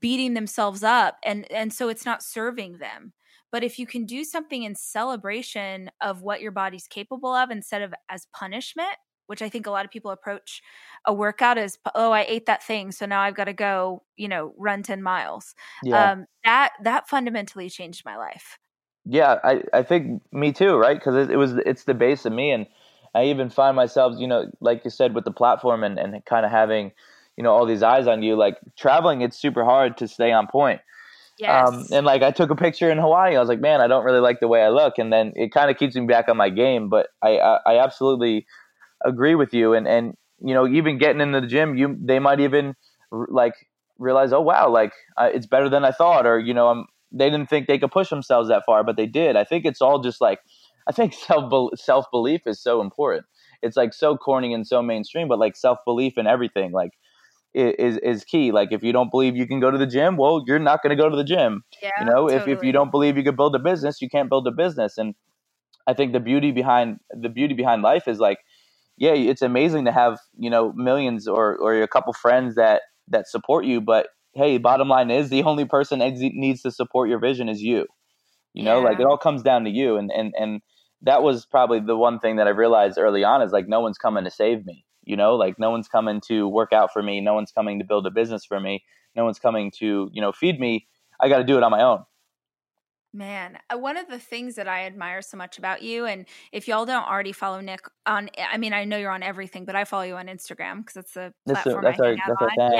beating 0.00 0.34
themselves 0.34 0.82
up 0.82 1.18
and 1.24 1.50
and 1.50 1.72
so 1.72 1.88
it's 1.88 2.04
not 2.06 2.22
serving 2.22 2.78
them. 2.78 3.12
But 3.52 3.64
if 3.64 3.78
you 3.78 3.86
can 3.86 4.04
do 4.06 4.24
something 4.24 4.64
in 4.64 4.74
celebration 4.74 5.90
of 6.00 6.22
what 6.22 6.40
your 6.40 6.50
body's 6.50 6.88
capable 6.88 7.32
of 7.32 7.50
instead 7.50 7.82
of 7.82 7.94
as 8.08 8.26
punishment, 8.32 8.96
which 9.26 9.42
I 9.42 9.48
think 9.48 9.66
a 9.66 9.70
lot 9.70 9.84
of 9.84 9.90
people 9.90 10.10
approach 10.10 10.62
a 11.04 11.12
workout 11.12 11.58
as, 11.58 11.78
oh, 11.94 12.12
I 12.12 12.24
ate 12.28 12.46
that 12.46 12.62
thing, 12.62 12.92
so 12.92 13.06
now 13.06 13.20
I've 13.20 13.34
got 13.34 13.44
to 13.44 13.52
go, 13.52 14.02
you 14.16 14.28
know, 14.28 14.54
run 14.56 14.82
ten 14.82 15.02
miles. 15.02 15.54
Yeah. 15.82 16.12
Um, 16.12 16.26
that 16.44 16.72
that 16.82 17.08
fundamentally 17.08 17.68
changed 17.68 18.04
my 18.04 18.16
life. 18.16 18.58
Yeah, 19.04 19.38
I 19.44 19.62
I 19.72 19.82
think 19.82 20.22
me 20.32 20.52
too, 20.52 20.76
right? 20.76 20.98
Because 20.98 21.14
it, 21.14 21.30
it, 21.30 21.36
was 21.36 21.52
it's 21.64 21.84
the 21.84 21.94
base 21.94 22.24
of 22.24 22.32
me, 22.32 22.50
and 22.50 22.66
I 23.14 23.24
even 23.26 23.50
find 23.50 23.76
myself, 23.76 24.14
you 24.18 24.26
know, 24.26 24.50
like 24.60 24.84
you 24.84 24.90
said, 24.90 25.14
with 25.14 25.24
the 25.24 25.30
platform 25.30 25.84
and 25.84 25.98
and 25.98 26.24
kind 26.24 26.44
of 26.44 26.50
having, 26.50 26.92
you 27.36 27.44
know, 27.44 27.52
all 27.52 27.66
these 27.66 27.82
eyes 27.82 28.06
on 28.06 28.22
you. 28.22 28.36
Like 28.36 28.58
traveling, 28.76 29.20
it's 29.20 29.38
super 29.38 29.64
hard 29.64 29.96
to 29.98 30.08
stay 30.08 30.32
on 30.32 30.48
point. 30.48 30.80
Um, 31.38 31.44
yes. 31.46 31.68
Um, 31.68 31.86
and 31.92 32.06
like 32.06 32.22
I 32.22 32.30
took 32.30 32.50
a 32.50 32.56
picture 32.56 32.90
in 32.90 32.98
Hawaii. 32.98 33.36
I 33.36 33.40
was 33.40 33.48
like, 33.48 33.60
man, 33.60 33.80
I 33.80 33.86
don't 33.86 34.04
really 34.04 34.20
like 34.20 34.40
the 34.40 34.48
way 34.48 34.62
I 34.62 34.70
look, 34.70 34.98
and 34.98 35.12
then 35.12 35.32
it 35.36 35.52
kind 35.52 35.70
of 35.70 35.76
keeps 35.76 35.94
me 35.94 36.06
back 36.06 36.28
on 36.28 36.36
my 36.36 36.48
game. 36.50 36.88
But 36.88 37.08
I, 37.22 37.38
I, 37.38 37.58
I 37.66 37.78
absolutely 37.78 38.46
agree 39.04 39.34
with 39.34 39.52
you, 39.54 39.74
and 39.74 39.86
and 39.86 40.14
you 40.40 40.54
know, 40.54 40.66
even 40.66 40.98
getting 40.98 41.20
into 41.20 41.40
the 41.40 41.46
gym, 41.46 41.76
you 41.76 41.96
they 42.00 42.18
might 42.18 42.40
even 42.40 42.74
like 43.10 43.54
realize, 43.98 44.32
oh 44.32 44.40
wow, 44.40 44.68
like 44.68 44.92
uh, 45.16 45.30
it's 45.32 45.46
better 45.46 45.68
than 45.68 45.84
I 45.84 45.90
thought, 45.90 46.26
or 46.26 46.38
you 46.38 46.54
know, 46.54 46.68
I'm 46.68 46.86
they 47.12 47.30
didn't 47.30 47.48
think 47.48 47.66
they 47.66 47.78
could 47.78 47.92
push 47.92 48.10
themselves 48.10 48.48
that 48.48 48.64
far, 48.66 48.84
but 48.84 48.96
they 48.96 49.06
did. 49.06 49.36
I 49.36 49.44
think 49.44 49.64
it's 49.64 49.80
all 49.80 50.00
just 50.00 50.20
like 50.20 50.40
I 50.86 50.92
think 50.92 51.14
self 51.26 51.52
self 51.78 52.06
belief 52.10 52.42
is 52.46 52.60
so 52.60 52.80
important. 52.80 53.26
It's 53.62 53.76
like 53.76 53.94
so 53.94 54.16
corny 54.16 54.52
and 54.52 54.66
so 54.66 54.82
mainstream, 54.82 55.28
but 55.28 55.38
like 55.38 55.56
self 55.56 55.78
belief 55.84 56.18
in 56.18 56.26
everything, 56.26 56.72
like 56.72 56.90
is 57.54 57.96
is 57.98 58.24
key. 58.24 58.52
Like 58.52 58.70
if 58.70 58.82
you 58.82 58.92
don't 58.92 59.10
believe 59.10 59.36
you 59.36 59.46
can 59.46 59.60
go 59.60 59.70
to 59.70 59.78
the 59.78 59.86
gym, 59.86 60.16
well, 60.16 60.44
you're 60.46 60.58
not 60.58 60.82
going 60.82 60.96
to 60.96 61.02
go 61.02 61.08
to 61.08 61.16
the 61.16 61.24
gym. 61.24 61.62
Yeah, 61.82 61.90
you 62.00 62.06
know, 62.06 62.28
totally. 62.28 62.52
if 62.52 62.58
if 62.58 62.64
you 62.64 62.72
don't 62.72 62.90
believe 62.90 63.16
you 63.16 63.24
can 63.24 63.36
build 63.36 63.54
a 63.54 63.58
business, 63.58 64.02
you 64.02 64.08
can't 64.08 64.28
build 64.28 64.46
a 64.46 64.50
business. 64.50 64.98
And 64.98 65.14
I 65.86 65.94
think 65.94 66.12
the 66.12 66.20
beauty 66.20 66.52
behind 66.52 66.98
the 67.10 67.28
beauty 67.28 67.54
behind 67.54 67.82
life 67.82 68.06
is 68.06 68.18
like, 68.18 68.38
yeah, 68.96 69.12
it's 69.12 69.42
amazing 69.42 69.84
to 69.84 69.92
have 69.92 70.18
you 70.38 70.50
know 70.50 70.72
millions 70.72 71.28
or 71.28 71.56
or 71.56 71.82
a 71.82 71.88
couple 71.88 72.12
friends 72.12 72.54
that 72.56 72.82
that 73.08 73.28
support 73.28 73.64
you. 73.64 73.80
But 73.80 74.08
hey, 74.34 74.58
bottom 74.58 74.88
line 74.88 75.10
is 75.10 75.30
the 75.30 75.42
only 75.42 75.64
person 75.64 75.98
that 76.00 76.14
needs 76.14 76.62
to 76.62 76.70
support 76.70 77.08
your 77.08 77.18
vision 77.18 77.48
is 77.48 77.62
you. 77.62 77.86
You 78.54 78.62
know, 78.62 78.78
yeah. 78.78 78.84
like 78.84 79.00
it 79.00 79.06
all 79.06 79.18
comes 79.18 79.42
down 79.42 79.64
to 79.64 79.70
you. 79.70 79.96
And 79.96 80.10
and 80.10 80.34
and 80.38 80.60
that 81.02 81.22
was 81.22 81.46
probably 81.46 81.80
the 81.80 81.96
one 81.96 82.18
thing 82.18 82.36
that 82.36 82.46
I 82.46 82.50
realized 82.50 82.98
early 82.98 83.22
on 83.22 83.42
is 83.42 83.52
like 83.52 83.68
no 83.68 83.80
one's 83.80 83.98
coming 83.98 84.24
to 84.24 84.30
save 84.30 84.64
me 84.64 84.86
you 85.06 85.16
know 85.16 85.36
like 85.36 85.58
no 85.58 85.70
one's 85.70 85.88
coming 85.88 86.20
to 86.20 86.46
work 86.46 86.72
out 86.72 86.92
for 86.92 87.02
me 87.02 87.20
no 87.22 87.32
one's 87.32 87.52
coming 87.52 87.78
to 87.78 87.84
build 87.84 88.06
a 88.06 88.10
business 88.10 88.44
for 88.44 88.60
me 88.60 88.84
no 89.14 89.24
one's 89.24 89.38
coming 89.38 89.70
to 89.70 90.10
you 90.12 90.20
know 90.20 90.32
feed 90.32 90.60
me 90.60 90.86
i 91.20 91.28
got 91.28 91.38
to 91.38 91.44
do 91.44 91.56
it 91.56 91.62
on 91.62 91.70
my 91.70 91.82
own 91.82 92.00
Man, 93.12 93.58
uh, 93.72 93.78
one 93.78 93.96
of 93.96 94.08
the 94.08 94.18
things 94.18 94.56
that 94.56 94.68
I 94.68 94.84
admire 94.84 95.22
so 95.22 95.38
much 95.38 95.56
about 95.56 95.82
you, 95.82 96.04
and 96.04 96.26
if 96.52 96.68
y'all 96.68 96.84
don't 96.84 97.08
already 97.08 97.32
follow 97.32 97.60
Nick 97.60 97.80
on, 98.04 98.28
I 98.38 98.58
mean, 98.58 98.74
I 98.74 98.84
know 98.84 98.98
you're 98.98 99.10
on 99.10 99.22
everything, 99.22 99.64
but 99.64 99.74
I 99.74 99.84
follow 99.84 100.02
you 100.02 100.16
on 100.16 100.26
Instagram 100.26 100.78
because 100.78 100.96
it's 100.96 101.14
the 101.14 101.32
platform 101.46 101.84
that's 101.84 101.98
I 101.98 102.08
hang 102.08 102.18
our, 102.26 102.42
out 102.42 102.58
on. 102.58 102.72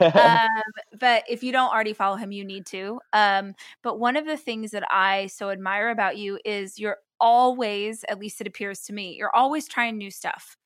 Yeah. 0.00 0.48
um, 0.48 0.98
but 0.98 1.22
if 1.28 1.44
you 1.44 1.52
don't 1.52 1.72
already 1.72 1.92
follow 1.92 2.16
him, 2.16 2.32
you 2.32 2.44
need 2.44 2.66
to. 2.66 2.98
Um, 3.12 3.54
but 3.82 4.00
one 4.00 4.16
of 4.16 4.26
the 4.26 4.36
things 4.36 4.72
that 4.72 4.84
I 4.90 5.26
so 5.28 5.50
admire 5.50 5.90
about 5.90 6.16
you 6.16 6.40
is 6.44 6.78
you're 6.78 6.98
always, 7.20 8.04
at 8.08 8.18
least 8.18 8.40
it 8.40 8.46
appears 8.46 8.80
to 8.82 8.92
me, 8.92 9.14
you're 9.16 9.34
always 9.34 9.68
trying 9.68 9.96
new 9.96 10.10
stuff. 10.10 10.56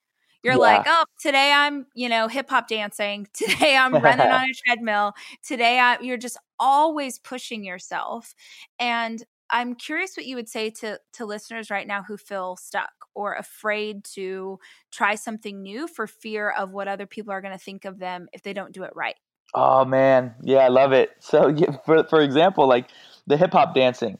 You're 0.43 0.55
yeah. 0.55 0.59
like, 0.61 0.87
oh, 0.87 1.05
today 1.21 1.53
I'm, 1.53 1.87
you 1.95 2.09
know, 2.09 2.29
hip 2.29 2.49
hop 2.49 2.69
dancing. 2.69 3.27
Today 3.35 3.77
I'm 3.77 3.93
running 3.93 4.27
on 4.29 4.49
a 4.49 4.53
treadmill. 4.65 5.15
Today 5.45 5.79
I, 5.79 5.99
you're 6.01 6.17
just 6.17 6.39
always 6.59 7.19
pushing 7.19 7.65
yourself. 7.65 8.35
And 8.79 9.23
I'm 9.51 9.75
curious 9.75 10.17
what 10.17 10.27
you 10.27 10.37
would 10.37 10.49
say 10.49 10.71
to 10.71 10.99
to 11.15 11.27
listeners 11.27 11.71
right 11.71 11.87
now 11.87 12.03
who 12.03 12.17
feel 12.17 12.57
stuck 12.57 12.91
or 13.15 13.35
afraid 13.35 14.05
to 14.15 14.59
try 14.93 15.15
something 15.15 15.63
new 15.63 15.89
for 15.89 16.07
fear 16.07 16.51
of 16.51 16.71
what 16.71 16.89
other 16.89 17.07
people 17.07 17.33
are 17.33 17.41
going 17.41 17.57
to 17.57 17.65
think 17.65 17.85
of 17.85 17.99
them 17.99 18.29
if 18.33 18.43
they 18.43 18.53
don't 18.53 18.73
do 18.73 18.83
it 18.83 18.93
right. 18.95 19.17
Oh 19.55 19.85
man, 19.85 20.35
yeah, 20.43 20.59
I 20.59 20.69
love 20.69 20.93
it. 20.93 21.11
So, 21.21 21.55
for 21.85 22.05
for 22.05 22.21
example, 22.21 22.69
like 22.69 22.91
the 23.27 23.37
hip 23.37 23.53
hop 23.53 23.75
dancing. 23.75 24.19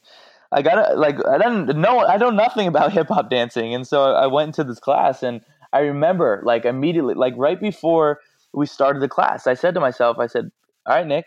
I 0.51 0.63
got 0.63 0.97
like 0.97 1.17
I 1.27 1.37
didn't 1.37 1.79
know 1.79 2.05
I 2.07 2.17
know 2.17 2.31
nothing 2.31 2.67
about 2.67 2.93
hip 2.99 3.09
hop 3.09 3.29
dancing, 3.29 3.75
and 3.75 3.87
so 3.87 4.03
I 4.05 4.27
went 4.27 4.49
into 4.49 4.65
this 4.65 4.81
class 4.81 5.23
and 5.23 5.43
I 5.73 5.81
remember 5.81 6.43
like 6.45 6.65
immediately, 6.65 7.15
like 7.15 7.35
right 7.37 7.61
before 7.61 8.21
we 8.55 8.67
started 8.67 9.01
the 9.01 9.09
class, 9.09 9.47
I 9.47 9.55
said 9.55 9.75
to 9.75 9.81
myself, 9.81 10.19
I 10.19 10.27
said, 10.27 10.51
all 10.87 10.97
right, 10.97 11.07
Nick, 11.07 11.27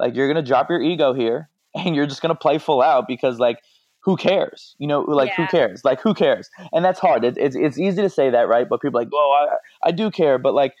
like 0.00 0.16
you're 0.16 0.26
going 0.26 0.42
to 0.42 0.48
drop 0.48 0.68
your 0.70 0.82
ego 0.82 1.12
here 1.12 1.48
and 1.74 1.94
you're 1.94 2.06
just 2.06 2.22
going 2.22 2.34
to 2.34 2.38
play 2.38 2.58
full 2.58 2.82
out 2.82 3.06
because 3.06 3.38
like, 3.38 3.58
who 4.02 4.16
cares? 4.16 4.74
You 4.78 4.86
know, 4.86 5.02
like 5.02 5.28
yeah. 5.28 5.46
who 5.46 5.46
cares? 5.46 5.84
Like 5.84 6.00
who 6.00 6.14
cares? 6.14 6.48
And 6.72 6.84
that's 6.84 6.98
hard. 6.98 7.22
It, 7.22 7.36
it's 7.36 7.54
it's 7.54 7.78
easy 7.78 8.00
to 8.00 8.08
say 8.08 8.30
that, 8.30 8.48
right? 8.48 8.66
But 8.68 8.80
people 8.80 8.98
are 8.98 9.02
like, 9.02 9.10
oh, 9.12 9.46
I 9.84 9.88
I 9.88 9.92
do 9.92 10.10
care, 10.10 10.38
but 10.38 10.54
like 10.54 10.74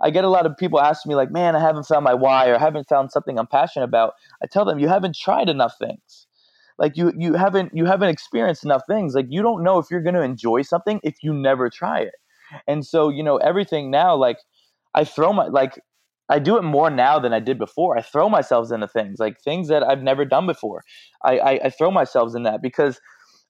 I 0.00 0.08
get 0.08 0.24
a 0.24 0.30
lot 0.30 0.46
of 0.46 0.56
people 0.56 0.80
asking 0.80 1.10
me 1.10 1.14
like, 1.14 1.30
man, 1.30 1.54
I 1.54 1.60
haven't 1.60 1.84
found 1.84 2.02
my 2.02 2.14
why 2.14 2.48
or 2.48 2.56
I 2.56 2.58
haven't 2.58 2.88
found 2.88 3.12
something 3.12 3.38
I'm 3.38 3.46
passionate 3.46 3.84
about. 3.84 4.14
I 4.42 4.46
tell 4.46 4.64
them 4.64 4.78
you 4.78 4.88
haven't 4.88 5.16
tried 5.16 5.50
enough 5.50 5.76
things. 5.78 6.26
Like 6.78 6.96
you 6.96 7.12
you 7.16 7.34
haven't 7.34 7.72
you 7.74 7.84
haven't 7.84 8.08
experienced 8.08 8.64
enough 8.64 8.82
things. 8.88 9.14
Like 9.14 9.26
you 9.28 9.42
don't 9.42 9.62
know 9.62 9.78
if 9.78 9.90
you're 9.90 10.02
going 10.02 10.14
to 10.14 10.22
enjoy 10.22 10.62
something 10.62 10.98
if 11.02 11.16
you 11.22 11.34
never 11.34 11.68
try 11.68 12.00
it. 12.00 12.14
And 12.66 12.84
so, 12.84 13.08
you 13.08 13.22
know, 13.22 13.36
everything 13.36 13.90
now, 13.90 14.14
like 14.14 14.38
I 14.94 15.04
throw 15.04 15.32
my, 15.32 15.46
like, 15.46 15.80
I 16.28 16.38
do 16.38 16.56
it 16.56 16.62
more 16.62 16.90
now 16.90 17.18
than 17.18 17.32
I 17.32 17.40
did 17.40 17.58
before. 17.58 17.96
I 17.96 18.02
throw 18.02 18.28
myself 18.28 18.70
into 18.72 18.88
things, 18.88 19.18
like 19.18 19.40
things 19.40 19.68
that 19.68 19.82
I've 19.82 20.02
never 20.02 20.24
done 20.24 20.46
before. 20.46 20.82
I, 21.24 21.38
I, 21.38 21.50
I 21.64 21.70
throw 21.70 21.90
myself 21.90 22.34
in 22.34 22.44
that 22.44 22.62
because 22.62 23.00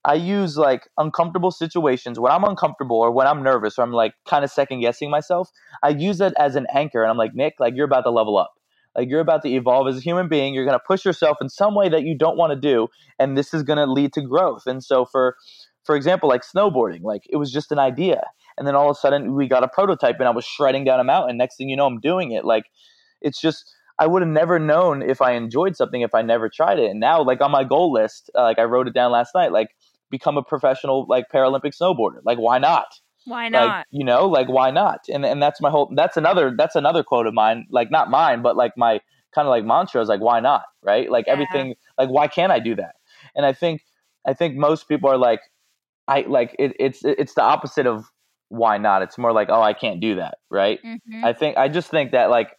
I 0.04 0.14
use 0.14 0.56
like 0.56 0.88
uncomfortable 0.98 1.52
situations 1.52 2.18
when 2.18 2.32
I'm 2.32 2.44
uncomfortable 2.44 2.96
or 2.96 3.12
when 3.12 3.26
I'm 3.26 3.42
nervous 3.42 3.78
or 3.78 3.82
I'm 3.82 3.92
like 3.92 4.14
kind 4.26 4.42
of 4.42 4.50
second 4.50 4.80
guessing 4.80 5.10
myself. 5.10 5.48
I 5.82 5.90
use 5.90 6.20
it 6.20 6.34
as 6.38 6.56
an 6.56 6.66
anchor 6.74 7.02
and 7.02 7.10
I'm 7.10 7.16
like, 7.16 7.34
Nick, 7.34 7.54
like 7.60 7.74
you're 7.76 7.86
about 7.86 8.02
to 8.02 8.10
level 8.10 8.36
up. 8.36 8.52
Like 8.96 9.08
you're 9.08 9.20
about 9.20 9.42
to 9.42 9.48
evolve 9.48 9.88
as 9.88 9.98
a 9.98 10.00
human 10.00 10.28
being. 10.28 10.54
You're 10.54 10.66
going 10.66 10.78
to 10.78 10.84
push 10.84 11.04
yourself 11.04 11.38
in 11.40 11.48
some 11.48 11.74
way 11.74 11.88
that 11.88 12.02
you 12.02 12.16
don't 12.18 12.36
want 12.36 12.52
to 12.52 12.60
do. 12.60 12.88
And 13.18 13.38
this 13.38 13.54
is 13.54 13.62
going 13.62 13.78
to 13.78 13.90
lead 13.90 14.12
to 14.14 14.22
growth. 14.22 14.66
And 14.66 14.82
so 14.82 15.04
for, 15.04 15.36
for 15.84 15.94
example, 15.94 16.28
like 16.28 16.42
snowboarding, 16.42 17.02
like 17.02 17.22
it 17.30 17.36
was 17.36 17.52
just 17.52 17.70
an 17.72 17.78
idea 17.78 18.22
and 18.58 18.66
then 18.66 18.74
all 18.74 18.90
of 18.90 18.96
a 18.96 19.00
sudden 19.00 19.34
we 19.34 19.48
got 19.48 19.64
a 19.64 19.68
prototype 19.68 20.16
and 20.18 20.28
I 20.28 20.32
was 20.32 20.44
shredding 20.44 20.84
down 20.84 21.00
a 21.00 21.04
mountain. 21.04 21.36
Next 21.36 21.56
thing 21.56 21.68
you 21.68 21.76
know, 21.76 21.86
I'm 21.86 22.00
doing 22.00 22.32
it. 22.32 22.44
Like 22.44 22.64
it's 23.20 23.40
just 23.40 23.64
I 23.98 24.06
would 24.06 24.22
have 24.22 24.30
never 24.30 24.58
known 24.58 25.02
if 25.02 25.22
I 25.22 25.32
enjoyed 25.32 25.76
something 25.76 26.00
if 26.00 26.14
I 26.14 26.22
never 26.22 26.48
tried 26.48 26.78
it. 26.78 26.90
And 26.90 27.00
now, 27.00 27.22
like 27.22 27.40
on 27.40 27.50
my 27.50 27.64
goal 27.64 27.92
list, 27.92 28.30
uh, 28.36 28.42
like 28.42 28.58
I 28.58 28.64
wrote 28.64 28.88
it 28.88 28.94
down 28.94 29.12
last 29.12 29.34
night, 29.34 29.52
like 29.52 29.68
become 30.10 30.36
a 30.36 30.42
professional 30.42 31.06
like 31.08 31.26
Paralympic 31.32 31.72
snowboarder. 31.80 32.20
Like 32.24 32.38
why 32.38 32.58
not? 32.58 32.86
Why 33.24 33.48
not? 33.48 33.66
Like, 33.66 33.86
you 33.90 34.04
know, 34.04 34.26
like 34.26 34.48
why 34.48 34.70
not? 34.70 35.00
And 35.08 35.24
and 35.24 35.42
that's 35.42 35.60
my 35.60 35.70
whole. 35.70 35.92
That's 35.94 36.16
another. 36.16 36.52
That's 36.56 36.74
another 36.74 37.02
quote 37.02 37.26
of 37.26 37.34
mine. 37.34 37.66
Like 37.70 37.90
not 37.90 38.10
mine, 38.10 38.42
but 38.42 38.56
like 38.56 38.72
my 38.76 39.00
kind 39.34 39.46
of 39.46 39.50
like 39.50 39.64
mantra 39.64 40.02
is 40.02 40.08
like 40.08 40.20
why 40.20 40.40
not? 40.40 40.62
Right? 40.82 41.10
Like 41.10 41.26
yeah. 41.26 41.34
everything. 41.34 41.74
Like 41.98 42.08
why 42.08 42.28
can't 42.28 42.52
I 42.52 42.58
do 42.58 42.74
that? 42.76 42.96
And 43.34 43.46
I 43.46 43.52
think 43.52 43.82
I 44.26 44.34
think 44.34 44.56
most 44.56 44.88
people 44.88 45.10
are 45.10 45.18
like, 45.18 45.40
I 46.08 46.22
like 46.22 46.56
it, 46.58 46.72
it's 46.78 47.00
it's 47.04 47.34
the 47.34 47.42
opposite 47.42 47.86
of 47.86 48.06
why 48.52 48.76
not? 48.76 49.00
It's 49.00 49.16
more 49.16 49.32
like, 49.32 49.48
oh, 49.50 49.62
I 49.62 49.72
can't 49.72 49.98
do 49.98 50.16
that, 50.16 50.36
right? 50.50 50.78
Mm-hmm. 50.84 51.24
I 51.24 51.32
think 51.32 51.56
I 51.56 51.68
just 51.68 51.90
think 51.90 52.12
that 52.12 52.28
like 52.28 52.50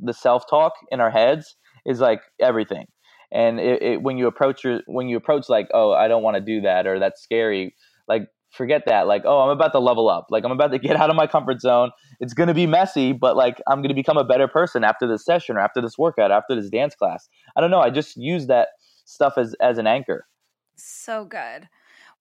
the 0.00 0.12
self 0.12 0.48
talk 0.48 0.74
in 0.92 1.00
our 1.00 1.10
heads 1.10 1.56
is 1.84 2.00
like 2.00 2.22
everything. 2.40 2.86
And 3.32 3.58
it, 3.58 3.82
it, 3.82 4.02
when 4.02 4.18
you 4.18 4.28
approach 4.28 4.62
your 4.62 4.82
when 4.86 5.08
you 5.08 5.16
approach 5.16 5.48
like, 5.48 5.68
oh, 5.74 5.90
I 5.92 6.06
don't 6.06 6.22
want 6.22 6.36
to 6.36 6.40
do 6.40 6.60
that 6.60 6.86
or 6.86 7.00
that's 7.00 7.20
scary, 7.20 7.74
like 8.06 8.28
forget 8.52 8.82
that. 8.86 9.08
Like, 9.08 9.22
oh, 9.24 9.40
I'm 9.40 9.48
about 9.48 9.72
to 9.72 9.80
level 9.80 10.08
up. 10.08 10.26
Like 10.30 10.44
I'm 10.44 10.52
about 10.52 10.70
to 10.70 10.78
get 10.86 10.94
out 10.94 11.10
of 11.10 11.16
my 11.16 11.26
comfort 11.26 11.60
zone. 11.60 11.90
It's 12.20 12.34
gonna 12.34 12.54
be 12.54 12.68
messy, 12.68 13.12
but 13.12 13.36
like 13.36 13.60
I'm 13.68 13.82
gonna 13.82 13.94
become 13.94 14.18
a 14.18 14.24
better 14.24 14.46
person 14.46 14.84
after 14.84 15.08
this 15.08 15.24
session 15.24 15.56
or 15.56 15.60
after 15.60 15.80
this 15.82 15.98
workout, 15.98 16.30
after 16.30 16.54
this 16.54 16.70
dance 16.70 16.94
class. 16.94 17.28
I 17.56 17.60
don't 17.60 17.72
know. 17.72 17.80
I 17.80 17.90
just 17.90 18.16
use 18.16 18.46
that 18.46 18.68
stuff 19.06 19.34
as 19.36 19.56
as 19.60 19.78
an 19.78 19.88
anchor. 19.88 20.28
So 20.76 21.24
good. 21.24 21.68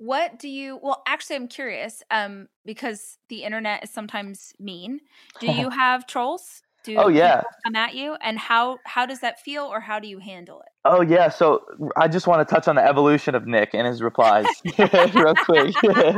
What 0.03 0.39
do 0.39 0.49
you 0.49 0.79
well 0.81 1.03
actually 1.07 1.35
I'm 1.35 1.47
curious 1.47 2.01
um 2.09 2.47
because 2.65 3.17
the 3.29 3.43
internet 3.43 3.83
is 3.83 3.89
sometimes 3.89 4.53
mean. 4.59 5.01
Do 5.39 5.51
you 5.51 5.69
have 5.81 6.07
trolls? 6.07 6.63
Do 6.83 6.95
oh 6.97 7.09
yeah. 7.09 7.43
come 7.63 7.75
at 7.75 7.93
you? 7.93 8.15
And 8.21 8.39
how 8.39 8.79
how 8.85 9.05
does 9.05 9.19
that 9.19 9.39
feel 9.39 9.63
or 9.63 9.79
how 9.79 9.99
do 9.99 10.07
you 10.07 10.17
handle 10.17 10.61
it? 10.61 10.69
Oh 10.85 11.01
yeah 11.01 11.29
so 11.29 11.61
i 11.95 12.07
just 12.07 12.25
want 12.25 12.47
to 12.47 12.51
touch 12.51 12.67
on 12.67 12.75
the 12.75 12.83
evolution 12.83 13.35
of 13.35 13.45
nick 13.45 13.69
and 13.73 13.85
his 13.85 14.01
replies 14.01 14.45
real 14.77 15.35
quick. 15.35 15.75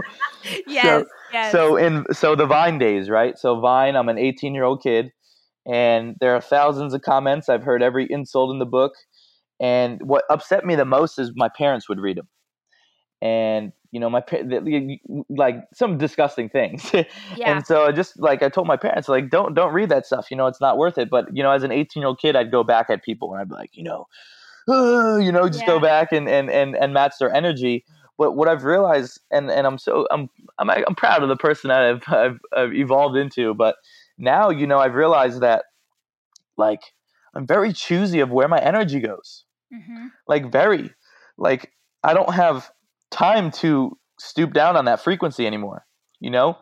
Yes, 0.67 0.86
so, 0.86 1.06
yes. 1.32 1.52
so 1.54 1.78
in 1.78 2.06
so 2.12 2.36
the 2.36 2.46
vine 2.46 2.78
days 2.78 3.10
right? 3.10 3.38
So 3.38 3.60
vine 3.60 3.96
i'm 3.96 4.10
an 4.10 4.17
18 4.17 4.54
year 4.54 4.63
old 4.63 4.82
kid 4.82 5.12
and 5.65 6.15
there 6.19 6.36
are 6.36 6.41
thousands 6.41 6.93
of 6.93 7.02
comments. 7.02 7.50
I've 7.50 7.63
heard 7.63 7.82
every 7.82 8.08
insult 8.10 8.52
in 8.52 8.60
the 8.60 8.65
book, 8.65 8.93
and 9.60 10.00
what 10.04 10.26
upset 10.30 10.65
me 10.65 10.76
the 10.76 10.86
most 10.86 11.19
is 11.19 11.32
my 11.36 11.50
parents 11.58 11.88
would 11.88 12.00
read 12.00 12.17
them, 12.17 12.28
and 13.23 13.71
you 13.91 14.01
know 14.01 14.09
my 14.09 14.21
like 15.29 15.55
some 15.73 15.97
disgusting 15.97 16.49
things. 16.49 16.91
yeah. 16.93 17.05
And 17.45 17.65
so 17.65 17.86
I 17.86 17.93
just 17.93 18.19
like 18.19 18.43
I 18.43 18.49
told 18.49 18.67
my 18.67 18.75
parents, 18.75 19.07
like 19.07 19.29
don't 19.29 19.53
don't 19.53 19.73
read 19.73 19.89
that 19.89 20.05
stuff. 20.05 20.29
You 20.29 20.36
know, 20.36 20.47
it's 20.47 20.59
not 20.59 20.77
worth 20.77 20.97
it. 20.97 21.09
But 21.09 21.36
you 21.36 21.41
know, 21.41 21.51
as 21.51 21.63
an 21.63 21.71
18 21.71 22.01
year 22.01 22.07
old 22.07 22.19
kid, 22.19 22.36
I'd 22.36 22.51
go 22.51 22.63
back 22.65 22.89
at 22.89 23.01
people 23.01 23.31
and 23.31 23.41
I'd 23.41 23.47
be 23.47 23.55
like, 23.55 23.69
you 23.73 23.83
know, 23.83 24.07
uh, 24.67 25.17
you 25.17 25.31
know, 25.31 25.47
just 25.47 25.62
yeah. 25.62 25.67
go 25.67 25.79
back 25.79 26.12
and 26.12 26.27
and 26.27 26.49
and 26.49 26.75
and 26.75 26.93
match 26.93 27.13
their 27.17 27.33
energy. 27.33 27.86
But 28.17 28.33
what 28.33 28.49
I've 28.49 28.65
realized, 28.65 29.21
and 29.31 29.49
and 29.49 29.65
I'm 29.65 29.77
so 29.77 30.05
I'm 30.12 30.29
I'm 30.59 30.69
I'm 30.69 30.95
proud 30.95 31.23
of 31.23 31.29
the 31.29 31.38
person 31.38 31.69
that 31.69 31.81
I've 31.81 32.03
I've, 32.13 32.39
I've 32.55 32.73
evolved 32.73 33.15
into. 33.15 33.53
But 33.53 33.77
now, 34.17 34.49
you 34.49 34.67
know, 34.67 34.79
I've 34.79 34.95
realized 34.95 35.39
that 35.41 35.63
like 36.57 36.81
I'm 37.33 37.47
very 37.47 37.71
choosy 37.71 38.19
of 38.19 38.31
where 38.31 38.49
my 38.49 38.59
energy 38.59 38.99
goes. 38.99 39.45
Mm-hmm. 39.73 40.07
Like 40.27 40.51
very, 40.51 40.91
like 41.38 41.71
I 42.03 42.13
don't 42.13 42.33
have 42.33 42.69
time 43.13 43.52
to 43.52 43.97
stoop 44.19 44.54
down 44.54 44.76
on 44.76 44.86
that 44.86 45.02
frequency 45.02 45.47
anymore. 45.47 45.86
You 46.19 46.32
know, 46.32 46.58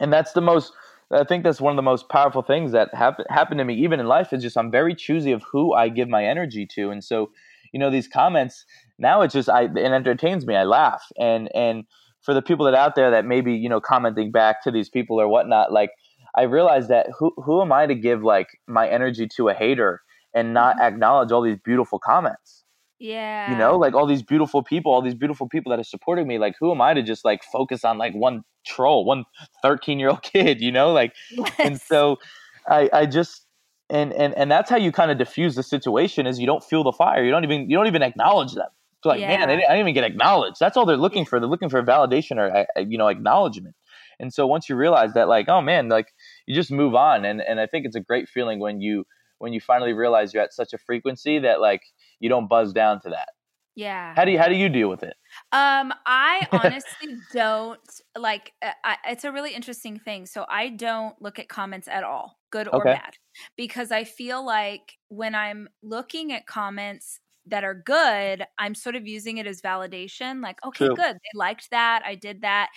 and 0.00 0.12
that's 0.12 0.32
the 0.32 0.40
most. 0.40 0.72
I 1.10 1.24
think 1.24 1.44
that's 1.44 1.60
one 1.60 1.72
of 1.72 1.76
the 1.76 1.82
most 1.82 2.08
powerful 2.08 2.42
things 2.42 2.72
that 2.72 2.94
happen 2.94 3.26
happen 3.28 3.58
to 3.58 3.64
me, 3.64 3.74
even 3.74 4.00
in 4.00 4.06
life. 4.06 4.32
Is 4.32 4.42
just 4.42 4.56
I'm 4.56 4.70
very 4.70 4.94
choosy 4.94 5.32
of 5.32 5.42
who 5.50 5.74
I 5.74 5.88
give 5.88 6.08
my 6.08 6.24
energy 6.24 6.66
to, 6.74 6.90
and 6.90 7.02
so 7.02 7.30
you 7.72 7.80
know 7.80 7.90
these 7.90 8.08
comments 8.08 8.64
now 8.98 9.22
it's 9.22 9.34
just 9.34 9.48
I 9.48 9.64
it 9.64 9.76
entertains 9.76 10.46
me. 10.46 10.56
I 10.56 10.64
laugh 10.64 11.04
and 11.18 11.50
and 11.54 11.84
for 12.22 12.34
the 12.34 12.42
people 12.42 12.66
that 12.66 12.74
out 12.74 12.94
there 12.94 13.10
that 13.10 13.24
maybe 13.26 13.52
you 13.52 13.68
know 13.68 13.80
commenting 13.80 14.30
back 14.30 14.62
to 14.62 14.70
these 14.70 14.88
people 14.88 15.20
or 15.20 15.28
whatnot, 15.28 15.72
like 15.72 15.90
I 16.34 16.42
realize 16.42 16.88
that 16.88 17.08
who 17.18 17.32
who 17.36 17.60
am 17.60 17.72
I 17.72 17.86
to 17.86 17.94
give 17.94 18.22
like 18.22 18.48
my 18.66 18.88
energy 18.88 19.28
to 19.36 19.48
a 19.48 19.54
hater 19.54 20.00
and 20.34 20.54
not 20.54 20.76
mm-hmm. 20.76 20.84
acknowledge 20.84 21.32
all 21.32 21.42
these 21.42 21.58
beautiful 21.58 21.98
comments? 21.98 22.61
Yeah. 23.02 23.50
You 23.50 23.58
know, 23.58 23.76
like 23.76 23.94
all 23.94 24.06
these 24.06 24.22
beautiful 24.22 24.62
people, 24.62 24.92
all 24.92 25.02
these 25.02 25.16
beautiful 25.16 25.48
people 25.48 25.70
that 25.70 25.80
are 25.80 25.84
supporting 25.84 26.28
me. 26.28 26.38
Like, 26.38 26.54
who 26.60 26.70
am 26.70 26.80
I 26.80 26.94
to 26.94 27.02
just 27.02 27.24
like 27.24 27.42
focus 27.42 27.84
on 27.84 27.98
like 27.98 28.14
one 28.14 28.44
troll, 28.64 29.04
one 29.04 29.24
13 29.60 29.98
year 29.98 30.10
old 30.10 30.22
kid, 30.32 30.60
you 30.60 30.70
know? 30.70 30.92
Like, 30.92 31.12
yes. 31.30 31.52
and 31.58 31.80
so 31.80 32.20
I, 32.68 32.88
I 32.92 33.06
just, 33.06 33.44
and, 33.90 34.12
and, 34.12 34.32
and 34.34 34.48
that's 34.48 34.70
how 34.70 34.76
you 34.76 34.92
kind 34.92 35.10
of 35.10 35.18
diffuse 35.18 35.56
the 35.56 35.64
situation 35.64 36.28
is 36.28 36.38
you 36.38 36.46
don't 36.46 36.62
feel 36.62 36.84
the 36.84 36.92
fire. 36.92 37.24
You 37.24 37.32
don't 37.32 37.42
even, 37.42 37.68
you 37.68 37.76
don't 37.76 37.88
even 37.88 38.02
acknowledge 38.02 38.54
them. 38.54 38.68
It's 38.98 39.04
like, 39.04 39.18
yeah. 39.18 39.36
man, 39.36 39.50
I 39.50 39.56
didn't, 39.56 39.64
I 39.64 39.72
didn't, 39.72 39.80
even 39.80 39.94
get 39.94 40.04
acknowledged. 40.04 40.58
That's 40.60 40.76
all 40.76 40.86
they're 40.86 40.96
looking 40.96 41.24
for. 41.24 41.40
They're 41.40 41.48
looking 41.48 41.70
for 41.70 41.82
validation 41.82 42.38
or, 42.38 42.66
you 42.80 42.98
know, 42.98 43.08
acknowledgement. 43.08 43.74
And 44.20 44.32
so 44.32 44.46
once 44.46 44.68
you 44.68 44.76
realize 44.76 45.14
that, 45.14 45.26
like, 45.26 45.48
oh 45.48 45.60
man, 45.60 45.88
like 45.88 46.14
you 46.46 46.54
just 46.54 46.70
move 46.70 46.94
on. 46.94 47.24
And, 47.24 47.42
and 47.42 47.58
I 47.58 47.66
think 47.66 47.84
it's 47.84 47.96
a 47.96 48.00
great 48.00 48.28
feeling 48.28 48.60
when 48.60 48.80
you, 48.80 49.04
when 49.38 49.52
you 49.52 49.60
finally 49.60 49.92
realize 49.92 50.32
you're 50.32 50.42
at 50.44 50.54
such 50.54 50.72
a 50.72 50.78
frequency 50.78 51.40
that 51.40 51.60
like 51.60 51.82
you 52.22 52.28
don't 52.28 52.48
buzz 52.48 52.72
down 52.72 53.00
to 53.02 53.10
that. 53.10 53.28
Yeah. 53.74 54.14
How 54.14 54.24
do 54.24 54.32
you 54.32 54.38
how 54.38 54.48
do 54.48 54.54
you 54.54 54.68
deal 54.68 54.88
with 54.88 55.02
it? 55.02 55.16
Um, 55.50 55.92
I 56.06 56.46
honestly 56.52 57.16
don't 57.32 57.80
like. 58.16 58.52
Uh, 58.62 58.70
I, 58.84 58.96
it's 59.08 59.24
a 59.24 59.32
really 59.32 59.54
interesting 59.54 59.98
thing. 59.98 60.26
So 60.26 60.46
I 60.48 60.68
don't 60.68 61.20
look 61.20 61.38
at 61.38 61.48
comments 61.48 61.88
at 61.88 62.04
all, 62.04 62.38
good 62.50 62.68
or 62.68 62.80
okay. 62.80 62.94
bad, 62.94 63.14
because 63.56 63.90
I 63.90 64.04
feel 64.04 64.44
like 64.44 64.92
when 65.08 65.34
I'm 65.34 65.68
looking 65.82 66.32
at 66.32 66.46
comments 66.46 67.18
that 67.46 67.64
are 67.64 67.74
good, 67.74 68.44
I'm 68.58 68.74
sort 68.74 68.94
of 68.94 69.06
using 69.06 69.38
it 69.38 69.46
as 69.46 69.60
validation. 69.60 70.42
Like, 70.42 70.64
okay, 70.64 70.86
True. 70.86 70.94
good, 70.94 71.16
they 71.16 71.38
liked 71.38 71.70
that, 71.70 72.02
I 72.06 72.14
did 72.14 72.42
that, 72.42 72.68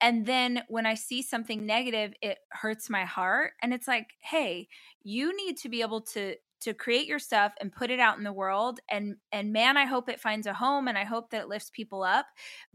and 0.00 0.26
then 0.26 0.62
when 0.68 0.84
I 0.84 0.94
see 0.94 1.22
something 1.22 1.64
negative, 1.64 2.12
it 2.20 2.36
hurts 2.50 2.90
my 2.90 3.04
heart. 3.04 3.52
And 3.62 3.72
it's 3.72 3.88
like, 3.88 4.08
hey, 4.20 4.68
you 5.02 5.34
need 5.34 5.56
to 5.58 5.70
be 5.70 5.80
able 5.80 6.02
to 6.02 6.34
to 6.64 6.74
create 6.74 7.06
your 7.06 7.18
stuff 7.18 7.52
and 7.60 7.72
put 7.72 7.90
it 7.90 8.00
out 8.00 8.18
in 8.18 8.24
the 8.24 8.32
world 8.32 8.80
and 8.90 9.16
and 9.32 9.52
man 9.52 9.76
i 9.76 9.84
hope 9.84 10.08
it 10.08 10.20
finds 10.20 10.46
a 10.46 10.54
home 10.54 10.88
and 10.88 10.98
i 10.98 11.04
hope 11.04 11.30
that 11.30 11.42
it 11.42 11.48
lifts 11.48 11.70
people 11.70 12.02
up 12.02 12.26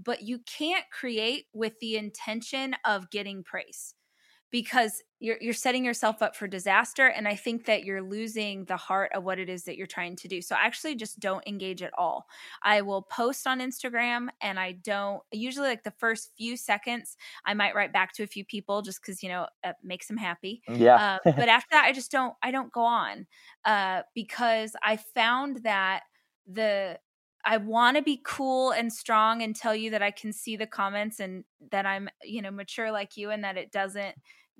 but 0.04 0.22
you 0.22 0.40
can't 0.40 0.86
create 0.92 1.46
with 1.54 1.74
the 1.82 1.98
intention 1.98 2.76
of 2.86 3.10
getting 3.10 3.44
praise 3.44 3.96
because 4.52 5.02
you're 5.20 5.38
you're 5.42 5.54
setting 5.54 5.84
yourself 5.84 6.22
up 6.22 6.36
for 6.36 6.48
disaster 6.48 7.08
and 7.08 7.28
i 7.28 7.36
think 7.36 7.66
that 7.66 7.84
you're 7.84 8.02
losing 8.02 8.66
the 8.66 8.78
heart 8.78 9.12
of 9.14 9.24
what 9.24 9.38
it 9.38 9.50
is 9.50 9.64
that 9.64 9.78
you're 9.78 9.88
trying 9.88 10.16
to 10.16 10.28
do. 10.28 10.42
So 10.42 10.56
I 10.56 10.66
actually 10.66 10.96
just 10.96 11.20
don't 11.20 11.46
engage 11.46 11.82
at 11.82 11.92
all. 11.98 12.26
I 12.64 12.82
will 12.82 13.02
post 13.04 13.46
on 13.48 13.60
instagram 13.60 14.28
and 14.42 14.60
i 14.60 14.72
don't 14.72 15.22
usually 15.32 15.68
like 15.68 15.84
the 15.84 15.94
first 15.98 16.32
few 16.38 16.56
seconds 16.58 17.18
i 17.46 17.54
might 17.54 17.76
write 17.76 17.94
back 17.94 18.14
to 18.14 18.24
a 18.24 18.28
few 18.28 18.46
people 18.46 18.82
just 18.82 19.02
because 19.02 19.22
you 19.22 19.30
know 19.30 19.48
it 19.64 19.76
makes 19.84 20.08
them 20.08 20.18
happy. 20.18 20.62
Yeah. 20.70 21.20
Uh, 21.26 21.32
but 21.36 21.50
after 21.50 21.70
that 21.72 21.86
i 21.86 21.92
just 21.92 22.12
don't 22.12 22.34
i 22.42 22.52
don't 22.52 22.72
go 22.72 22.82
on 22.84 23.28
uh, 23.66 24.02
because 24.16 24.76
i 24.84 24.96
found 24.98 25.64
that 25.64 26.04
the 26.52 26.98
I 27.50 27.58
want 27.58 27.98
to 27.98 28.04
be 28.04 28.22
cool 28.24 28.70
and 28.70 28.94
strong 28.94 29.42
and 29.42 29.56
tell 29.56 29.76
you 29.76 29.90
that 29.90 30.04
I 30.04 30.12
can 30.12 30.32
see 30.32 30.56
the 30.56 30.68
comments 30.68 31.20
and 31.20 31.44
that 31.72 31.84
I'm, 31.84 32.08
you 32.24 32.44
know, 32.44 32.52
mature 32.52 32.92
like 32.92 33.18
you 33.18 33.32
and 33.32 33.44
that 33.44 33.58
it 33.58 33.72
doesn't 33.72 34.14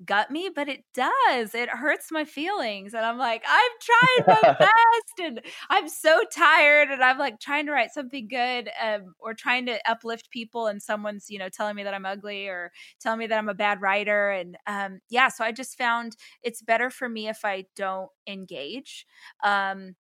gut 0.04 0.28
me, 0.32 0.50
but 0.52 0.68
it 0.68 0.82
does. 0.92 1.54
It 1.54 1.68
hurts 1.68 2.10
my 2.10 2.24
feelings. 2.24 2.92
And 2.92 3.06
I'm 3.06 3.16
like, 3.16 3.44
I've 3.46 4.26
tried 4.26 4.42
my 4.42 4.52
best 4.58 5.20
and 5.22 5.40
I'm 5.68 5.88
so 5.88 6.20
tired. 6.34 6.90
And 6.90 7.00
I'm 7.00 7.16
like 7.16 7.38
trying 7.38 7.66
to 7.66 7.72
write 7.72 7.92
something 7.92 8.26
good 8.26 8.68
um, 8.82 9.14
or 9.20 9.34
trying 9.34 9.66
to 9.66 9.78
uplift 9.88 10.28
people. 10.32 10.66
And 10.66 10.82
someone's, 10.82 11.26
you 11.30 11.38
know, 11.38 11.48
telling 11.48 11.76
me 11.76 11.84
that 11.84 11.94
I'm 11.94 12.06
ugly 12.06 12.48
or 12.48 12.72
telling 12.98 13.20
me 13.20 13.28
that 13.28 13.38
I'm 13.38 13.48
a 13.48 13.54
bad 13.54 13.80
writer. 13.80 14.30
And 14.30 14.56
um, 14.66 14.98
yeah, 15.10 15.28
so 15.28 15.44
I 15.44 15.52
just 15.52 15.78
found 15.78 16.16
it's 16.42 16.60
better 16.60 16.90
for 16.90 17.08
me 17.08 17.28
if 17.28 17.44
I 17.44 17.66
don't 17.76 18.10
engage. 18.26 19.06
Um, 19.44 19.94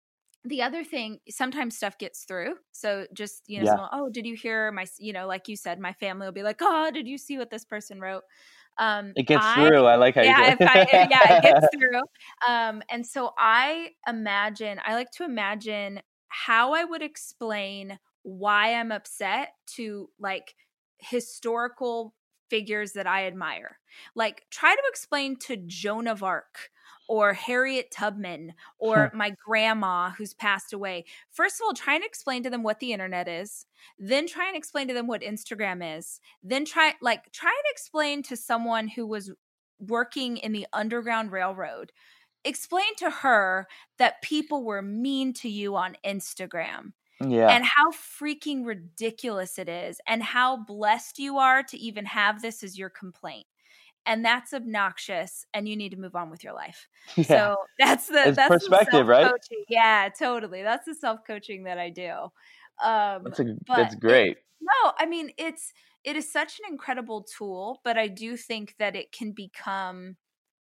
the 0.48 0.62
other 0.62 0.84
thing 0.84 1.20
sometimes 1.30 1.76
stuff 1.76 1.98
gets 1.98 2.24
through 2.24 2.56
so 2.72 3.06
just 3.14 3.44
you 3.48 3.60
know 3.60 3.66
yeah. 3.66 3.76
so, 3.76 3.88
oh 3.92 4.10
did 4.10 4.26
you 4.26 4.36
hear 4.36 4.72
my 4.72 4.86
you 5.00 5.14
know 5.14 5.28
like 5.28 5.48
you 5.48 5.56
said 5.56 5.80
my 5.80 5.94
family 5.94 6.26
will 6.26 6.34
be 6.34 6.44
like 6.44 6.60
oh 6.62 6.90
did 6.94 7.08
you 7.08 7.18
see 7.18 7.38
what 7.38 7.50
this 7.50 7.66
person 7.66 8.00
wrote 8.00 8.24
um, 8.80 9.14
it 9.16 9.24
gets 9.24 9.44
I, 9.44 9.56
through. 9.56 9.86
I 9.86 9.96
like 9.96 10.16
how 10.16 10.22
yeah, 10.22 10.52
you 10.52 10.58
do 10.58 10.64
it. 10.64 10.70
I, 10.70 11.08
yeah, 11.10 11.38
it 11.38 11.42
gets 11.42 11.68
through. 11.76 12.02
Um, 12.48 12.84
and 12.92 13.06
so 13.06 13.32
I 13.38 13.90
imagine, 14.08 14.80
I 14.86 14.94
like 14.94 15.10
to 15.14 15.24
imagine 15.24 16.00
how 16.28 16.74
I 16.74 16.84
would 16.84 17.02
explain 17.02 17.98
why 18.24 18.76
I'm 18.76 18.92
upset 18.92 19.50
to 19.78 20.10
like 20.20 20.54
historical 21.00 22.14
figures 22.50 22.94
that 22.94 23.08
I 23.08 23.28
admire. 23.28 23.80
Like, 24.16 24.46
try 24.50 24.74
to 24.74 24.82
explain 24.88 25.38
to 25.40 25.58
Joan 25.58 26.08
of 26.08 26.24
Arc 26.24 26.70
or 27.08 27.34
Harriet 27.34 27.90
Tubman 27.92 28.54
or 28.80 29.12
my 29.14 29.34
grandma 29.46 30.12
who's 30.12 30.34
passed 30.34 30.74
away. 30.74 31.06
First 31.32 31.56
of 31.56 31.66
all, 31.66 31.74
try 31.74 31.96
and 31.96 32.04
explain 32.04 32.44
to 32.44 32.50
them 32.50 32.64
what 32.64 32.80
the 32.80 32.92
internet 32.94 33.28
is, 33.28 33.66
then 33.98 34.28
try 34.28 34.48
and 34.48 34.58
explain 34.58 34.88
to 34.90 34.94
them 34.94 35.08
what 35.08 35.22
Instagram 35.22 35.98
is. 35.98 36.20
Then 36.44 36.66
try 36.66 36.94
like 37.02 37.32
try 37.32 37.50
and 37.50 37.72
explain 37.72 38.24
to 38.24 38.36
someone 38.36 38.90
who 38.90 39.08
was 39.08 39.32
working 39.80 40.38
in 40.38 40.52
the 40.52 40.68
underground 40.74 41.32
railroad. 41.32 41.92
Explain 42.44 42.96
to 42.98 43.10
her 43.10 43.68
that 43.98 44.22
people 44.22 44.64
were 44.64 44.82
mean 44.82 45.34
to 45.34 45.50
you 45.50 45.76
on 45.76 45.98
Instagram. 46.06 46.94
Yeah. 47.20 47.50
And 47.50 47.66
how 47.66 47.92
freaking 47.92 48.66
ridiculous 48.66 49.58
it 49.58 49.68
is, 49.68 50.00
and 50.08 50.22
how 50.22 50.58
blessed 50.58 51.18
you 51.18 51.38
are 51.38 51.64
to 51.64 51.78
even 51.78 52.06
have 52.06 52.42
this 52.42 52.64
as 52.64 52.78
your 52.78 52.90
complaint 52.90 53.48
and 54.08 54.24
that's 54.24 54.54
obnoxious 54.54 55.46
and 55.54 55.68
you 55.68 55.76
need 55.76 55.90
to 55.90 55.98
move 55.98 56.16
on 56.16 56.32
with 56.32 56.44
your 56.44 56.54
life 56.54 56.88
yeah. 57.16 57.24
so 57.26 57.56
that's 57.78 58.08
the 58.08 58.30
it's 58.30 58.36
that's 58.38 58.50
perspective 58.50 59.06
the 59.06 59.06
right 59.06 59.32
yeah 59.70 60.10
totally 60.18 60.64
that's 60.64 60.86
the 60.86 60.96
self-coaching 60.96 61.64
that 61.64 61.78
i 61.78 61.90
do 61.90 62.12
um 62.84 63.24
that's, 63.24 63.40
a, 63.40 63.46
that's 63.68 63.96
great 63.96 64.32
it, 64.32 64.44
no 64.62 64.92
i 64.98 65.06
mean 65.06 65.30
it's 65.38 65.74
it 66.04 66.16
is 66.16 66.32
such 66.32 66.60
an 66.60 66.72
incredible 66.72 67.24
tool 67.38 67.80
but 67.84 67.98
i 67.98 68.08
do 68.08 68.36
think 68.36 68.74
that 68.80 68.96
it 68.96 69.12
can 69.12 69.32
become 69.32 70.16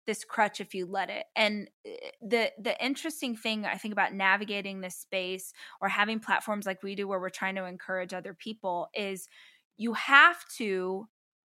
this 0.07 0.25
crutch 0.25 0.61
if 0.61 0.75
you 0.75 0.87
let 0.87 1.09
it 1.09 1.25
and 1.37 1.69
eh, 1.87 2.11
the 2.21 2.51
the 2.59 2.85
interesting 2.85 3.35
thing 3.35 3.65
i 3.65 3.75
think 3.75 3.93
about 3.93 4.13
navigating 4.15 4.81
this 4.81 4.97
space 4.97 5.53
or 5.81 5.89
having 5.89 6.21
platforms 6.21 6.67
like 6.67 6.83
we 6.83 6.95
do 6.95 7.09
where 7.09 7.21
we're 7.21 7.31
trying 7.31 7.55
to 7.55 7.65
encourage 7.65 8.13
other 8.13 8.35
people 8.35 8.89
is 8.95 9.29
you 9.77 9.93
have 9.95 10.37
to 10.57 11.09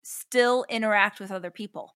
still 0.06 0.66
interact 0.70 1.20
with 1.20 1.32
other 1.32 1.52
people. 1.52 1.96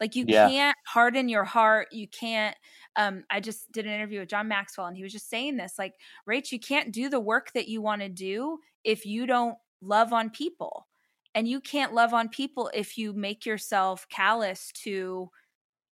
Like 0.00 0.16
you 0.16 0.24
yeah. 0.26 0.48
can't 0.48 0.76
harden 0.86 1.28
your 1.28 1.44
heart. 1.44 1.88
You 1.92 2.08
can't. 2.08 2.56
Um, 2.96 3.24
I 3.30 3.38
just 3.38 3.70
did 3.70 3.86
an 3.86 3.92
interview 3.92 4.20
with 4.20 4.30
John 4.30 4.48
Maxwell, 4.48 4.88
and 4.88 4.96
he 4.96 5.04
was 5.04 5.12
just 5.12 5.30
saying 5.30 5.56
this, 5.56 5.74
like, 5.78 5.94
Rach, 6.28 6.50
you 6.50 6.58
can't 6.58 6.92
do 6.92 7.08
the 7.08 7.20
work 7.20 7.52
that 7.54 7.68
you 7.68 7.80
want 7.80 8.02
to 8.02 8.08
do 8.08 8.58
if 8.82 9.06
you 9.06 9.26
don't 9.26 9.56
love 9.80 10.12
on 10.12 10.30
people, 10.30 10.88
and 11.36 11.46
you 11.46 11.60
can't 11.60 11.94
love 11.94 12.12
on 12.12 12.28
people 12.28 12.68
if 12.74 12.98
you 12.98 13.12
make 13.12 13.46
yourself 13.46 14.06
callous 14.08 14.72
to 14.82 15.30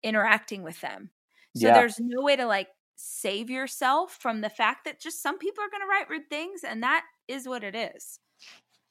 interacting 0.06 0.64
with 0.64 0.80
them. 0.80 1.10
So 1.58 1.68
yeah. 1.68 1.74
there's 1.74 2.00
no 2.00 2.22
way 2.22 2.36
to 2.36 2.46
like 2.46 2.68
save 2.96 3.50
yourself 3.50 4.18
from 4.22 4.42
the 4.42 4.50
fact 4.50 4.86
that 4.86 5.02
just 5.02 5.22
some 5.22 5.38
people 5.38 5.64
are 5.64 5.70
going 5.70 5.82
to 5.82 5.88
write 5.88 6.10
rude 6.10 6.30
things, 6.30 6.64
and 6.64 6.84
that 6.84 7.04
is 7.28 7.48
what 7.48 7.64
it 7.64 7.76
is. 7.76 8.20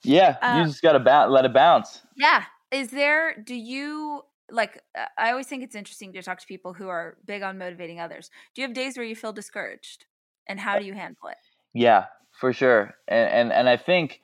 Yeah, 0.02 0.36
you 0.42 0.62
um, 0.62 0.66
just 0.66 0.82
got 0.82 0.92
to 0.92 1.30
let 1.30 1.44
it 1.44 1.54
bounce. 1.54 2.02
Yeah. 2.16 2.44
Is 2.70 2.90
there, 2.90 3.36
do 3.42 3.54
you, 3.54 4.22
like 4.50 4.82
uh, 4.98 5.06
I 5.16 5.30
always 5.30 5.46
think 5.46 5.62
it's 5.62 5.76
interesting 5.76 6.12
to 6.12 6.22
talk 6.22 6.40
to 6.40 6.46
people 6.46 6.74
who 6.74 6.88
are 6.88 7.16
big 7.24 7.42
on 7.42 7.56
motivating 7.56 8.00
others. 8.00 8.30
Do 8.54 8.60
you 8.60 8.68
have 8.68 8.74
days 8.74 8.96
where 8.96 9.06
you 9.06 9.16
feel 9.16 9.32
discouraged, 9.32 10.06
and 10.46 10.60
how 10.60 10.78
do 10.78 10.84
you 10.84 10.92
handle 10.92 11.28
it? 11.30 11.38
Yeah, 11.72 12.06
for 12.32 12.52
sure. 12.52 12.94
And 13.08 13.30
and 13.30 13.52
and 13.52 13.68
I 13.68 13.76
think 13.76 14.20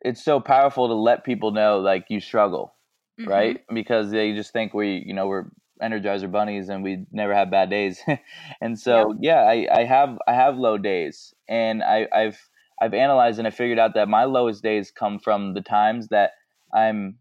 it's 0.00 0.24
so 0.24 0.40
powerful 0.40 0.88
to 0.88 0.94
let 0.94 1.24
people 1.24 1.50
know 1.50 1.80
like 1.80 2.06
you 2.08 2.20
struggle, 2.20 2.74
mm-hmm. 3.20 3.30
right? 3.30 3.60
Because 3.72 4.10
they 4.10 4.32
just 4.32 4.52
think 4.52 4.72
we, 4.72 5.02
you 5.06 5.14
know, 5.14 5.26
we're 5.26 5.46
energizer 5.82 6.30
bunnies 6.30 6.68
and 6.68 6.82
we 6.82 7.06
never 7.12 7.34
have 7.34 7.50
bad 7.50 7.70
days. 7.70 8.00
and 8.60 8.78
so 8.78 9.14
yeah, 9.20 9.52
yeah 9.52 9.66
I, 9.70 9.80
I 9.80 9.84
have 9.84 10.18
I 10.26 10.32
have 10.34 10.56
low 10.56 10.78
days 10.78 11.34
and 11.48 11.82
I, 11.82 12.06
I've 12.14 12.38
I've 12.80 12.94
analyzed 12.94 13.38
and 13.38 13.46
I 13.46 13.50
figured 13.50 13.78
out 13.78 13.94
that 13.94 14.08
my 14.08 14.24
lowest 14.24 14.62
days 14.62 14.90
come 14.90 15.18
from 15.18 15.54
the 15.54 15.60
times 15.60 16.08
that 16.08 16.32
I'm 16.74 17.18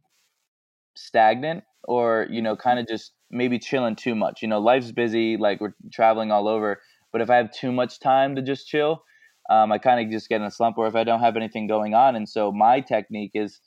stagnant 0.95 1.64
or, 1.84 2.28
you 2.30 2.41
know, 2.41 2.55
kind 2.55 2.80
of 2.80 2.88
just 2.88 3.14
maybe 3.30 3.59
chilling 3.59 3.95
too 3.95 4.16
much. 4.16 4.41
You 4.41 4.47
know, 4.47 4.59
life's 4.59 4.91
busy, 4.91 5.38
like 5.38 5.62
we're 5.62 5.76
traveling 5.91 6.32
all 6.32 6.47
over. 6.47 6.82
But 7.12 7.22
if 7.22 7.30
I 7.30 7.36
have 7.36 7.51
too 7.51 7.72
much 7.72 7.99
time 7.99 8.36
to 8.36 8.41
just 8.41 8.68
chill, 8.68 9.03
um, 9.49 9.72
I 9.72 9.78
kind 9.78 10.03
of 10.03 10.12
just 10.12 10.30
get 10.30 10.41
in 10.41 10.47
a 10.47 10.51
slump 10.51 10.78
or 10.78 10.88
if 10.88 10.95
I 10.95 11.03
don't 11.03 11.20
have 11.20 11.36
anything 11.36 11.68
going 11.68 11.93
on. 11.93 12.16
And 12.16 12.28
so 12.28 12.51
my 12.51 12.80
technique 12.80 13.32
is, 13.34 13.59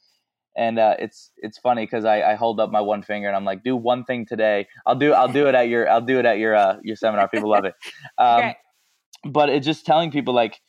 and 0.57 0.79
uh, 0.79 0.95
it's 0.99 1.31
it's 1.39 1.59
funny 1.59 1.85
because 1.85 2.05
I, 2.05 2.23
I 2.23 2.35
hold 2.35 2.61
up 2.61 2.71
my 2.71 2.81
one 2.81 3.03
finger 3.03 3.29
and 3.29 3.37
I'm 3.37 3.45
like, 3.45 3.63
do 3.63 3.77
one 3.77 4.05
thing 4.05 4.27
today. 4.27 4.67
I'll 4.87 4.95
do 4.95 5.13
I'll 5.13 5.29
do 5.29 5.49
it 5.49 5.55
at 5.55 5.69
your 5.69 5.89
I'll 5.89 6.01
do 6.01 6.19
it 6.19 6.27
at 6.27 6.39
your 6.39 6.55
uh, 6.55 6.77
your 6.83 6.97
seminar. 6.97 7.29
People 7.29 7.51
love 7.51 7.65
it. 7.65 7.75
Um, 8.19 8.39
okay. 8.39 8.57
But 9.25 9.49
it's 9.49 9.67
just 9.67 9.87
telling 9.87 10.11
people 10.11 10.35
like 10.35 10.61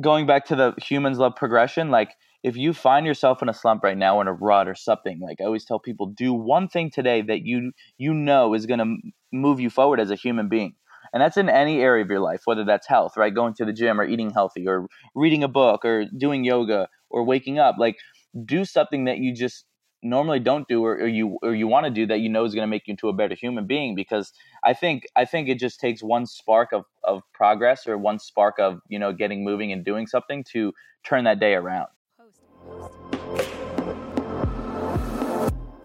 going 0.00 0.26
back 0.26 0.46
to 0.46 0.56
the 0.56 0.74
humans 0.78 1.18
love 1.18 1.34
progression. 1.36 1.90
Like 1.90 2.14
if 2.42 2.56
you 2.56 2.72
find 2.72 3.04
yourself 3.04 3.42
in 3.42 3.48
a 3.48 3.54
slump 3.54 3.82
right 3.82 3.98
now, 3.98 4.20
in 4.20 4.28
a 4.28 4.32
rut 4.32 4.68
or 4.68 4.74
something, 4.74 5.20
like 5.20 5.40
I 5.40 5.44
always 5.44 5.64
tell 5.64 5.78
people, 5.78 6.06
do 6.06 6.32
one 6.32 6.68
thing 6.68 6.90
today 6.90 7.20
that 7.22 7.42
you 7.44 7.72
you 7.98 8.14
know 8.14 8.54
is 8.54 8.66
going 8.66 8.78
to 8.78 8.96
move 9.32 9.60
you 9.60 9.68
forward 9.68 10.00
as 10.00 10.10
a 10.10 10.14
human 10.14 10.48
being 10.48 10.74
and 11.12 11.22
that's 11.22 11.36
in 11.36 11.48
any 11.48 11.80
area 11.80 12.04
of 12.04 12.10
your 12.10 12.20
life 12.20 12.42
whether 12.44 12.64
that's 12.64 12.86
health 12.86 13.16
right 13.16 13.34
going 13.34 13.54
to 13.54 13.64
the 13.64 13.72
gym 13.72 14.00
or 14.00 14.04
eating 14.04 14.30
healthy 14.30 14.66
or 14.66 14.86
reading 15.14 15.42
a 15.42 15.48
book 15.48 15.84
or 15.84 16.04
doing 16.16 16.44
yoga 16.44 16.88
or 17.10 17.24
waking 17.24 17.58
up 17.58 17.76
like 17.78 17.96
do 18.44 18.64
something 18.64 19.04
that 19.04 19.18
you 19.18 19.32
just 19.34 19.64
normally 20.02 20.38
don't 20.38 20.68
do 20.68 20.84
or, 20.84 20.94
or 20.94 21.06
you 21.06 21.38
or 21.42 21.54
you 21.54 21.66
want 21.66 21.84
to 21.84 21.90
do 21.90 22.06
that 22.06 22.20
you 22.20 22.28
know 22.28 22.44
is 22.44 22.54
going 22.54 22.62
to 22.62 22.70
make 22.70 22.86
you 22.86 22.92
into 22.92 23.08
a 23.08 23.12
better 23.12 23.34
human 23.34 23.66
being 23.66 23.96
because 23.96 24.32
i 24.62 24.72
think 24.72 25.06
i 25.16 25.24
think 25.24 25.48
it 25.48 25.58
just 25.58 25.80
takes 25.80 26.02
one 26.02 26.24
spark 26.24 26.72
of 26.72 26.84
of 27.02 27.20
progress 27.32 27.84
or 27.86 27.98
one 27.98 28.18
spark 28.18 28.60
of 28.60 28.80
you 28.88 28.98
know 28.98 29.12
getting 29.12 29.42
moving 29.42 29.72
and 29.72 29.84
doing 29.84 30.06
something 30.06 30.44
to 30.44 30.72
turn 31.04 31.24
that 31.24 31.40
day 31.40 31.54
around 31.54 31.88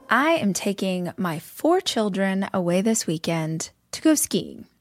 I 0.10 0.34
am 0.34 0.54
taking 0.54 1.12
my 1.18 1.40
four 1.40 1.82
children 1.82 2.48
away 2.54 2.82
this 2.82 3.08
weekend 3.08 3.72
to 3.94 4.02
go 4.02 4.14
skiing. 4.14 4.68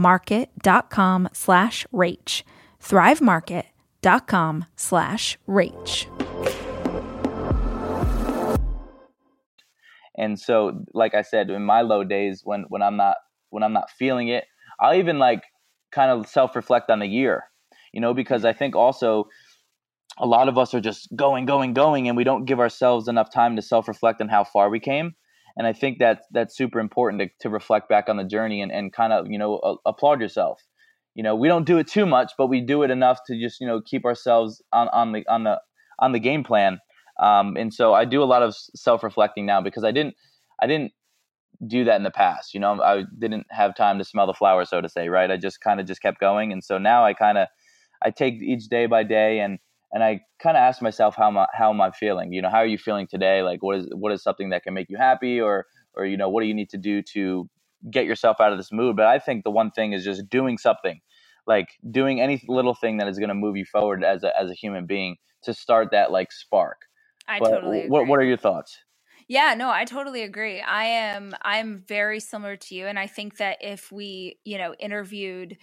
market.com 0.00 1.28
slash 1.32 1.86
rach. 1.92 2.42
thrivemarket.com 2.82 4.64
slash 4.76 5.38
rach. 5.48 6.06
And 10.16 10.38
so, 10.38 10.84
like 10.92 11.14
I 11.14 11.22
said, 11.22 11.48
in 11.48 11.64
my 11.64 11.80
low 11.80 12.04
days 12.04 12.42
when 12.44 12.64
when 12.68 12.82
I'm 12.82 12.96
not 12.96 13.16
when 13.48 13.62
I'm 13.62 13.72
not 13.72 13.90
feeling 13.90 14.28
it, 14.28 14.44
I'll 14.78 14.94
even 14.94 15.18
like 15.18 15.42
kind 15.92 16.10
of 16.10 16.28
self 16.28 16.54
reflect 16.54 16.90
on 16.90 16.98
the 16.98 17.06
year, 17.06 17.44
you 17.92 18.00
know, 18.00 18.14
because 18.14 18.44
I 18.44 18.52
think 18.52 18.76
also 18.76 19.28
a 20.18 20.26
lot 20.26 20.48
of 20.48 20.58
us 20.58 20.74
are 20.74 20.80
just 20.80 21.08
going, 21.16 21.46
going, 21.46 21.72
going, 21.72 22.08
and 22.08 22.16
we 22.16 22.24
don't 22.24 22.44
give 22.44 22.60
ourselves 22.60 23.08
enough 23.08 23.32
time 23.32 23.56
to 23.56 23.62
self 23.62 23.88
reflect 23.88 24.20
on 24.20 24.28
how 24.28 24.44
far 24.44 24.68
we 24.68 24.80
came. 24.80 25.14
And 25.56 25.66
I 25.66 25.72
think 25.72 25.98
that 25.98 26.22
that's 26.30 26.56
super 26.56 26.80
important 26.80 27.22
to, 27.22 27.28
to 27.40 27.50
reflect 27.50 27.88
back 27.88 28.08
on 28.08 28.16
the 28.16 28.24
journey 28.24 28.62
and, 28.62 28.72
and 28.72 28.92
kind 28.92 29.12
of, 29.12 29.26
you 29.30 29.38
know, 29.38 29.60
a, 29.62 29.88
applaud 29.88 30.20
yourself. 30.20 30.62
You 31.14 31.22
know, 31.22 31.34
we 31.34 31.48
don't 31.48 31.66
do 31.66 31.78
it 31.78 31.88
too 31.88 32.06
much, 32.06 32.32
but 32.38 32.46
we 32.46 32.60
do 32.60 32.82
it 32.82 32.90
enough 32.90 33.18
to 33.26 33.38
just, 33.38 33.60
you 33.60 33.66
know, 33.66 33.80
keep 33.80 34.04
ourselves 34.04 34.62
on, 34.72 34.88
on 34.88 35.12
the 35.12 35.24
on 35.28 35.44
the 35.44 35.60
on 35.98 36.12
the 36.12 36.20
game 36.20 36.44
plan 36.44 36.78
um, 37.20 37.56
and 37.56 37.72
so 37.72 37.92
I 37.92 38.06
do 38.06 38.22
a 38.22 38.24
lot 38.24 38.42
of 38.42 38.56
self 38.74 39.02
reflecting 39.02 39.46
now 39.46 39.60
because 39.60 39.84
I 39.84 39.92
didn't 39.92 40.14
I 40.60 40.66
didn't 40.66 40.92
do 41.66 41.84
that 41.84 41.96
in 41.96 42.02
the 42.02 42.10
past. 42.10 42.54
You 42.54 42.60
know, 42.60 42.80
I 42.82 43.04
didn't 43.18 43.46
have 43.50 43.76
time 43.76 43.98
to 43.98 44.04
smell 44.04 44.26
the 44.26 44.32
flowers, 44.32 44.70
so 44.70 44.80
to 44.80 44.88
say, 44.88 45.08
right? 45.08 45.30
I 45.30 45.36
just 45.36 45.60
kind 45.60 45.78
of 45.80 45.86
just 45.86 46.00
kept 46.00 46.18
going, 46.18 46.50
and 46.50 46.64
so 46.64 46.78
now 46.78 47.04
I 47.04 47.12
kind 47.12 47.36
of 47.38 47.48
I 48.02 48.10
take 48.10 48.34
each 48.42 48.68
day 48.68 48.86
by 48.86 49.02
day 49.02 49.40
and 49.40 49.58
and 49.92 50.02
I 50.02 50.20
kind 50.42 50.56
of 50.56 50.60
ask 50.60 50.80
myself 50.82 51.16
how 51.16 51.28
am 51.28 51.38
I, 51.38 51.46
how 51.52 51.70
am 51.70 51.80
I 51.80 51.90
feeling? 51.90 52.32
You 52.32 52.42
know, 52.42 52.50
how 52.50 52.58
are 52.58 52.66
you 52.66 52.78
feeling 52.78 53.06
today? 53.06 53.42
Like, 53.42 53.62
what 53.62 53.76
is 53.78 53.88
what 53.92 54.12
is 54.12 54.22
something 54.22 54.50
that 54.50 54.62
can 54.62 54.74
make 54.74 54.88
you 54.88 54.96
happy, 54.96 55.40
or 55.40 55.66
or 55.94 56.04
you 56.04 56.16
know, 56.16 56.28
what 56.28 56.42
do 56.42 56.48
you 56.48 56.54
need 56.54 56.70
to 56.70 56.78
do 56.78 57.02
to 57.14 57.48
get 57.90 58.04
yourself 58.04 58.40
out 58.40 58.52
of 58.52 58.58
this 58.58 58.72
mood? 58.72 58.96
But 58.96 59.06
I 59.06 59.18
think 59.18 59.44
the 59.44 59.50
one 59.50 59.70
thing 59.70 59.92
is 59.92 60.04
just 60.04 60.28
doing 60.28 60.58
something, 60.58 61.00
like 61.46 61.68
doing 61.90 62.20
any 62.20 62.42
little 62.48 62.74
thing 62.74 62.98
that 62.98 63.08
is 63.08 63.18
going 63.18 63.28
to 63.28 63.34
move 63.34 63.56
you 63.56 63.64
forward 63.64 64.04
as 64.04 64.22
a 64.22 64.38
as 64.38 64.50
a 64.50 64.54
human 64.54 64.86
being 64.86 65.16
to 65.42 65.54
start 65.54 65.88
that 65.92 66.10
like 66.10 66.32
spark. 66.32 66.82
I 67.26 67.38
but 67.38 67.50
totally 67.50 67.78
agree. 67.78 67.90
What 67.90 68.06
What 68.06 68.18
are 68.20 68.24
your 68.24 68.36
thoughts? 68.36 68.78
Yeah, 69.28 69.54
no, 69.54 69.70
I 69.70 69.84
totally 69.84 70.22
agree. 70.22 70.60
I 70.60 70.84
am 70.84 71.34
I'm 71.42 71.84
very 71.86 72.20
similar 72.20 72.56
to 72.56 72.74
you 72.74 72.86
and 72.86 72.98
I 72.98 73.06
think 73.06 73.36
that 73.36 73.58
if 73.60 73.92
we, 73.92 74.38
you 74.44 74.58
know, 74.58 74.74
interviewed 74.74 75.56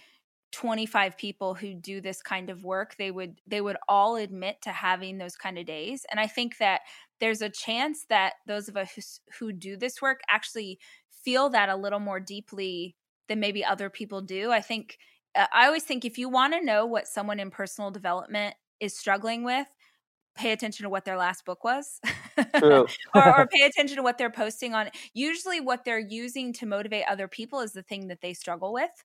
25 0.52 1.16
people 1.18 1.54
who 1.54 1.74
do 1.74 2.00
this 2.00 2.22
kind 2.22 2.50
of 2.50 2.64
work, 2.64 2.96
they 2.96 3.10
would 3.10 3.40
they 3.46 3.60
would 3.60 3.76
all 3.88 4.16
admit 4.16 4.62
to 4.62 4.70
having 4.70 5.18
those 5.18 5.36
kind 5.36 5.58
of 5.58 5.66
days. 5.66 6.06
And 6.10 6.18
I 6.18 6.26
think 6.26 6.58
that 6.58 6.82
there's 7.20 7.42
a 7.42 7.50
chance 7.50 8.06
that 8.08 8.34
those 8.46 8.68
of 8.68 8.76
us 8.76 9.20
who, 9.38 9.52
do 9.52 9.76
this 9.76 10.00
work 10.00 10.20
actually 10.30 10.78
feel 11.10 11.50
that 11.50 11.68
a 11.68 11.76
little 11.76 12.00
more 12.00 12.20
deeply 12.20 12.96
than 13.28 13.40
maybe 13.40 13.64
other 13.64 13.90
people 13.90 14.20
do. 14.20 14.52
I 14.52 14.60
think 14.60 14.98
uh, 15.34 15.46
I 15.52 15.66
always 15.66 15.82
think 15.82 16.04
if 16.04 16.16
you 16.16 16.28
want 16.28 16.54
to 16.54 16.64
know 16.64 16.86
what 16.86 17.08
someone 17.08 17.40
in 17.40 17.50
personal 17.50 17.90
development 17.90 18.54
is 18.80 18.96
struggling 18.96 19.44
with, 19.44 19.66
pay 20.38 20.52
attention 20.52 20.84
to 20.84 20.90
what 20.90 21.04
their 21.04 21.16
last 21.16 21.44
book 21.44 21.64
was 21.64 22.00
or, 22.62 22.86
or, 23.14 23.46
pay 23.48 23.62
attention 23.62 23.96
to 23.96 24.02
what 24.02 24.16
they're 24.18 24.30
posting 24.30 24.72
on 24.72 24.88
usually 25.12 25.60
what 25.60 25.84
they're 25.84 25.98
using 25.98 26.52
to 26.52 26.64
motivate 26.64 27.02
other 27.08 27.26
people 27.26 27.60
is 27.60 27.72
the 27.72 27.82
thing 27.82 28.06
that 28.06 28.20
they 28.20 28.32
struggle 28.32 28.72
with 28.72 29.04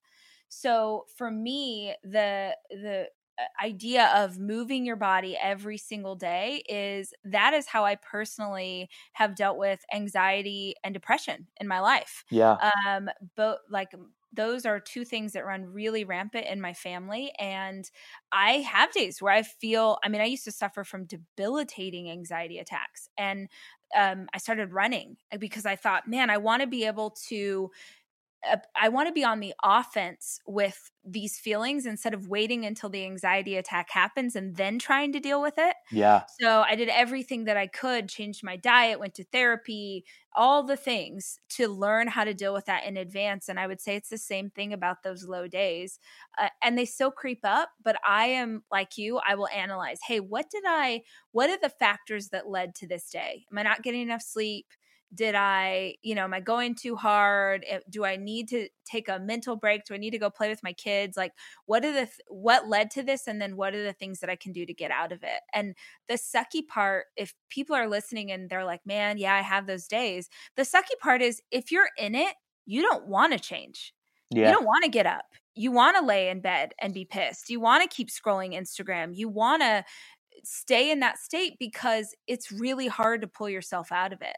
so 0.53 1.05
for 1.15 1.31
me 1.31 1.95
the 2.03 2.55
the 2.69 3.09
uh, 3.39 3.43
idea 3.63 4.11
of 4.15 4.37
moving 4.39 4.85
your 4.85 4.95
body 4.95 5.35
every 5.35 5.77
single 5.77 6.15
day 6.15 6.63
is 6.69 7.13
that 7.23 7.53
is 7.53 7.65
how 7.67 7.83
I 7.83 7.95
personally 7.95 8.89
have 9.13 9.35
dealt 9.35 9.57
with 9.57 9.83
anxiety 9.91 10.75
and 10.83 10.93
depression 10.93 11.47
in 11.59 11.67
my 11.67 11.79
life. 11.79 12.23
Yeah. 12.29 12.59
Um 12.85 13.09
but 13.35 13.61
like 13.69 13.91
those 14.35 14.65
are 14.65 14.79
two 14.79 15.05
things 15.05 15.33
that 15.33 15.45
run 15.45 15.63
really 15.65 16.03
rampant 16.03 16.47
in 16.47 16.59
my 16.59 16.73
family. 16.73 17.31
And 17.37 17.89
I 18.31 18.61
have 18.61 18.91
days 18.91 19.21
where 19.21 19.31
I 19.31 19.43
feel, 19.43 19.99
I 20.03 20.09
mean, 20.09 20.21
I 20.21 20.25
used 20.25 20.43
to 20.45 20.51
suffer 20.51 20.83
from 20.83 21.05
debilitating 21.05 22.09
anxiety 22.09 22.57
attacks. 22.57 23.07
And 23.15 23.47
um, 23.95 24.27
I 24.33 24.39
started 24.39 24.73
running 24.73 25.17
because 25.37 25.67
I 25.67 25.75
thought, 25.75 26.07
man, 26.07 26.31
I 26.31 26.37
want 26.37 26.61
to 26.61 26.67
be 26.67 26.85
able 26.85 27.11
to 27.27 27.69
I 28.75 28.89
want 28.89 29.07
to 29.07 29.13
be 29.13 29.23
on 29.23 29.39
the 29.39 29.53
offense 29.63 30.39
with 30.45 30.91
these 31.05 31.39
feelings 31.39 31.85
instead 31.85 32.13
of 32.13 32.27
waiting 32.27 32.65
until 32.65 32.89
the 32.89 33.05
anxiety 33.05 33.55
attack 33.55 33.89
happens 33.89 34.35
and 34.35 34.55
then 34.55 34.79
trying 34.79 35.11
to 35.13 35.19
deal 35.19 35.41
with 35.41 35.55
it. 35.57 35.75
Yeah. 35.91 36.25
So 36.39 36.61
I 36.61 36.75
did 36.75 36.89
everything 36.89 37.45
that 37.45 37.57
I 37.57 37.67
could, 37.67 38.09
changed 38.09 38.43
my 38.43 38.55
diet, 38.55 38.99
went 38.99 39.13
to 39.15 39.23
therapy, 39.23 40.05
all 40.35 40.63
the 40.63 40.77
things 40.77 41.39
to 41.49 41.67
learn 41.67 42.07
how 42.07 42.23
to 42.23 42.33
deal 42.33 42.53
with 42.53 42.65
that 42.65 42.85
in 42.85 42.97
advance. 42.97 43.49
And 43.49 43.59
I 43.59 43.67
would 43.67 43.79
say 43.79 43.95
it's 43.95 44.09
the 44.09 44.17
same 44.17 44.49
thing 44.49 44.73
about 44.73 45.03
those 45.03 45.25
low 45.25 45.47
days. 45.47 45.99
Uh, 46.37 46.49
and 46.61 46.77
they 46.77 46.85
still 46.85 47.11
creep 47.11 47.41
up, 47.43 47.69
but 47.83 47.97
I 48.05 48.25
am 48.25 48.63
like 48.71 48.97
you, 48.97 49.19
I 49.25 49.35
will 49.35 49.49
analyze 49.49 49.99
hey, 50.07 50.19
what 50.19 50.49
did 50.49 50.63
I, 50.65 51.03
what 51.31 51.49
are 51.49 51.59
the 51.61 51.69
factors 51.69 52.29
that 52.29 52.49
led 52.49 52.75
to 52.75 52.87
this 52.87 53.09
day? 53.09 53.45
Am 53.51 53.57
I 53.57 53.63
not 53.63 53.83
getting 53.83 54.01
enough 54.01 54.21
sleep? 54.21 54.67
Did 55.13 55.35
i 55.35 55.95
you 56.01 56.15
know 56.15 56.23
am 56.23 56.33
i 56.33 56.39
going 56.39 56.75
too 56.75 56.95
hard? 56.95 57.65
Eh, 57.67 57.79
do 57.89 58.05
i 58.05 58.15
need 58.15 58.47
to 58.49 58.67
take 58.85 59.09
a 59.09 59.19
mental 59.19 59.55
break? 59.55 59.85
Do 59.85 59.93
i 59.93 59.97
need 59.97 60.11
to 60.11 60.17
go 60.17 60.29
play 60.29 60.49
with 60.49 60.63
my 60.63 60.73
kids? 60.73 61.17
Like 61.17 61.33
what 61.65 61.85
are 61.85 61.91
the 61.91 62.05
th- 62.05 62.21
what 62.27 62.67
led 62.67 62.91
to 62.91 63.03
this? 63.03 63.27
And 63.27 63.41
then 63.41 63.55
what 63.55 63.73
are 63.73 63.83
the 63.83 63.93
things 63.93 64.19
that 64.19 64.29
i 64.29 64.35
can 64.35 64.51
do 64.51 64.65
to 64.65 64.73
get 64.73 64.91
out 64.91 65.11
of 65.11 65.23
it? 65.23 65.41
And 65.53 65.75
the 66.07 66.15
sucky 66.15 66.67
part 66.67 67.05
if 67.15 67.33
people 67.49 67.75
are 67.75 67.87
listening 67.87 68.31
and 68.31 68.49
they're 68.49 68.65
like 68.65 68.81
man 68.85 69.17
yeah 69.17 69.35
i 69.35 69.41
have 69.41 69.67
those 69.67 69.87
days. 69.87 70.29
The 70.55 70.63
sucky 70.63 70.97
part 71.01 71.21
is 71.21 71.41
if 71.51 71.71
you're 71.71 71.89
in 71.97 72.15
it 72.15 72.35
you 72.65 72.81
don't 72.81 73.07
want 73.07 73.33
to 73.33 73.39
change 73.39 73.93
yeah. 74.35 74.47
you 74.47 74.53
don't 74.53 74.65
want 74.65 74.83
to 74.83 74.89
get 74.89 75.05
up. 75.05 75.25
You 75.55 75.71
want 75.71 75.97
to 75.97 76.05
lay 76.05 76.29
in 76.29 76.41
bed 76.41 76.73
and 76.79 76.93
be 76.93 77.05
pissed. 77.05 77.49
You 77.49 77.59
want 77.59 77.83
to 77.83 77.95
keep 77.95 78.09
scrolling 78.09 78.57
instagram. 78.57 79.15
You 79.15 79.29
want 79.29 79.61
to 79.61 79.83
stay 80.43 80.91
in 80.91 80.99
that 80.99 81.19
state 81.19 81.53
because 81.59 82.15
it's 82.27 82.51
really 82.51 82.87
hard 82.87 83.21
to 83.21 83.27
pull 83.27 83.49
yourself 83.49 83.91
out 83.91 84.11
of 84.11 84.21
it 84.21 84.35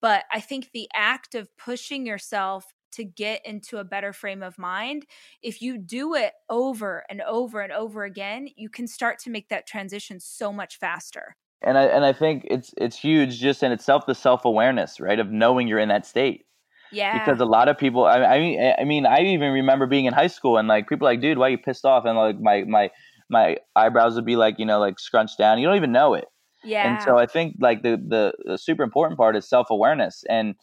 but 0.00 0.24
I 0.32 0.40
think 0.40 0.70
the 0.72 0.88
act 0.94 1.34
of 1.34 1.48
pushing 1.56 2.06
yourself 2.06 2.66
to 2.92 3.04
get 3.04 3.44
into 3.44 3.78
a 3.78 3.84
better 3.84 4.12
frame 4.12 4.42
of 4.42 4.58
mind, 4.58 5.06
if 5.42 5.62
you 5.62 5.78
do 5.78 6.14
it 6.14 6.32
over 6.48 7.04
and 7.08 7.22
over 7.22 7.60
and 7.60 7.72
over 7.72 8.04
again, 8.04 8.48
you 8.56 8.68
can 8.68 8.86
start 8.86 9.18
to 9.20 9.30
make 9.30 9.48
that 9.48 9.66
transition 9.66 10.20
so 10.20 10.52
much 10.52 10.78
faster. 10.78 11.36
And 11.62 11.78
I 11.78 11.84
and 11.84 12.04
I 12.04 12.12
think 12.12 12.44
it's 12.50 12.74
it's 12.76 12.98
huge 12.98 13.38
just 13.38 13.62
in 13.62 13.72
itself 13.72 14.06
the 14.06 14.14
self 14.14 14.44
awareness, 14.44 14.98
right, 14.98 15.18
of 15.18 15.30
knowing 15.30 15.68
you're 15.68 15.78
in 15.78 15.88
that 15.88 16.06
state. 16.06 16.44
Yeah. 16.90 17.18
Because 17.18 17.40
a 17.40 17.46
lot 17.46 17.68
of 17.68 17.78
people, 17.78 18.04
I, 18.04 18.22
I 18.22 18.38
mean, 18.38 18.74
I 18.78 18.84
mean, 18.84 19.06
I 19.06 19.20
even 19.20 19.52
remember 19.52 19.86
being 19.86 20.04
in 20.04 20.12
high 20.12 20.26
school 20.26 20.58
and 20.58 20.68
like 20.68 20.88
people 20.88 21.06
like, 21.06 21.20
dude, 21.20 21.38
why 21.38 21.46
are 21.46 21.50
you 21.50 21.58
pissed 21.58 21.86
off? 21.86 22.04
And 22.04 22.18
like 22.18 22.38
my 22.38 22.64
my 22.64 22.90
my 23.30 23.56
eyebrows 23.74 24.16
would 24.16 24.26
be 24.26 24.36
like, 24.36 24.58
you 24.58 24.66
know, 24.66 24.78
like 24.78 24.98
scrunched 24.98 25.38
down. 25.38 25.58
You 25.58 25.66
don't 25.66 25.76
even 25.76 25.92
know 25.92 26.14
it. 26.14 26.26
Yeah. 26.64 26.94
And 26.94 27.02
so 27.02 27.18
I 27.18 27.26
think 27.26 27.56
like 27.60 27.82
the, 27.82 27.96
the, 27.96 28.32
the 28.44 28.58
super 28.58 28.82
important 28.82 29.18
part 29.18 29.36
is 29.36 29.48
self 29.48 29.70
awareness 29.70 30.24
and 30.28 30.54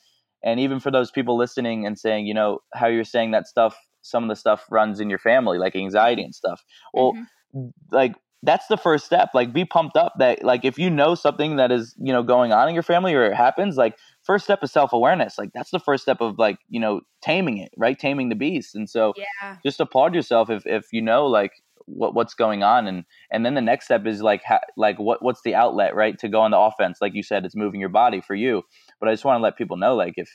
and 0.42 0.60
even 0.60 0.80
for 0.80 0.90
those 0.90 1.12
people 1.12 1.38
listening 1.38 1.86
and 1.86 2.00
saying, 2.00 2.26
you 2.26 2.34
know, 2.34 2.60
how 2.74 2.88
you're 2.88 3.04
saying 3.04 3.32
that 3.32 3.46
stuff, 3.46 3.76
some 4.02 4.24
of 4.24 4.30
the 4.30 4.36
stuff 4.38 4.66
runs 4.72 5.02
in 5.02 5.10
your 5.10 5.20
family, 5.20 5.58
like 5.58 5.76
anxiety 5.76 6.24
and 6.24 6.34
stuff. 6.34 6.64
Well, 6.94 7.14
mm-hmm. 7.54 7.68
like 7.92 8.16
that's 8.42 8.68
the 8.68 8.78
first 8.78 9.06
step. 9.06 9.32
Like 9.34 9.52
be 9.52 9.66
pumped 9.66 9.98
up 9.98 10.14
that 10.20 10.44
like 10.44 10.64
if 10.64 10.80
you 10.80 10.90
know 10.90 11.14
something 11.14 11.58
that 11.58 11.74
is, 11.74 11.94
you 12.00 12.14
know, 12.14 12.24
going 12.24 12.54
on 12.54 12.70
in 12.70 12.74
your 12.74 12.84
family 12.84 13.14
or 13.14 13.26
it 13.26 13.36
happens, 13.36 13.76
like 13.76 13.98
first 14.30 14.46
step 14.46 14.64
is 14.64 14.72
self-awareness 14.72 15.40
like 15.40 15.50
that's 15.56 15.72
the 15.72 15.80
first 15.80 16.04
step 16.04 16.22
of 16.22 16.38
like 16.38 16.60
you 16.70 16.80
know 16.80 17.02
taming 17.20 17.58
it 17.58 17.72
right 17.78 17.98
taming 17.98 18.30
the 18.30 18.36
beast 18.36 18.76
and 18.76 18.88
so 18.88 19.12
yeah. 19.18 19.56
just 19.66 19.80
applaud 19.80 20.14
yourself 20.14 20.52
if 20.52 20.68
if 20.68 20.86
you 20.92 21.02
know 21.02 21.26
like 21.26 21.64
what 21.90 22.14
what's 22.14 22.34
going 22.34 22.64
on. 22.64 22.88
And 22.88 23.04
and 23.32 23.46
then 23.46 23.56
the 23.56 23.62
next 23.62 23.86
step 23.86 24.06
is 24.06 24.22
like 24.22 24.44
ha- 24.44 24.60
like 24.78 25.00
what 25.00 25.22
what's 25.22 25.42
the 25.44 25.56
outlet 25.56 25.96
right 25.96 26.18
to 26.20 26.30
go 26.30 26.42
on 26.42 26.52
the 26.52 26.58
offense? 26.58 27.00
Like 27.02 27.14
you 27.14 27.24
said 27.24 27.46
it's 27.46 27.56
moving 27.56 27.80
your 27.80 27.90
body 27.90 28.22
for 28.22 28.36
you. 28.36 28.64
But 29.00 29.10
i 29.10 29.14
just 29.14 29.26
want 29.26 29.40
to 29.40 29.44
let 29.44 29.58
people 29.58 29.78
know 29.78 29.96
like 29.96 30.14
if 30.18 30.30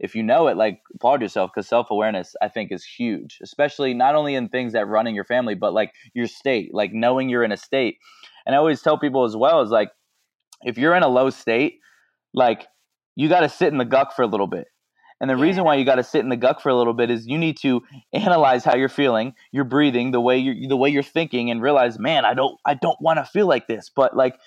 if 0.00 0.14
you 0.14 0.22
know 0.22 0.46
it 0.48 0.56
like 0.56 0.80
applaud 0.94 1.22
yourself 1.22 1.50
because 1.52 1.68
self-awareness 1.68 2.36
i 2.40 2.48
think 2.48 2.70
is 2.70 2.84
huge 2.84 3.38
especially 3.42 3.94
not 3.94 4.14
only 4.14 4.34
in 4.34 4.48
things 4.48 4.72
that 4.72 4.86
run 4.86 5.06
in 5.06 5.14
your 5.14 5.24
family 5.24 5.54
but 5.54 5.72
like 5.72 5.92
your 6.14 6.26
state 6.26 6.72
like 6.72 6.92
knowing 6.92 7.28
you're 7.28 7.44
in 7.44 7.52
a 7.52 7.56
state. 7.56 7.96
And 8.46 8.54
i 8.54 8.58
always 8.58 8.82
tell 8.82 8.98
people 8.98 9.24
as 9.24 9.36
well 9.36 9.60
is 9.62 9.70
like 9.70 9.90
if 10.64 10.78
you're 10.78 10.94
in 10.94 11.02
a 11.02 11.08
low 11.08 11.30
state 11.30 11.78
like 12.34 12.66
you 13.16 13.28
got 13.28 13.40
to 13.40 13.48
sit 13.48 13.72
in 13.72 13.78
the 13.78 13.84
guck 13.84 14.14
for 14.14 14.22
a 14.22 14.26
little 14.26 14.46
bit 14.46 14.66
and 15.20 15.28
the 15.28 15.36
yeah. 15.36 15.42
reason 15.42 15.64
why 15.64 15.74
you 15.74 15.84
got 15.84 15.96
to 15.96 16.04
sit 16.04 16.20
in 16.20 16.28
the 16.28 16.36
guck 16.36 16.60
for 16.60 16.68
a 16.68 16.76
little 16.76 16.94
bit 16.94 17.10
is 17.10 17.26
you 17.26 17.38
need 17.38 17.56
to 17.58 17.82
analyze 18.12 18.64
how 18.64 18.76
you're 18.76 18.88
feeling, 18.88 19.34
you're 19.52 19.64
breathing, 19.64 20.12
the 20.12 20.20
way 20.20 20.38
you're 20.38 20.68
the 20.68 20.76
way 20.76 20.88
you're 20.88 21.02
thinking, 21.02 21.50
and 21.50 21.62
realize, 21.62 21.98
man, 21.98 22.24
I 22.24 22.34
don't 22.34 22.58
I 22.64 22.74
don't 22.74 23.00
want 23.00 23.18
to 23.18 23.24
feel 23.24 23.46
like 23.46 23.66
this, 23.66 23.90
but 23.94 24.16
like 24.16 24.38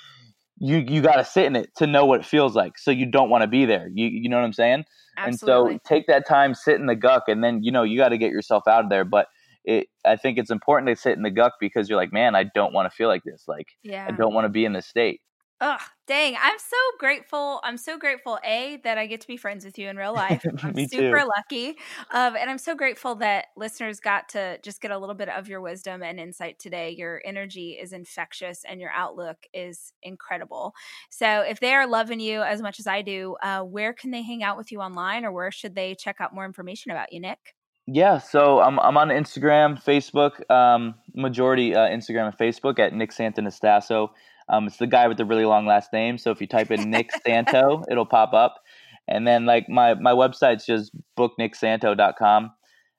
you 0.57 0.77
you 0.77 1.01
got 1.01 1.15
to 1.15 1.25
sit 1.25 1.45
in 1.45 1.55
it 1.55 1.75
to 1.77 1.87
know 1.87 2.05
what 2.05 2.21
it 2.21 2.25
feels 2.25 2.55
like. 2.55 2.77
So 2.77 2.91
you 2.91 3.05
don't 3.05 3.29
want 3.29 3.41
to 3.41 3.47
be 3.47 3.65
there. 3.65 3.89
You 3.93 4.07
you 4.07 4.29
know 4.29 4.37
what 4.37 4.45
I'm 4.45 4.53
saying? 4.53 4.85
Absolutely. 5.17 5.73
And 5.73 5.81
so 5.83 5.89
take 5.95 6.07
that 6.07 6.27
time, 6.27 6.53
sit 6.53 6.75
in 6.79 6.85
the 6.85 6.95
guck, 6.95 7.23
and 7.27 7.43
then 7.43 7.63
you 7.63 7.71
know 7.71 7.83
you 7.83 7.97
got 7.97 8.09
to 8.09 8.17
get 8.17 8.31
yourself 8.31 8.67
out 8.67 8.83
of 8.83 8.89
there. 8.89 9.03
But 9.03 9.27
it, 9.63 9.87
I 10.05 10.15
think 10.15 10.37
it's 10.37 10.51
important 10.51 10.89
to 10.89 10.95
sit 10.95 11.17
in 11.17 11.23
the 11.23 11.31
guck 11.31 11.53
because 11.59 11.89
you're 11.89 11.97
like, 11.97 12.13
man, 12.13 12.35
I 12.35 12.45
don't 12.55 12.73
want 12.73 12.89
to 12.89 12.95
feel 12.95 13.07
like 13.07 13.23
this. 13.23 13.43
Like, 13.47 13.67
yeah. 13.83 14.07
I 14.07 14.11
don't 14.11 14.33
want 14.33 14.45
to 14.45 14.49
be 14.49 14.65
in 14.65 14.73
this 14.73 14.87
state. 14.87 15.21
Oh, 15.59 15.77
dang. 16.11 16.35
I'm 16.41 16.59
so 16.59 16.75
grateful. 16.99 17.61
I'm 17.63 17.77
so 17.77 17.97
grateful, 17.97 18.37
A, 18.43 18.81
that 18.83 18.97
I 18.97 19.07
get 19.07 19.21
to 19.21 19.27
be 19.27 19.37
friends 19.37 19.63
with 19.63 19.79
you 19.79 19.87
in 19.87 19.95
real 19.95 20.13
life. 20.13 20.43
I'm 20.61 20.75
super 20.89 21.19
too. 21.21 21.29
lucky. 21.37 21.69
Um, 22.11 22.35
and 22.35 22.49
I'm 22.49 22.57
so 22.57 22.75
grateful 22.75 23.15
that 23.15 23.45
listeners 23.55 24.01
got 24.01 24.27
to 24.29 24.57
just 24.61 24.81
get 24.81 24.91
a 24.91 24.97
little 24.97 25.15
bit 25.15 25.29
of 25.29 25.47
your 25.47 25.61
wisdom 25.61 26.03
and 26.03 26.19
insight 26.19 26.59
today. 26.59 26.93
Your 26.97 27.21
energy 27.23 27.77
is 27.81 27.93
infectious 27.93 28.65
and 28.67 28.81
your 28.81 28.91
outlook 28.91 29.37
is 29.53 29.93
incredible. 30.03 30.73
So 31.09 31.43
if 31.47 31.61
they 31.61 31.73
are 31.73 31.87
loving 31.87 32.19
you 32.19 32.41
as 32.41 32.61
much 32.61 32.81
as 32.81 32.87
I 32.87 33.03
do, 33.03 33.37
uh, 33.41 33.61
where 33.61 33.93
can 33.93 34.11
they 34.11 34.21
hang 34.21 34.43
out 34.43 34.57
with 34.57 34.69
you 34.69 34.81
online 34.81 35.23
or 35.23 35.31
where 35.31 35.49
should 35.49 35.75
they 35.75 35.95
check 35.95 36.17
out 36.19 36.35
more 36.35 36.43
information 36.43 36.91
about 36.91 37.13
you, 37.13 37.21
Nick? 37.21 37.55
Yeah, 37.87 38.19
so 38.19 38.59
I'm 38.59 38.79
I'm 38.79 38.95
on 38.95 39.09
Instagram, 39.09 39.81
Facebook, 39.83 40.49
um, 40.51 40.93
majority 41.15 41.73
uh, 41.73 41.87
Instagram 41.87 42.27
and 42.27 42.37
Facebook 42.37 42.79
at 42.79 42.93
Nick 42.93 43.11
Santonastasso. 43.11 44.09
Um, 44.49 44.67
it's 44.67 44.77
the 44.77 44.87
guy 44.87 45.07
with 45.07 45.17
the 45.17 45.25
really 45.25 45.45
long 45.45 45.65
last 45.65 45.93
name. 45.93 46.17
So 46.17 46.31
if 46.31 46.41
you 46.41 46.47
type 46.47 46.71
in 46.71 46.89
Nick 46.89 47.11
Santo, 47.25 47.83
it'll 47.89 48.05
pop 48.05 48.33
up. 48.33 48.61
And 49.07 49.27
then 49.27 49.45
like 49.45 49.67
my 49.67 49.93
my 49.95 50.11
website's 50.11 50.65
just 50.65 50.91
booknicksanto.com. 51.17 52.51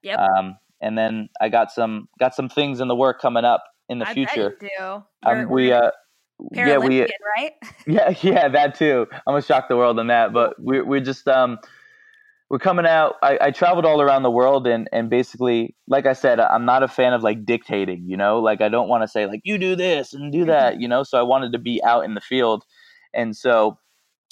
Yep. 0.02 0.18
Um, 0.18 0.58
and 0.80 0.98
then 0.98 1.28
I 1.40 1.48
got 1.48 1.70
some 1.70 2.08
got 2.18 2.34
some 2.34 2.48
things 2.48 2.80
in 2.80 2.88
the 2.88 2.96
work 2.96 3.20
coming 3.20 3.44
up 3.44 3.64
in 3.88 3.98
the 3.98 4.08
I 4.08 4.14
future. 4.14 4.58
Do. 4.60 5.02
Um, 5.24 5.48
we 5.48 5.72
uh, 5.72 5.90
yeah 6.50 6.78
we 6.78 7.02
right? 7.02 7.52
yeah 7.86 8.14
yeah 8.20 8.48
that 8.48 8.74
too. 8.74 9.06
I'm 9.12 9.32
gonna 9.32 9.42
shock 9.42 9.68
the 9.68 9.76
world 9.76 9.98
on 9.98 10.08
that, 10.08 10.32
but 10.32 10.60
we 10.62 10.82
we're 10.82 11.00
just 11.00 11.26
um 11.28 11.58
we're 12.52 12.58
coming 12.58 12.84
out. 12.84 13.14
I, 13.22 13.38
I 13.40 13.50
traveled 13.50 13.86
all 13.86 14.02
around 14.02 14.24
the 14.24 14.30
world 14.30 14.66
and 14.66 14.86
and 14.92 15.08
basically, 15.08 15.74
like 15.88 16.04
I 16.04 16.12
said, 16.12 16.38
I'm 16.38 16.66
not 16.66 16.82
a 16.82 16.88
fan 16.88 17.14
of 17.14 17.22
like 17.22 17.46
dictating. 17.46 18.04
You 18.06 18.18
know, 18.18 18.40
like 18.40 18.60
I 18.60 18.68
don't 18.68 18.88
want 18.88 19.02
to 19.02 19.08
say 19.08 19.24
like 19.24 19.40
you 19.42 19.56
do 19.56 19.74
this 19.74 20.12
and 20.12 20.30
do 20.30 20.44
that. 20.44 20.78
You 20.78 20.86
know, 20.86 21.02
so 21.02 21.18
I 21.18 21.22
wanted 21.22 21.52
to 21.52 21.58
be 21.58 21.82
out 21.82 22.04
in 22.04 22.12
the 22.12 22.20
field, 22.20 22.64
and 23.14 23.34
so 23.34 23.78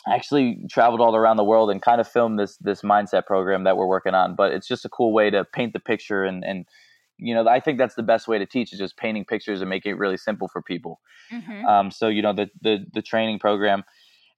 I 0.07 0.14
actually 0.14 0.59
traveled 0.71 1.01
all 1.01 1.16
around 1.16 1.39
the 1.39 1.45
world 1.45 1.71
and 1.71 1.81
kind 1.81 1.99
of 1.99 2.07
filmed 2.07 2.39
this 2.39 2.59
this 2.59 2.83
mindset 2.83 3.25
program 3.25 3.64
that 3.64 3.79
we're 3.79 3.87
working 3.89 4.12
on. 4.12 4.35
But 4.35 4.53
it's 4.53 4.68
just 4.68 4.85
a 4.85 4.91
cool 4.91 5.14
way 5.14 5.31
to 5.31 5.47
paint 5.47 5.73
the 5.73 5.81
picture 5.81 6.23
and 6.23 6.45
and 6.45 6.66
you 7.16 7.35
know 7.35 7.49
I 7.49 7.59
think 7.59 7.79
that's 7.79 7.95
the 7.95 8.03
best 8.03 8.29
way 8.29 8.39
to 8.39 8.45
teach 8.45 8.75
is 8.75 8.79
just 8.79 8.99
painting 8.99 9.25
pictures 9.25 9.62
and 9.62 9.71
making 9.71 9.93
it 9.93 9.99
really 9.99 10.18
simple 10.18 10.49
for 10.49 10.61
people. 10.61 11.01
Mhm. 11.33 11.64
Um, 11.64 11.91
so 11.91 12.09
you 12.09 12.21
know 12.21 12.35
the 12.35 12.51
the 12.61 12.85
the 12.93 13.01
training 13.01 13.39
program, 13.39 13.83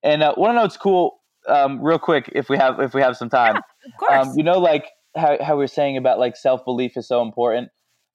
and 0.04 0.22
uh, 0.22 0.34
know 0.36 0.52
what's 0.62 0.76
cool. 0.76 1.21
Um, 1.48 1.82
real 1.82 1.98
quick, 1.98 2.30
if 2.34 2.48
we 2.48 2.56
have 2.56 2.80
if 2.80 2.94
we 2.94 3.02
have 3.02 3.16
some 3.16 3.28
time, 3.28 3.56
Of 3.56 3.62
course. 3.98 4.28
um, 4.28 4.34
you 4.36 4.44
know, 4.44 4.58
like 4.58 4.86
how 5.16 5.42
how 5.42 5.56
we 5.56 5.64
are 5.64 5.68
saying 5.68 5.96
about 5.96 6.18
like 6.18 6.36
self 6.36 6.64
belief 6.64 6.96
is 6.96 7.08
so 7.08 7.22
important. 7.22 7.70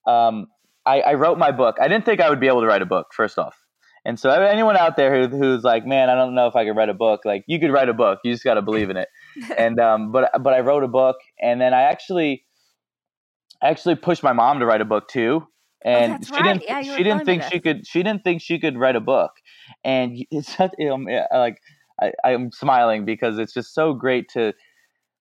Um, 0.06 0.48
I, 0.86 1.02
I 1.02 1.14
wrote 1.16 1.38
my 1.38 1.52
book. 1.52 1.76
I 1.82 1.88
didn't 1.90 2.06
think 2.06 2.22
I 2.22 2.30
would 2.30 2.40
be 2.40 2.48
able 2.48 2.62
to 2.62 2.68
write 2.68 2.82
a 2.82 2.86
book. 2.86 3.08
First 3.14 3.38
off, 3.38 3.56
and 4.06 4.18
so 4.18 4.30
anyone 4.30 4.78
out 4.78 4.96
there 4.96 5.28
who, 5.28 5.38
who's 5.38 5.64
like, 5.64 5.86
man, 5.86 6.10
I 6.10 6.16
don't 6.16 6.34
know 6.34 6.48
if 6.48 6.56
I 6.56 6.64
could 6.64 6.78
write 6.78 6.88
a 6.88 6.94
book. 6.94 7.22
Like, 7.26 7.44
you 7.46 7.60
could 7.60 7.72
write 7.72 7.90
a 7.90 7.94
book. 7.94 8.20
You 8.24 8.32
just 8.32 8.46
got 8.46 8.54
to 8.54 8.62
believe 8.62 8.90
in 8.90 8.96
it. 8.96 9.10
and 9.58 9.80
um, 9.80 10.12
but 10.14 10.32
but 10.42 10.54
I 10.54 10.62
wrote 10.62 10.84
a 10.84 10.88
book, 10.88 11.18
and 11.42 11.60
then 11.60 11.74
I 11.74 11.84
actually 11.84 12.46
I 13.62 13.70
actually 13.70 13.96
pushed 13.96 14.24
my 14.24 14.34
mom 14.34 14.60
to 14.60 14.66
write 14.66 14.82
a 14.82 14.86
book 14.86 15.10
too. 15.10 15.48
And 15.84 16.14
Oh, 16.14 16.18
she 16.24 16.32
right. 16.32 16.44
didn't. 16.44 16.64
Yeah, 16.64 16.82
she 16.82 17.04
didn't 17.04 17.26
think 17.26 17.44
she 17.44 17.60
could. 17.60 17.86
She 17.86 18.02
didn't 18.02 18.24
think 18.24 18.42
she 18.42 18.60
could 18.60 18.78
write 18.78 18.96
a 18.96 19.02
book. 19.02 19.32
And 19.84 20.18
it's 20.32 20.60
um, 20.60 21.08
yeah, 21.10 21.28
like 21.34 21.60
I, 22.02 22.14
I'm 22.24 22.52
smiling 22.52 23.06
because 23.06 23.38
it's 23.40 23.54
just 23.54 23.74
so 23.74 23.94
great 23.94 24.30
to 24.30 24.54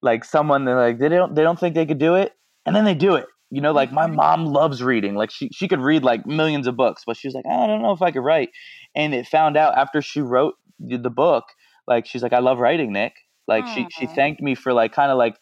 like 0.02 0.24
someone 0.24 0.64
that 0.66 0.74
like 0.74 0.98
they 0.98 1.08
don't 1.08 1.34
they 1.34 1.42
don't 1.42 1.58
think 1.58 1.74
they 1.74 1.86
could 1.86 1.98
do 1.98 2.14
it, 2.14 2.32
and 2.66 2.74
then 2.76 2.84
they 2.84 2.94
do 2.94 3.14
it. 3.14 3.26
You 3.50 3.60
know, 3.60 3.72
like 3.72 3.92
my 3.92 4.06
Mhm. 4.06 4.14
mom 4.14 4.46
loves 4.46 4.82
reading. 4.82 5.14
Like 5.14 5.30
she 5.30 5.50
she 5.52 5.68
could 5.68 5.80
read 5.80 6.02
like 6.04 6.26
millions 6.26 6.66
of 6.66 6.76
books, 6.76 7.02
but 7.06 7.16
she 7.16 7.28
was 7.28 7.34
like, 7.34 7.46
I 7.46 7.66
don't 7.66 7.82
know 7.82 7.92
if 7.92 8.02
I 8.02 8.10
could 8.10 8.22
write. 8.22 8.50
And 8.94 9.14
it 9.14 9.26
found 9.26 9.56
out 9.56 9.76
after 9.76 10.02
she 10.02 10.20
wrote 10.20 10.54
the 10.80 11.10
book, 11.10 11.44
like 11.86 12.06
she's 12.06 12.22
like, 12.22 12.32
I 12.32 12.40
love 12.40 12.58
writing, 12.58 12.92
Nick. 12.92 13.14
Like 13.48 13.66
she 13.66 13.88
she 13.90 14.06
thanked 14.06 14.42
me 14.42 14.54
for 14.54 14.72
like 14.72 14.92
kind 14.92 15.10
of 15.12 15.18
like 15.18 15.36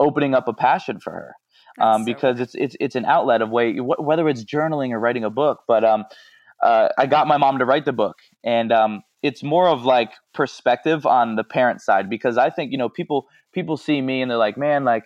opening 0.00 0.34
up 0.34 0.48
a 0.48 0.54
passion 0.54 1.00
for 1.00 1.12
her 1.12 1.34
um, 1.80 2.04
so 2.04 2.04
because 2.04 2.40
it's 2.40 2.54
it's 2.54 2.76
it's 2.80 2.94
an 2.96 3.04
outlet 3.04 3.42
of 3.42 3.50
way 3.50 3.76
wh- 3.78 4.00
whether 4.00 4.28
it's 4.28 4.44
journaling 4.44 4.92
or 4.92 5.00
writing 5.00 5.24
a 5.24 5.30
book. 5.30 5.60
But 5.68 5.84
um, 5.84 6.04
uh, 6.62 6.88
I 6.98 7.06
got 7.06 7.26
my 7.26 7.36
mom 7.36 7.58
to 7.58 7.64
write 7.64 7.84
the 7.84 7.92
book, 7.92 8.16
and 8.44 8.72
um, 8.72 9.02
it's 9.22 9.42
more 9.42 9.68
of 9.68 9.84
like 9.84 10.12
perspective 10.32 11.06
on 11.06 11.36
the 11.36 11.44
parent 11.44 11.80
side 11.80 12.08
because 12.08 12.38
I 12.38 12.50
think 12.50 12.72
you 12.72 12.78
know 12.78 12.88
people 12.88 13.26
people 13.52 13.76
see 13.76 14.00
me 14.00 14.22
and 14.22 14.30
they're 14.30 14.38
like, 14.38 14.56
man, 14.56 14.84
like 14.84 15.04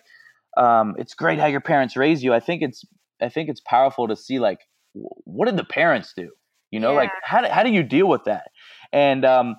um, 0.57 0.95
it's 0.97 1.13
great 1.13 1.39
how 1.39 1.47
your 1.47 1.61
parents 1.61 1.97
raise 1.97 2.23
you. 2.23 2.33
I 2.33 2.39
think 2.39 2.61
it's 2.61 2.83
I 3.21 3.29
think 3.29 3.49
it's 3.49 3.61
powerful 3.61 4.07
to 4.07 4.15
see 4.15 4.39
like 4.39 4.59
what 4.93 5.45
did 5.45 5.57
the 5.57 5.63
parents 5.63 6.13
do? 6.15 6.29
You 6.71 6.79
know, 6.79 6.93
like 6.93 7.09
how 7.23 7.41
do, 7.41 7.47
how 7.47 7.63
do 7.63 7.69
you 7.69 7.83
deal 7.83 8.07
with 8.07 8.23
that? 8.25 8.49
And 8.91 9.25
um, 9.25 9.55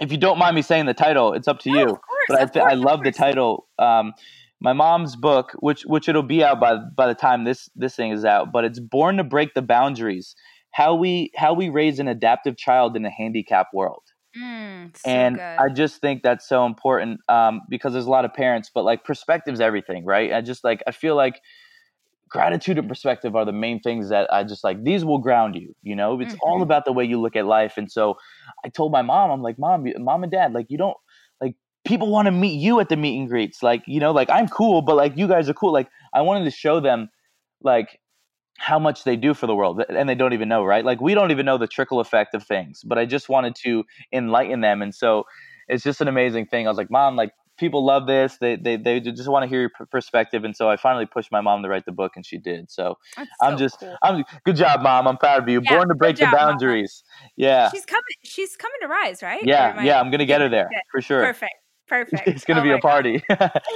if 0.00 0.10
you 0.10 0.18
don't 0.18 0.38
mind 0.38 0.56
me 0.56 0.62
saying 0.62 0.86
the 0.86 0.94
title, 0.94 1.32
it's 1.32 1.48
up 1.48 1.60
to 1.60 1.70
No, 1.70 1.78
you 1.78 1.82
of 1.82 1.88
course, 1.88 2.26
but 2.28 2.36
I, 2.36 2.44
th- 2.44 2.52
course, 2.52 2.72
I 2.72 2.74
love 2.74 3.04
the 3.04 3.12
title. 3.12 3.68
Um, 3.78 4.12
my 4.60 4.72
mom's 4.72 5.16
book, 5.16 5.52
which 5.60 5.82
which 5.82 6.08
it'll 6.08 6.22
be 6.22 6.44
out 6.44 6.60
by 6.60 6.76
by 6.76 7.06
the 7.06 7.14
time 7.14 7.44
this 7.44 7.68
this 7.74 7.96
thing 7.96 8.10
is 8.10 8.24
out, 8.24 8.52
but 8.52 8.64
it's 8.64 8.78
born 8.78 9.16
to 9.16 9.24
break 9.24 9.54
the 9.54 9.62
boundaries. 9.62 10.34
How 10.72 10.94
we 10.94 11.32
how 11.36 11.54
we 11.54 11.68
raise 11.68 11.98
an 12.00 12.08
adaptive 12.08 12.56
child 12.56 12.96
in 12.96 13.04
a 13.04 13.10
handicap 13.10 13.68
world, 13.74 14.04
Mm, 14.36 14.96
so 14.96 15.26
and 15.26 15.40
good. 15.40 15.58
I 15.58 15.72
just 15.74 16.00
think 16.00 16.22
that's 16.22 16.48
so 16.48 16.66
important 16.66 17.20
um, 17.28 17.62
because 17.68 17.92
there's 17.94 18.06
a 18.06 18.10
lot 18.10 18.24
of 18.24 18.34
parents, 18.34 18.70
but 18.74 18.84
like 18.84 19.04
perspective's 19.04 19.60
everything, 19.60 20.04
right? 20.04 20.32
I 20.32 20.40
just 20.42 20.62
like 20.64 20.82
I 20.86 20.92
feel 20.92 21.16
like 21.16 21.40
gratitude 22.28 22.78
and 22.78 22.88
perspective 22.88 23.36
are 23.36 23.44
the 23.44 23.52
main 23.52 23.80
things 23.80 24.10
that 24.10 24.32
I 24.32 24.44
just 24.44 24.64
like. 24.64 24.82
These 24.84 25.04
will 25.04 25.18
ground 25.18 25.56
you. 25.56 25.74
You 25.82 25.96
know, 25.96 26.20
it's 26.20 26.34
all 26.42 26.62
Mhm. 26.62 26.64
about 26.64 26.84
the 26.86 26.92
way 26.92 27.04
you 27.04 27.20
look 27.20 27.36
at 27.36 27.46
life. 27.46 27.74
And 27.78 27.90
so 27.90 28.16
I 28.64 28.70
told 28.70 28.92
my 28.92 29.02
mom, 29.02 29.30
I'm 29.30 29.42
like, 29.42 29.58
mom, 29.58 29.86
mom 29.98 30.22
and 30.24 30.32
dad, 30.32 30.52
like 30.54 30.66
you 30.70 30.78
don't 30.78 30.96
like 31.40 31.56
people 31.86 32.10
want 32.10 32.26
to 32.26 32.32
meet 32.32 32.60
you 32.60 32.80
at 32.80 32.88
the 32.90 32.96
meet 32.96 33.18
and 33.18 33.28
greets. 33.28 33.62
Like 33.62 33.84
you 33.86 34.00
know, 34.00 34.12
like 34.12 34.30
I'm 34.30 34.48
cool, 34.48 34.82
but 34.82 34.96
like 34.96 35.16
you 35.16 35.28
guys 35.28 35.48
are 35.50 35.54
cool. 35.54 35.72
Like 35.72 35.88
I 36.14 36.22
wanted 36.22 36.44
to 36.46 36.52
show 36.52 36.80
them 36.80 37.10
like 37.62 37.99
how 38.60 38.78
much 38.78 39.04
they 39.04 39.16
do 39.16 39.32
for 39.32 39.46
the 39.46 39.54
world 39.54 39.82
and 39.88 40.06
they 40.06 40.14
don't 40.14 40.34
even 40.34 40.46
know 40.46 40.62
right? 40.62 40.84
Like 40.84 41.00
we 41.00 41.14
don't 41.14 41.30
even 41.30 41.46
know 41.46 41.56
the 41.56 41.66
trickle 41.66 41.98
effect 41.98 42.34
of 42.34 42.42
things 42.44 42.82
but 42.84 42.98
i 42.98 43.06
just 43.06 43.28
wanted 43.30 43.54
to 43.64 43.84
enlighten 44.12 44.60
them 44.60 44.82
and 44.82 44.94
so 44.94 45.24
it's 45.66 45.82
just 45.84 46.00
an 46.00 46.08
amazing 46.08 46.46
thing. 46.46 46.66
I 46.66 46.70
was 46.70 46.76
like 46.76 46.90
mom 46.90 47.16
like 47.16 47.32
people 47.56 47.84
love 47.84 48.06
this. 48.06 48.36
They 48.38 48.56
they, 48.56 48.76
they 48.76 49.00
just 49.00 49.28
want 49.28 49.44
to 49.44 49.48
hear 49.48 49.60
your 49.60 49.70
perspective 49.90 50.44
and 50.44 50.54
so 50.54 50.68
i 50.68 50.76
finally 50.76 51.06
pushed 51.06 51.32
my 51.32 51.40
mom 51.40 51.62
to 51.62 51.68
write 51.70 51.86
the 51.86 51.92
book 51.92 52.12
and 52.16 52.26
she 52.26 52.36
did 52.36 52.70
so 52.70 52.96
That's 53.16 53.30
i'm 53.40 53.56
just 53.56 53.80
cool. 53.80 53.96
i'm 54.02 54.24
good 54.44 54.56
job 54.56 54.82
mom. 54.82 55.08
I'm 55.08 55.16
proud 55.16 55.42
of 55.42 55.48
you. 55.48 55.60
Yeah, 55.62 55.76
born 55.76 55.88
to 55.88 55.94
break 55.94 56.16
job, 56.16 56.30
the 56.30 56.36
boundaries. 56.36 57.02
Yeah. 57.36 57.70
She's 57.70 57.86
coming. 57.86 58.02
She's 58.24 58.56
coming 58.56 58.78
to 58.82 58.88
Rise, 58.88 59.22
right? 59.22 59.42
Yeah 59.42 59.82
yeah 59.82 60.00
i'm 60.00 60.10
gonna 60.10 60.26
get 60.26 60.42
her 60.42 60.50
there 60.50 60.70
for 60.90 61.00
sure. 61.00 61.24
Perfect. 61.24 61.54
Perfect. 61.90 62.28
it's 62.28 62.44
gonna 62.44 62.60
Oh 62.60 62.62
be 62.62 62.70
a 62.70 62.78
party 62.78 63.22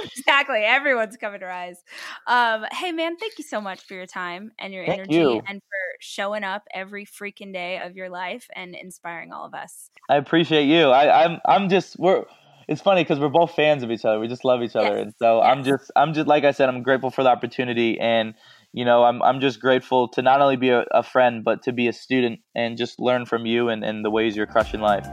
Exactly. 0.05 0.59
Everyone's 0.63 1.17
coming 1.17 1.41
to 1.41 1.45
Rise. 1.45 1.83
Um, 2.25 2.65
hey 2.71 2.93
man, 2.93 3.17
thank 3.17 3.37
you 3.37 3.43
so 3.43 3.59
much 3.59 3.81
for 3.85 3.93
your 3.93 4.05
time 4.05 4.51
and 4.57 4.73
your 4.73 4.85
Thank 4.85 4.99
energy 4.99 5.17
you. 5.17 5.41
and 5.47 5.61
for 5.61 5.97
showing 5.99 6.43
up 6.45 6.63
every 6.73 7.05
freaking 7.05 7.51
day 7.51 7.79
of 7.79 7.95
your 7.97 8.09
life 8.09 8.47
and 8.55 8.73
inspiring 8.73 9.33
all 9.33 9.45
of 9.45 9.53
us. 9.53 9.89
I 10.09 10.15
appreciate 10.15 10.65
you. 10.65 10.87
I, 10.87 11.25
I'm 11.25 11.39
I'm 11.45 11.69
just 11.69 11.99
we're. 11.99 12.23
It's 12.67 12.81
funny 12.81 13.03
because 13.03 13.19
we're 13.19 13.29
both 13.29 13.51
fans 13.51 13.83
of 13.83 13.91
each 13.91 14.05
other. 14.05 14.19
We 14.19 14.27
just 14.27 14.43
love 14.43 14.63
each 14.63 14.75
other, 14.75 14.95
Yes, 14.95 15.01
and 15.03 15.13
so 15.19 15.39
I'm 15.41 15.63
just 15.63 15.91
I'm 15.95 16.13
just 16.13 16.25
like 16.27 16.45
I 16.45 16.51
said, 16.51 16.67
I'm 16.69 16.81
grateful 16.81 17.11
for 17.11 17.21
the 17.21 17.29
opportunity, 17.29 17.99
and 17.99 18.33
you 18.71 18.85
know 18.85 19.03
I'm 19.03 19.21
I'm 19.21 19.39
just 19.39 19.59
grateful 19.59 20.07
to 20.09 20.21
not 20.23 20.41
only 20.41 20.55
be 20.55 20.69
a, 20.69 20.85
a 20.91 21.03
friend 21.03 21.43
but 21.43 21.63
to 21.63 21.73
be 21.73 21.87
a 21.89 21.93
student 21.93 22.39
and 22.55 22.75
just 22.77 22.99
learn 22.99 23.25
from 23.25 23.45
you 23.45 23.69
and, 23.69 23.83
and 23.83 24.03
the 24.03 24.09
ways 24.09 24.35
you're 24.35 24.47
crushing 24.47 24.79
life. 24.79 25.05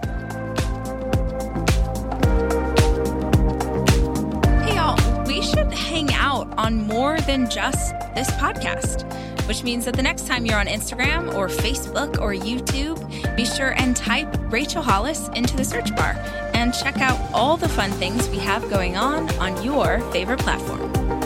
More 7.02 7.20
than 7.22 7.50
just 7.50 7.98
this 8.14 8.30
podcast, 8.42 9.02
which 9.48 9.64
means 9.64 9.84
that 9.84 9.96
the 9.96 10.02
next 10.02 10.24
time 10.28 10.46
you're 10.46 10.60
on 10.60 10.68
Instagram 10.68 11.34
or 11.34 11.48
Facebook 11.48 12.20
or 12.20 12.32
YouTube, 12.32 12.96
be 13.36 13.44
sure 13.44 13.74
and 13.76 13.96
type 13.96 14.28
Rachel 14.52 14.82
Hollis 14.82 15.26
into 15.34 15.56
the 15.56 15.64
search 15.64 15.92
bar 15.96 16.14
and 16.54 16.72
check 16.72 17.00
out 17.00 17.18
all 17.34 17.56
the 17.56 17.68
fun 17.68 17.90
things 17.90 18.28
we 18.28 18.38
have 18.38 18.70
going 18.70 18.96
on 18.96 19.28
on 19.40 19.64
your 19.64 19.98
favorite 20.12 20.38
platform. 20.38 21.21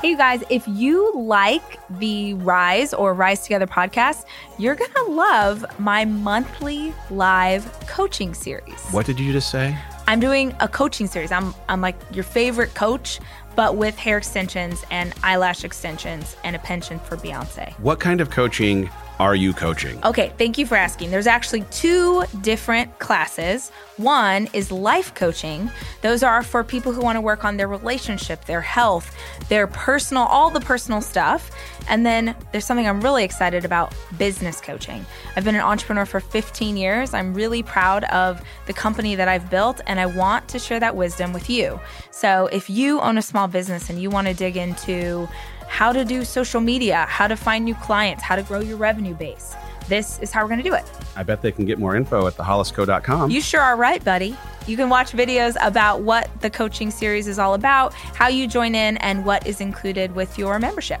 Hey, 0.00 0.10
you 0.10 0.16
guys, 0.16 0.44
if 0.48 0.62
you 0.68 1.12
like 1.16 1.80
the 1.98 2.34
Rise 2.34 2.94
or 2.94 3.14
Rise 3.14 3.42
Together 3.42 3.66
podcast, 3.66 4.26
you're 4.56 4.76
going 4.76 4.92
to 4.92 5.02
love 5.10 5.66
my 5.80 6.04
monthly 6.04 6.94
live 7.10 7.64
coaching 7.88 8.32
series. 8.32 8.80
What 8.92 9.06
did 9.06 9.18
you 9.18 9.32
just 9.32 9.50
say? 9.50 9.76
I'm 10.06 10.20
doing 10.20 10.54
a 10.60 10.68
coaching 10.68 11.08
series. 11.08 11.32
I'm, 11.32 11.52
I'm 11.68 11.80
like 11.80 11.96
your 12.12 12.22
favorite 12.22 12.74
coach, 12.74 13.18
but 13.56 13.74
with 13.74 13.98
hair 13.98 14.18
extensions 14.18 14.84
and 14.92 15.12
eyelash 15.24 15.64
extensions 15.64 16.36
and 16.44 16.54
a 16.54 16.60
penchant 16.60 17.04
for 17.04 17.16
Beyonce. 17.16 17.72
What 17.80 17.98
kind 17.98 18.20
of 18.20 18.30
coaching 18.30 18.88
are 19.18 19.34
you 19.34 19.52
coaching? 19.52 20.02
Okay, 20.04 20.32
thank 20.38 20.58
you 20.58 20.66
for 20.66 20.76
asking. 20.76 21.10
There's 21.10 21.26
actually 21.26 21.62
two 21.70 22.22
different 22.40 22.98
classes. 23.00 23.70
One 23.96 24.48
is 24.52 24.70
life 24.70 25.12
coaching. 25.14 25.70
Those 26.02 26.22
are 26.22 26.42
for 26.44 26.62
people 26.62 26.92
who 26.92 27.00
want 27.00 27.16
to 27.16 27.20
work 27.20 27.44
on 27.44 27.56
their 27.56 27.66
relationship, 27.66 28.44
their 28.44 28.60
health, 28.60 29.12
their 29.48 29.66
personal, 29.66 30.22
all 30.24 30.50
the 30.50 30.60
personal 30.60 31.00
stuff. 31.00 31.50
And 31.88 32.06
then 32.06 32.36
there's 32.52 32.64
something 32.64 32.86
I'm 32.86 33.00
really 33.00 33.24
excited 33.24 33.64
about 33.64 33.92
business 34.18 34.60
coaching. 34.60 35.04
I've 35.34 35.44
been 35.44 35.56
an 35.56 35.62
entrepreneur 35.62 36.06
for 36.06 36.20
15 36.20 36.76
years. 36.76 37.12
I'm 37.12 37.34
really 37.34 37.62
proud 37.62 38.04
of 38.04 38.40
the 38.66 38.72
company 38.72 39.16
that 39.16 39.26
I've 39.26 39.50
built, 39.50 39.80
and 39.86 39.98
I 39.98 40.06
want 40.06 40.48
to 40.48 40.58
share 40.58 40.78
that 40.78 40.94
wisdom 40.94 41.32
with 41.32 41.50
you. 41.50 41.80
So 42.12 42.46
if 42.52 42.70
you 42.70 43.00
own 43.00 43.18
a 43.18 43.22
small 43.22 43.48
business 43.48 43.90
and 43.90 44.00
you 44.00 44.10
want 44.10 44.28
to 44.28 44.34
dig 44.34 44.56
into 44.56 45.28
how 45.68 45.92
to 45.92 46.04
do 46.04 46.24
social 46.24 46.60
media, 46.60 47.06
how 47.08 47.28
to 47.28 47.36
find 47.36 47.64
new 47.64 47.74
clients, 47.76 48.22
how 48.22 48.36
to 48.36 48.42
grow 48.42 48.60
your 48.60 48.76
revenue 48.76 49.14
base. 49.14 49.54
This 49.86 50.18
is 50.18 50.30
how 50.30 50.42
we're 50.42 50.48
going 50.48 50.62
to 50.62 50.68
do 50.68 50.74
it. 50.74 50.84
I 51.16 51.22
bet 51.22 51.40
they 51.40 51.52
can 51.52 51.64
get 51.64 51.78
more 51.78 51.96
info 51.96 52.26
at 52.26 52.34
thehollisco.com. 52.34 53.30
You 53.30 53.40
sure 53.40 53.60
are 53.60 53.76
right, 53.76 54.04
buddy. 54.04 54.36
You 54.66 54.76
can 54.76 54.90
watch 54.90 55.12
videos 55.12 55.56
about 55.64 56.02
what 56.02 56.28
the 56.40 56.50
coaching 56.50 56.90
series 56.90 57.26
is 57.26 57.38
all 57.38 57.54
about, 57.54 57.94
how 57.94 58.28
you 58.28 58.46
join 58.46 58.74
in, 58.74 58.98
and 58.98 59.24
what 59.24 59.46
is 59.46 59.60
included 59.60 60.14
with 60.14 60.36
your 60.36 60.58
membership. 60.58 61.00